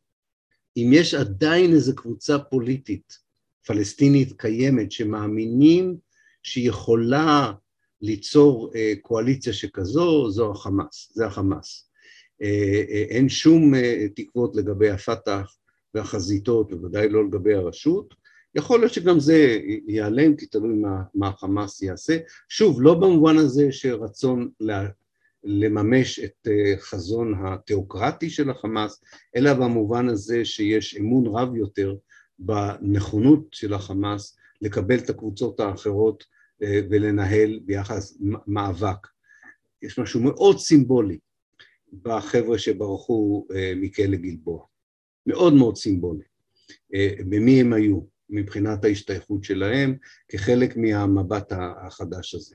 אם 0.76 0.91
יש 0.93 1.14
עדיין 1.14 1.72
איזו 1.72 1.97
קבוצה 1.97 2.39
פוליטית 2.39 3.18
פלסטינית 3.66 4.32
קיימת 4.41 4.93
שמאמינים 4.93 5.97
שהיא 6.43 6.68
יכולה 6.68 7.53
ליצור 8.01 8.72
אה, 8.74 8.93
קואליציה 9.03 9.53
שכזו, 9.53 10.30
זו 10.30 10.51
החמאס, 10.51 11.12
זה 11.14 11.26
החמאס. 11.26 11.91
אה, 12.43 12.82
אה, 12.89 13.05
אין 13.09 13.28
שום 13.28 13.72
תקוות 14.16 14.57
לגבי 14.57 14.91
הפת"ח 14.91 15.57
והחזיתות, 15.95 16.70
בוודאי 16.70 17.09
לא 17.09 17.24
לגבי 17.24 17.55
הרשות. 17.55 18.14
יכול 18.55 18.80
להיות 18.80 18.92
שגם 18.92 19.20
זה 19.20 19.59
ייעלם, 19.86 20.36
כי 20.36 20.46
תלוי 20.46 20.74
מה, 20.74 21.03
מה 21.14 21.28
החמאס 21.28 21.82
יעשה. 21.82 22.18
שוב, 22.49 22.82
לא 22.82 22.94
במובן 22.94 23.36
הזה 23.36 23.72
שרצון 23.72 24.51
לממש 25.44 26.18
את 26.18 26.49
חזון 26.78 27.34
התיאוקרטי 27.46 28.30
של 28.30 28.51
החמאס, 28.51 29.05
אלא 29.36 29.55
במובן 29.55 30.09
הזה 30.09 30.44
שיש 30.44 30.96
אמון 30.96 31.26
רב 31.26 31.57
יותר 31.57 31.96
בנכונות 32.38 33.49
של 33.53 33.74
החמאס 33.74 34.36
לקבל 34.62 34.99
את 34.99 35.11
הקבוצות 35.11 35.61
האחרות 35.61 36.24
אה, 36.62 36.80
ולנהל 36.90 37.61
ביחס 37.64 38.18
מאבק. 38.46 39.07
יש 39.82 39.99
משהו 39.99 40.20
מאוד 40.20 40.59
סימבולי 40.59 41.18
בחבר'ה 42.03 42.59
שברחו 42.59 43.46
אה, 43.55 43.72
מכלא 43.76 44.16
גלבוע, 44.16 44.64
מאוד 45.26 45.55
מאוד 45.55 45.76
סימבולי. 45.76 46.24
אה, 46.94 47.14
במי 47.18 47.61
הם 47.61 47.72
היו 47.72 48.01
מבחינת 48.31 48.85
ההשתייכות 48.85 49.45
שלהם 49.45 49.97
כחלק 50.29 50.76
מהמבט 50.76 51.53
החדש 51.87 52.35
הזה. 52.35 52.55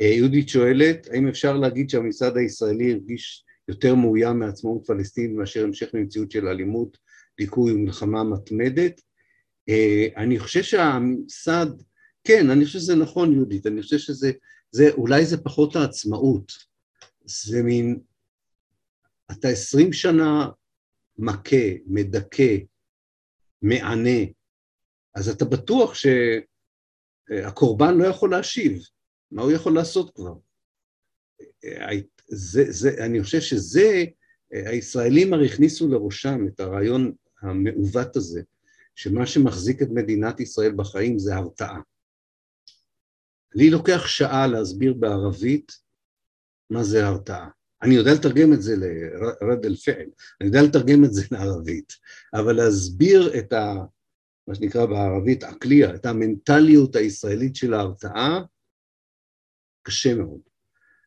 יהודית 0.00 0.48
שואלת, 0.48 1.08
האם 1.10 1.28
אפשר 1.28 1.56
להגיד 1.56 1.90
שהמשרד 1.90 2.36
הישראלי 2.36 2.92
הרגיש 2.92 3.44
יותר 3.68 3.94
מאוים 3.94 4.38
מעצמאות 4.38 4.86
פלסטין 4.86 5.36
מאשר 5.36 5.64
המשך 5.64 5.94
ממציאות 5.94 6.30
של 6.30 6.48
אלימות, 6.48 6.98
דיכוי 7.40 7.72
ומלחמה 7.72 8.24
מתמדת? 8.24 9.00
אני 10.16 10.38
חושב 10.38 10.62
שהממסד 10.62 11.66
כן, 12.24 12.50
אני 12.50 12.64
חושב 12.64 12.78
שזה 12.78 12.96
נכון, 12.96 13.32
יהודית, 13.32 13.66
אני 13.66 13.82
חושב 13.82 13.98
שזה, 13.98 14.32
זה, 14.70 14.90
אולי 14.92 15.26
זה 15.26 15.36
פחות 15.44 15.76
העצמאות, 15.76 16.52
זה 17.24 17.62
מין, 17.62 18.00
אתה 19.32 19.48
עשרים 19.48 19.92
שנה 19.92 20.48
מכה, 21.18 21.66
מדכא, 21.86 22.56
מענה, 23.62 24.20
אז 25.14 25.28
אתה 25.28 25.44
בטוח 25.44 25.94
שהקורבן 27.30 27.94
לא 27.98 28.04
יכול 28.04 28.30
להשיב, 28.30 28.82
מה 29.30 29.42
הוא 29.42 29.52
יכול 29.52 29.74
לעשות 29.74 30.14
כבר? 30.14 30.34
זה, 32.28 32.64
זה, 32.72 33.04
אני 33.04 33.22
חושב 33.22 33.40
שזה, 33.40 34.04
הישראלים 34.50 35.34
הרי 35.34 35.46
הכניסו 35.46 35.88
לראשם 35.88 36.46
את 36.48 36.60
הרעיון 36.60 37.12
המעוות 37.42 38.16
הזה, 38.16 38.42
שמה 38.94 39.26
שמחזיק 39.26 39.82
את 39.82 39.88
מדינת 39.90 40.40
ישראל 40.40 40.72
בחיים 40.72 41.18
זה 41.18 41.34
הרתעה. 41.34 41.80
לי 43.54 43.70
לוקח 43.70 44.06
שעה 44.06 44.46
להסביר 44.46 44.94
בערבית 44.94 45.72
מה 46.70 46.84
זה 46.84 47.06
הרתעה. 47.06 47.48
אני 47.82 47.94
יודע 47.94 48.10
לתרגם 48.14 48.52
את 48.52 48.62
זה 48.62 48.76
לרד 48.76 49.64
אל 49.64 49.76
פעל, 49.76 50.06
אני 50.40 50.48
יודע 50.48 50.62
לתרגם 50.62 51.04
את 51.04 51.12
זה 51.12 51.22
לערבית, 51.30 51.92
אבל 52.34 52.56
להסביר 52.56 53.38
את 53.38 53.52
ה... 53.52 53.74
מה 54.48 54.54
שנקרא 54.54 54.86
בערבית 54.86 55.42
עקליה, 55.42 55.94
את 55.94 56.06
המנטליות 56.06 56.96
הישראלית 56.96 57.56
של 57.56 57.74
ההרתעה, 57.74 58.42
קשה 59.82 60.14
מאוד. 60.14 60.40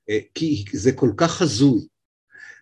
אה, 0.10 0.20
כי 0.34 0.66
זה 0.74 0.92
כל 0.92 1.12
כך 1.18 1.42
הזוי, 1.42 1.88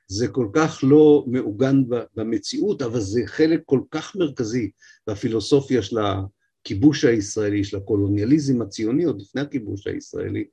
זה 0.08 0.28
כל 0.28 0.48
כך 0.54 0.80
לא 0.84 1.26
מעוגן 1.28 1.84
במציאות, 2.16 2.82
אבל 2.82 3.00
זה 3.00 3.22
חלק 3.26 3.62
כל 3.66 3.82
כך 3.92 4.16
מרכזי 4.16 4.72
בפילוסופיה 5.08 5.82
של 5.82 5.98
הכיבוש 5.98 7.06
הישראלי, 7.06 7.64
של 7.64 7.78
הקולוניאליזם 7.78 8.62
הציוני 8.62 9.04
עוד 9.04 9.22
לפני 9.22 9.42
הכיבוש 9.42 9.88
הישראלי, 9.88 10.46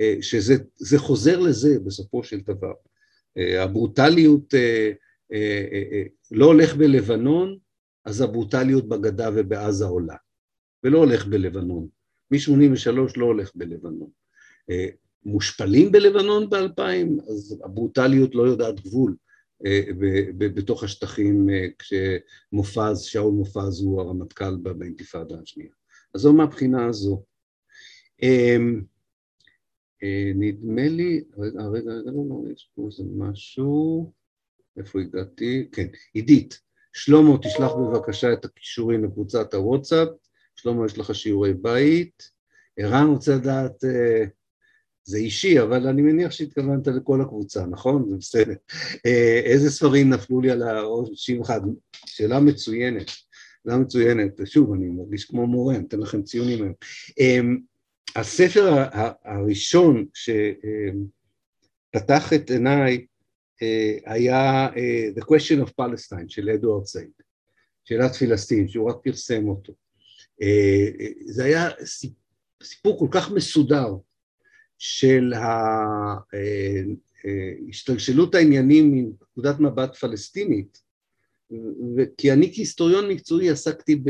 אה, 0.00 0.14
שזה 0.20 0.98
חוזר 0.98 1.40
לזה 1.40 1.78
בסופו 1.84 2.24
של 2.24 2.40
דבר. 2.40 2.72
אה, 3.38 3.62
הברוטליות 3.62 4.54
לא 6.30 6.46
הולך 6.46 6.76
בלבנון, 6.76 7.58
אז 8.06 8.20
הברוטליות 8.20 8.88
בגדה 8.88 9.30
ובעזה 9.34 9.84
עולה, 9.84 10.16
ולא 10.84 10.98
הולך 10.98 11.26
בלבנון. 11.26 11.88
מ-83 12.30 13.12
לא 13.16 13.24
הולך 13.24 13.50
בלבנון. 13.54 14.10
מושפלים 15.24 15.92
בלבנון 15.92 16.50
ב-2000, 16.50 17.22
אז 17.28 17.60
הברוטליות 17.64 18.34
לא 18.34 18.42
יודעת 18.42 18.80
גבול. 18.80 19.16
אה, 19.66 19.80
בתוך 20.38 20.84
השטחים 20.84 21.50
אה, 21.50 21.66
כשמופז, 21.78 23.00
שאול 23.00 23.32
מופז 23.32 23.82
הוא 23.82 24.00
הרמטכ"ל 24.00 24.56
באינתיפאדה 24.56 25.36
השנייה. 25.42 25.72
אז 26.14 26.20
זו 26.20 26.32
מהבחינה 26.32 26.86
הזו. 26.86 27.24
אמ, 28.22 28.82
אה, 30.02 30.32
נדמה 30.34 30.88
לי, 30.88 31.24
רגע, 31.38 31.62
רגע, 31.62 31.90
רגע, 31.92 32.52
יש 32.52 32.70
פה 32.74 32.86
איזה 32.86 33.02
משהו, 33.16 34.12
איפה 34.76 35.00
הגעתי? 35.00 35.68
כן, 35.72 35.86
עידית, 36.14 36.60
שלמה, 36.96 37.38
תשלח 37.38 37.72
בבקשה 37.72 38.32
את 38.32 38.44
הכישורים 38.44 39.04
לקבוצת 39.04 39.54
הוואטסאפ, 39.54 40.08
שלמה, 40.54 40.86
יש 40.86 40.98
לך 40.98 41.14
שיעורי 41.14 41.54
בית. 41.54 42.30
ערן 42.76 43.06
רוצה 43.06 43.34
לדעת 43.34 43.84
זה 45.06 45.18
אישי, 45.18 45.60
אבל 45.62 45.86
אני 45.86 46.02
מניח 46.02 46.30
שהתכוונת 46.30 46.86
לכל 46.86 47.20
הקבוצה, 47.20 47.66
נכון? 47.66 48.10
זה 48.10 48.16
בסדר. 48.16 48.54
אה, 49.06 49.40
איזה 49.44 49.70
ספרים 49.70 50.10
נפלו 50.10 50.40
לי 50.40 50.50
על 50.50 50.62
הראש? 50.62 51.08
שאלה 52.04 52.40
מצוינת, 52.40 53.06
שאלה 53.64 53.76
מצוינת. 53.78 54.40
שוב, 54.44 54.72
אני 54.72 54.88
מרגיש 54.88 55.24
כמו 55.24 55.46
מורה, 55.46 55.74
אני 55.74 55.84
אתן 55.88 56.00
לכם 56.00 56.22
ציונים 56.22 56.62
היום. 56.62 56.74
אמ, 57.18 57.58
הספר 58.16 58.84
הראשון 59.24 60.06
שפתח 61.94 62.32
את 62.32 62.50
עיניי 62.50 63.06
היה 64.06 64.68
The 65.18 65.22
Question 65.22 65.66
of 65.66 65.70
Palestine 65.80 66.28
של 66.28 66.50
אדוארד 66.50 66.84
סייד, 66.84 67.10
שאלת 67.84 68.14
פלסטין, 68.14 68.68
שהוא 68.68 68.90
רק 68.90 68.96
פרסם 69.04 69.48
אותו. 69.48 69.72
זה 71.26 71.44
היה 71.44 71.68
סיפור 72.62 72.98
כל 72.98 73.08
כך 73.10 73.30
מסודר 73.30 73.94
של 74.78 75.32
השתלשלות 77.68 78.34
העניינים 78.34 78.92
מנקודת 78.94 79.60
מבט 79.60 79.96
פלסטינית, 79.96 80.86
כי 82.18 82.32
אני 82.32 82.52
כהיסטוריון 82.54 83.08
מקצועי 83.08 83.50
עסקתי 83.50 84.02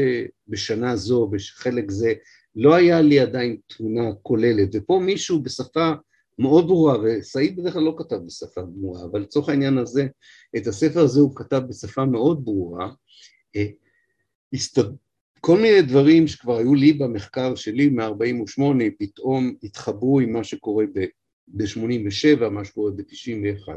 בשנה 0.49 0.97
זו, 0.97 1.27
בחלק 1.27 1.91
זה, 1.91 2.13
לא 2.57 2.75
היה 2.75 3.01
לי 3.01 3.21
עדיין 3.21 3.57
תמונה 3.67 4.15
כוללת, 4.23 4.69
ופה 4.75 5.01
מישהו 5.05 5.43
בשפה 5.43 5.93
מאוד 6.39 6.67
ברורה, 6.67 6.97
וסעיד 7.03 7.57
בדרך 7.57 7.73
כלל 7.73 7.83
לא 7.83 7.95
כתב 7.99 8.17
בשפה 8.17 8.63
ברורה, 8.63 9.05
אבל 9.05 9.21
לצורך 9.21 9.49
העניין 9.49 9.79
הזה, 9.79 10.07
את 10.57 10.67
הספר 10.67 11.01
הזה 11.01 11.21
הוא 11.21 11.37
כתב 11.37 11.63
בשפה 11.69 12.05
מאוד 12.05 12.45
ברורה, 12.45 12.91
אה, 13.57 13.67
כל 15.41 15.57
מיני 15.57 15.83
דברים 15.83 16.27
שכבר 16.27 16.57
היו 16.57 16.75
לי 16.75 16.93
במחקר 16.93 17.55
שלי 17.55 17.89
מ-48 17.89 18.63
פתאום 18.99 19.55
התחברו 19.63 20.21
עם 20.21 20.33
מה 20.33 20.45
שקורה 20.45 20.85
ב-87, 21.49 22.49
מה 22.51 22.65
שקורה 22.65 22.91
ב-91. 22.91 23.73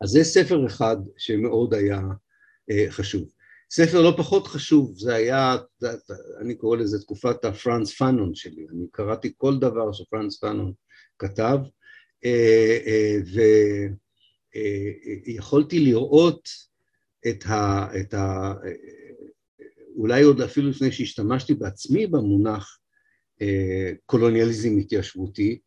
אז 0.00 0.08
זה 0.08 0.24
ספר 0.24 0.66
אחד 0.66 0.96
שמאוד 1.16 1.74
היה 1.74 2.00
אה, 2.70 2.86
חשוב. 2.90 3.28
ספר 3.70 4.02
לא 4.02 4.14
פחות 4.16 4.46
חשוב, 4.46 4.94
זה 4.96 5.14
היה, 5.14 5.56
אני 6.40 6.54
קורא 6.54 6.76
לזה 6.76 7.00
תקופת 7.00 7.44
הפרנס 7.44 7.94
פאנון 7.98 8.34
שלי, 8.34 8.66
אני 8.72 8.86
קראתי 8.92 9.32
כל 9.36 9.58
דבר 9.58 9.92
שפרנס 9.92 10.38
פאנון 10.40 10.72
כתב, 11.18 11.58
אה, 12.24 12.78
אה, 12.86 13.16
ויכולתי 15.26 15.80
לראות 15.80 16.48
את 17.28 17.44
ה... 17.46 17.86
את 18.00 18.14
ה 18.14 18.54
אולי 19.96 20.22
עוד 20.22 20.40
אפילו 20.40 20.70
לפני 20.70 20.92
שהשתמשתי 20.92 21.54
בעצמי 21.54 22.06
במונח 22.06 22.78
קולוניאליזם 24.06 24.78
התיישבותי, 24.78 25.58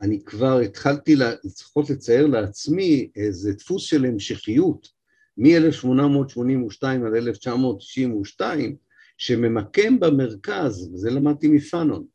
אני 0.00 0.24
כבר 0.24 0.58
התחלתי 0.58 1.16
לפחות 1.44 1.90
לצייר 1.90 2.26
לעצמי 2.26 3.10
איזה 3.16 3.52
דפוס 3.52 3.82
של 3.84 4.04
המשכיות 4.04 4.88
מ-1882 5.36 6.84
עד 6.84 7.14
1992, 7.14 8.76
שממקם 9.18 10.00
במרכז, 10.00 10.90
וזה 10.94 11.10
למדתי 11.10 11.48
מפאנון, 11.48 12.06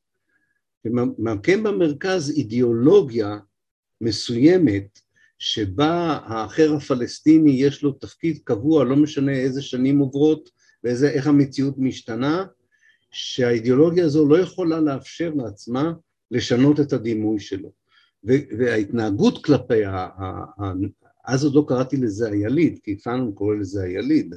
ממקם 0.85 1.63
במרכז 1.63 2.31
אידיאולוגיה 2.37 3.37
מסוימת 4.01 4.99
שבה 5.39 6.19
האחר 6.25 6.73
הפלסטיני 6.73 7.51
יש 7.51 7.83
לו 7.83 7.91
תפקיד 7.91 8.39
קבוע, 8.43 8.83
לא 8.83 8.95
משנה 8.95 9.31
איזה 9.31 9.61
שנים 9.61 9.99
עוברות 9.99 10.49
ואיך 10.83 11.27
המציאות 11.27 11.75
משתנה, 11.77 12.45
שהאידיאולוגיה 13.11 14.05
הזו 14.05 14.25
לא 14.27 14.39
יכולה 14.39 14.79
לאפשר 14.79 15.31
לעצמה 15.35 15.93
לשנות 16.31 16.79
את 16.79 16.93
הדימוי 16.93 17.39
שלו. 17.39 17.71
וההתנהגות 18.59 19.45
כלפי, 19.45 19.81
אז 21.25 21.43
עוד 21.43 21.55
לא 21.55 21.65
קראתי 21.67 21.97
לזה 21.97 22.29
היליד, 22.29 22.79
כי 22.83 22.97
פאנון 22.97 23.31
קורא 23.31 23.55
לזה 23.55 23.83
היליד, 23.83 24.33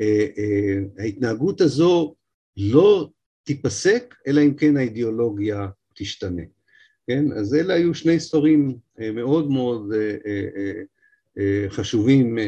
אה, 0.00 0.26
אה, 0.38 0.78
ההתנהגות 0.98 1.60
הזו 1.60 2.14
לא 2.56 3.10
תיפסק, 3.44 4.14
אלא 4.26 4.40
אם 4.40 4.54
כן 4.54 4.76
האידיאולוגיה 4.76 5.68
תשתנה. 5.94 6.42
כן? 7.06 7.32
אז 7.32 7.54
אלה 7.54 7.74
היו 7.74 7.94
שני 7.94 8.20
ספרים 8.20 8.76
אה, 9.00 9.12
מאוד 9.12 9.50
מאוד 9.50 9.92
חשובים 11.68 12.38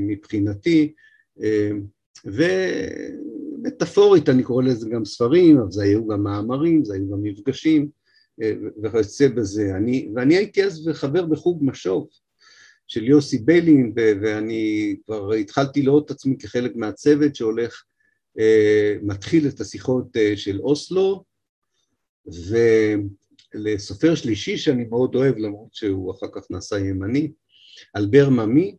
מבחינתי, 0.00 0.92
ומטאפורית 3.64 4.28
אני 4.28 4.42
קורא 4.42 4.62
לזה 4.62 4.88
גם 4.88 5.04
ספרים, 5.04 5.58
אבל 5.58 5.70
זה 5.70 5.82
היו 5.82 6.06
גם 6.06 6.22
מאמרים, 6.22 6.84
זה 6.84 6.94
היו 6.94 7.10
גם 7.10 7.22
מפגשים 7.22 7.88
וכיוצא 8.82 9.28
בזה. 9.28 9.76
אני, 9.76 10.08
ואני 10.14 10.36
הייתי 10.36 10.64
אז 10.64 10.90
חבר 10.92 11.26
בחוג 11.26 11.58
משוב 11.64 12.08
של 12.86 13.04
יוסי 13.04 13.38
ביילין, 13.38 13.92
ואני 13.96 14.96
כבר 15.06 15.32
התחלתי 15.32 15.82
לראות 15.82 16.06
את 16.06 16.10
עצמי 16.10 16.38
כחלק 16.38 16.76
מהצוות 16.76 17.34
שהולך, 17.34 17.72
אה, 17.72 17.91
מתחיל 19.02 19.48
את 19.48 19.60
השיחות 19.60 20.16
אה, 20.16 20.32
של 20.36 20.60
אוסלו, 20.60 21.24
ולסופר 23.54 24.14
שלישי 24.14 24.58
שאני 24.58 24.84
מאוד 24.84 25.14
אוהב, 25.14 25.36
למרות 25.36 25.74
שהוא 25.74 26.14
אחר 26.14 26.26
כך 26.34 26.50
נעשה 26.50 26.78
ימני, 26.78 27.32
אלבר 27.96 28.28
ממי, 28.28 28.76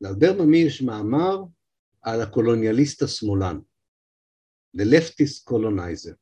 לאלבר 0.00 0.42
ממי 0.42 0.58
יש 0.58 0.82
מאמר 0.82 1.44
על 2.02 2.20
הקולוניאליסט 2.20 3.02
השמאלן, 3.02 3.58
The 4.76 4.84
Leftist 4.84 5.50
Colonizer. 5.50 6.14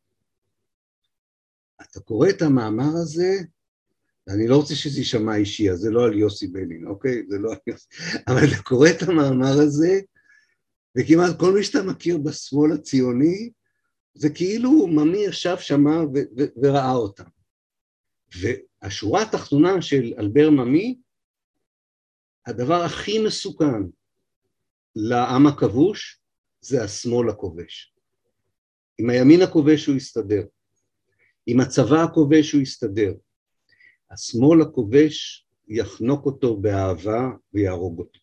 אתה 1.83 2.01
קורא 2.01 2.29
את 2.29 2.43
המאמר 2.43 2.91
הזה, 3.03 3.39
אני 4.29 4.49
לא 4.49 4.57
רוצה 4.57 4.75
שזה 4.75 4.99
יישמע 4.99 5.37
אישי, 5.37 5.71
אז 5.71 5.79
זה 5.79 5.91
לא 5.91 6.05
על 6.05 6.19
יוסי 6.19 6.47
בלין, 6.47 6.87
אוקיי? 6.87 7.23
זה 7.29 7.39
לא 7.39 7.53
על 7.53 7.59
יוסי... 7.67 7.89
אבל 8.29 8.45
אתה 8.55 8.63
קורא 8.63 8.89
את 8.89 9.03
המאמר 9.03 9.61
הזה, 9.61 10.01
וכמעט 10.99 11.39
כל 11.39 11.53
מי 11.53 11.65
שאתה 11.65 11.83
מכיר 11.83 12.19
בשמאל 12.19 12.73
הציוני, 12.73 13.51
זה 14.15 14.31
כאילו 14.31 14.87
ממי 14.87 15.19
ישב 15.19 15.57
ו- 16.15 16.39
ו- 16.39 16.53
וראה 16.63 16.93
אותם. 16.93 17.25
והשורה 18.41 19.23
התחתונה 19.23 19.83
של 19.83 20.15
אלבר 20.19 20.51
ממי, 20.51 20.99
הדבר 22.47 22.83
הכי 22.83 23.19
מסוכן 23.27 23.83
לעם 24.97 25.47
הכבוש 25.47 26.21
זה 26.61 26.85
השמאל 26.85 27.29
הכובש. 27.29 27.95
עם 28.99 29.11
הימין 29.11 29.43
הכובש 29.43 29.87
הוא 29.87 29.97
יסתדר, 29.97 30.43
עם 31.47 31.61
הצבא 31.61 32.03
הכובש 32.05 32.53
הוא 32.53 32.63
יסתדר, 32.63 33.15
השמאל 34.11 34.63
הכובש 34.63 35.47
יחנוק 35.69 36.27
אותו 36.27 36.57
באהבה 36.57 37.29
ויהרוג 37.55 37.99
אותו. 37.99 38.21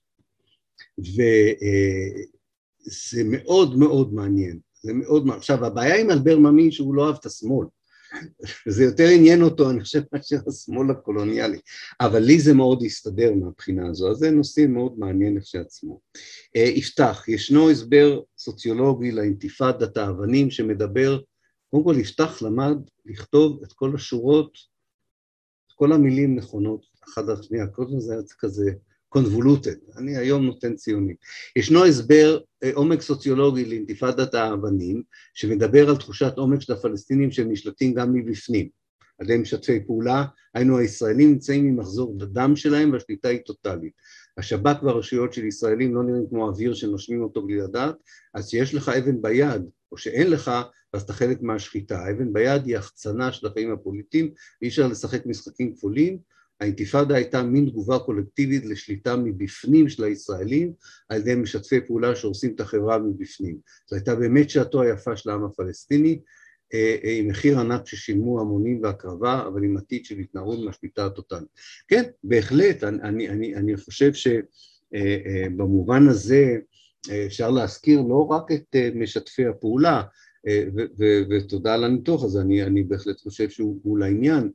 וזה 2.87 3.23
מאוד 3.25 3.77
מאוד 3.77 4.13
מעניין, 4.13 4.59
זה 4.81 4.93
מאוד, 4.93 5.21
מעניין. 5.21 5.37
עכשיו 5.37 5.65
הבעיה 5.65 6.01
עם 6.01 6.11
אלבר 6.11 6.37
ממי 6.37 6.71
שהוא 6.71 6.95
לא 6.95 7.07
אהב 7.07 7.15
את 7.19 7.25
השמאל, 7.25 7.67
זה 8.75 8.83
יותר 8.83 9.07
עניין 9.07 9.41
אותו 9.41 9.69
אני 9.69 9.81
חושב 9.81 10.01
מאשר 10.13 10.37
השמאל 10.47 10.91
הקולוניאלי, 10.91 11.59
אבל 12.01 12.19
לי 12.19 12.39
זה 12.39 12.53
מאוד 12.53 12.83
הסתדר 12.85 13.33
מהבחינה 13.33 13.89
הזו, 13.89 14.11
אז 14.11 14.17
זה 14.17 14.31
נושא 14.31 14.65
מאוד 14.69 14.99
מעניין 14.99 15.39
כשלעצמו. 15.39 15.99
אה, 16.55 16.61
יפתח, 16.61 17.23
ישנו 17.27 17.69
הסבר 17.69 18.21
סוציולוגי 18.37 19.11
לאינתיפאדת 19.11 19.97
האבנים 19.97 20.51
שמדבר, 20.51 21.19
קודם 21.69 21.83
כל 21.83 21.95
יפתח 21.99 22.41
למד 22.41 22.77
לכתוב 23.05 23.63
את 23.63 23.73
כל 23.73 23.95
השורות 23.95 24.57
כל 25.77 25.91
המילים 25.91 26.35
נכונות 26.35 26.85
אחת 27.09 27.23
על 27.29 27.41
שנייה, 27.41 27.65
הזמן 27.77 27.99
זה 27.99 28.13
היה 28.13 28.21
כזה 28.39 28.71
convoluted, 29.15 29.97
אני 29.97 30.17
היום 30.17 30.45
נותן 30.45 30.75
ציונים. 30.75 31.15
ישנו 31.55 31.85
הסבר 31.85 32.39
אה, 32.63 32.71
עומק 32.73 33.01
סוציולוגי 33.01 33.65
לאינתיפאדת 33.65 34.33
האבנים, 34.33 35.03
שמדבר 35.33 35.89
על 35.89 35.97
תחושת 35.97 36.33
עומק 36.37 36.61
של 36.61 36.73
הפלסטינים 36.73 37.31
שהם 37.31 37.51
נשלטים 37.51 37.93
גם 37.93 38.13
מבפנים, 38.13 38.69
על 39.19 39.25
ידי 39.25 39.37
משתפי 39.37 39.79
פעולה, 39.85 40.25
היינו 40.53 40.77
הישראלים 40.77 41.29
נמצאים 41.29 41.67
ממחזור 41.67 42.15
הדם 42.21 42.55
שלהם 42.55 42.91
והשליטה 42.91 43.29
היא 43.29 43.39
טוטאלית. 43.39 43.93
השב"כ 44.37 44.83
והרשויות 44.83 45.33
של 45.33 45.45
ישראלים 45.45 45.95
לא 45.95 46.03
נראים 46.03 46.25
כמו 46.29 46.47
אוויר 46.47 46.73
שנושמים 46.73 47.23
אותו 47.23 47.45
בלי 47.45 47.55
לדעת, 47.55 47.95
אז 48.33 48.47
כשיש 48.47 48.75
לך 48.75 48.89
אבן 48.89 49.21
ביד, 49.21 49.61
או 49.91 49.97
שאין 49.97 50.29
לך, 50.29 50.51
אז 50.93 51.01
אתה 51.01 51.13
חלק 51.13 51.41
מהשחיטה. 51.41 51.99
האבן 51.99 52.33
ביד 52.33 52.65
היא 52.65 52.77
החצנה 52.77 53.31
של 53.31 53.47
החיים 53.47 53.73
הפוליטיים, 53.73 54.31
ואי 54.61 54.69
אפשר 54.69 54.87
לשחק 54.87 55.25
משחקים 55.25 55.75
כפולים. 55.75 56.19
האינתיפאדה 56.61 57.15
הייתה 57.15 57.43
מין 57.43 57.69
תגובה 57.69 57.99
קולקטיבית 57.99 58.65
לשליטה 58.65 59.15
מבפנים 59.15 59.89
של 59.89 60.03
הישראלים 60.03 60.73
על 61.09 61.19
ידי 61.19 61.35
משתפי 61.35 61.81
פעולה 61.87 62.15
שהורסים 62.15 62.55
את 62.55 62.59
החברה 62.59 62.97
מבפנים. 62.97 63.57
זו 63.89 63.95
הייתה 63.95 64.15
באמת 64.15 64.49
שעתו 64.49 64.81
היפה 64.81 65.15
של 65.15 65.29
העם 65.29 65.43
הפלסטיני, 65.43 66.19
אה, 66.73 66.95
אה, 67.03 67.11
עם 67.11 67.27
מחיר 67.27 67.59
ענק 67.59 67.87
ששילמו 67.87 68.41
המונים 68.41 68.83
והקרבה, 68.83 69.47
אבל 69.47 69.63
עם 69.63 69.77
עתיד 69.77 70.05
של 70.05 70.17
התנערות 70.17 70.59
מהשליטה 70.65 71.05
הטוטלית. 71.05 71.47
כן, 71.87 72.03
בהחלט, 72.23 72.83
אני, 72.83 73.29
אני, 73.29 73.55
אני 73.55 73.77
חושב 73.77 74.11
שבמובן 74.13 76.03
אה, 76.05 76.11
הזה 76.11 76.57
אפשר 77.25 77.51
להזכיר 77.51 78.01
לא 78.01 78.27
רק 78.27 78.51
את 78.51 78.75
משתפי 78.95 79.45
הפעולה, 79.45 80.01
ותודה 81.29 81.73
על 81.73 81.83
הניתוח 81.83 82.23
הזה, 82.23 82.41
אני, 82.41 82.63
אני 82.63 82.83
בהחלט 82.83 83.21
חושב 83.21 83.49
שהוא 83.49 83.97
לעניין. 83.97 84.51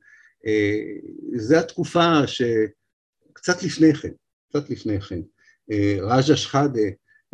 זו 1.37 1.57
התקופה 1.57 2.27
שקצת 2.27 3.63
לפני 3.63 3.95
כן, 3.95 4.13
קצת 4.49 4.71
לפני 4.71 5.01
כן, 5.01 5.21
רג'ה 6.01 6.37
שחאדה 6.37 6.89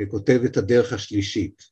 כותב 0.08 0.40
את 0.44 0.56
הדרך 0.56 0.92
השלישית, 0.92 1.62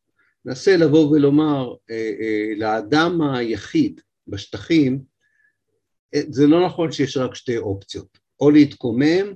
ננסה 0.46 0.76
לבוא 0.76 1.10
ולומר 1.10 1.74
אה, 1.90 2.12
אה, 2.20 2.52
לאדם 2.56 3.20
היחיד 3.22 4.00
בשטחים, 4.26 5.02
אה, 6.14 6.20
זה 6.30 6.46
לא 6.46 6.66
נכון 6.66 6.92
שיש 6.92 7.16
רק 7.16 7.34
שתי 7.34 7.56
אופציות, 7.56 8.18
או 8.40 8.50
להתקומם 8.50 9.34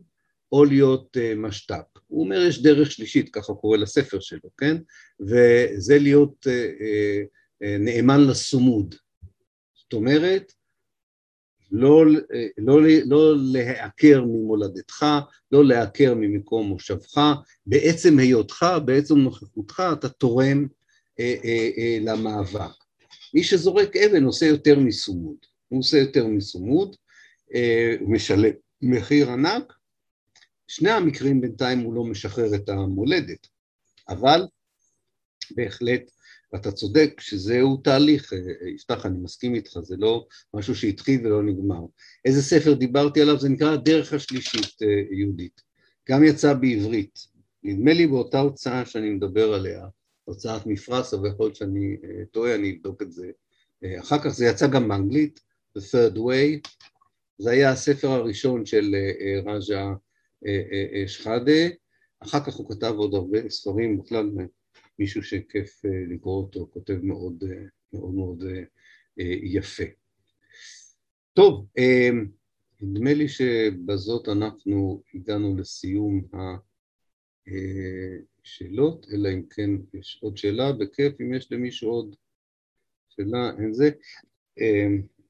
או 0.53 0.65
להיות 0.65 1.17
משת"פ. 1.37 1.99
הוא 2.07 2.25
אומר 2.25 2.41
יש 2.41 2.63
דרך 2.63 2.91
שלישית, 2.91 3.35
ככה 3.35 3.55
קורא 3.55 3.77
לספר 3.77 4.21
שלו, 4.21 4.51
כן? 4.59 4.77
וזה 5.21 5.99
להיות 5.99 6.47
נאמן 7.61 8.21
לסומוד. 8.21 8.95
זאת 9.75 9.93
אומרת, 9.93 10.53
לא, 11.73 12.05
לא, 12.59 12.81
לא 13.07 13.35
להיעקר 13.53 14.25
ממולדתך, 14.25 15.07
לא 15.53 15.65
להיעקר 15.65 16.15
ממקום 16.15 16.67
מושבך, 16.67 17.19
בעצם 17.67 18.19
היותך, 18.19 18.67
בעצם 18.85 19.19
נוכחותך, 19.19 19.83
אתה 19.93 20.09
תורם 20.09 20.67
אה, 21.21 21.35
אה, 21.45 21.71
אה, 21.79 21.99
למאבק. 22.01 22.85
מי 23.35 23.43
שזורק 23.43 23.97
אבן 23.97 24.25
עושה 24.25 24.47
יותר 24.47 24.79
מסומוד, 24.79 25.37
הוא 25.69 25.79
עושה 25.79 25.99
יותר 25.99 26.27
מסומוד, 26.27 26.97
אה, 27.55 27.95
משלם 28.01 28.53
מחיר 28.83 29.31
ענק, 29.31 29.73
שני 30.69 30.91
המקרים 30.91 31.41
בינתיים 31.41 31.79
הוא 31.79 31.95
לא 31.95 32.05
משחרר 32.05 32.55
את 32.55 32.69
המולדת, 32.69 33.47
אבל 34.09 34.47
בהחלט 35.51 36.11
ואתה 36.53 36.73
צודק 36.73 37.21
שזהו 37.21 37.77
תהליך, 37.77 38.33
אה, 38.33 38.69
יפתח, 38.69 39.07
אני 39.07 39.19
מסכים 39.19 39.55
איתך, 39.55 39.79
זה 39.83 39.97
לא 39.99 40.27
משהו 40.55 40.75
שהתחיל 40.75 41.27
ולא 41.27 41.43
נגמר. 41.43 41.81
איזה 42.25 42.43
ספר 42.43 42.75
דיברתי 42.75 43.21
עליו? 43.21 43.39
זה 43.39 43.49
נקרא 43.49 43.73
הדרך 43.73 44.13
השלישית, 44.13 44.83
אה, 44.83 45.17
יהודית. 45.19 45.63
גם 46.09 46.25
יצא 46.25 46.55
בעברית. 46.55 47.19
נדמה 47.63 47.93
לי 47.93 48.07
באותה 48.07 48.41
הוצאה 48.41 48.87
שאני 48.87 49.11
מדבר 49.11 49.55
עליה, 49.55 49.87
הוצאת 50.25 50.67
מפרס, 50.67 51.15
אבל 51.15 51.29
יכול 51.29 51.55
שאני 51.55 51.97
אה, 52.05 52.25
טועה, 52.31 52.55
אני 52.55 52.77
אבדוק 52.77 53.03
את 53.03 53.13
זה. 53.13 53.31
אחר 54.01 54.19
כך 54.19 54.29
זה 54.29 54.47
יצא 54.47 54.67
גם 54.67 54.89
באנגלית, 54.89 55.41
The 55.79 55.81
Third 55.81 56.17
Way. 56.17 56.71
זה 57.39 57.51
היה 57.51 57.71
הספר 57.71 58.09
הראשון 58.09 58.67
של 58.67 58.95
רג'ה 59.47 59.93
שחאדה. 61.07 61.69
אחר 62.21 62.41
כך 62.41 62.55
הוא 62.55 62.71
כתב 62.71 62.95
עוד 62.97 63.15
הרבה 63.15 63.51
ספרים, 63.51 63.99
בכלל 63.99 64.31
מישהו 65.01 65.23
שכיף 65.23 65.85
אה, 65.85 66.15
לקרוא 66.15 66.43
אותו, 66.43 66.69
כותב 66.73 66.99
מאוד 67.03 67.45
אה, 67.51 67.65
מאוד, 67.93 68.15
מאוד 68.15 68.45
אה, 69.21 69.25
יפה. 69.43 69.85
טוב, 71.33 71.67
נדמה 72.83 73.15
לי 73.15 73.29
שבזאת 73.29 74.29
אנחנו 74.29 75.03
הגענו 75.15 75.57
לסיום 75.57 76.23
השאלות, 78.45 79.07
אלא 79.13 79.29
אם 79.29 79.43
כן 79.51 79.71
יש 79.95 80.19
עוד 80.23 80.37
שאלה, 80.37 80.73
בכיף, 80.73 81.21
אם 81.21 81.35
יש 81.35 81.53
למישהו 81.53 81.91
עוד 81.91 82.17
שאלה, 83.09 83.51
אין 83.59 83.73
זה. 83.73 83.91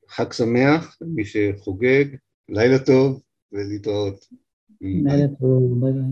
חג 0.09 0.33
שמח 0.33 0.99
למי 1.01 1.25
שחוגג, 1.25 2.05
לילה 2.49 2.85
טוב 2.87 3.23
ולהתראות. 3.53 4.27
לילה 4.81 5.29
טוב, 5.41 5.81
ביי 5.81 5.93
ביי. 5.93 6.03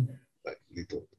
ביי, 0.44 0.54
להתראות. 0.70 1.17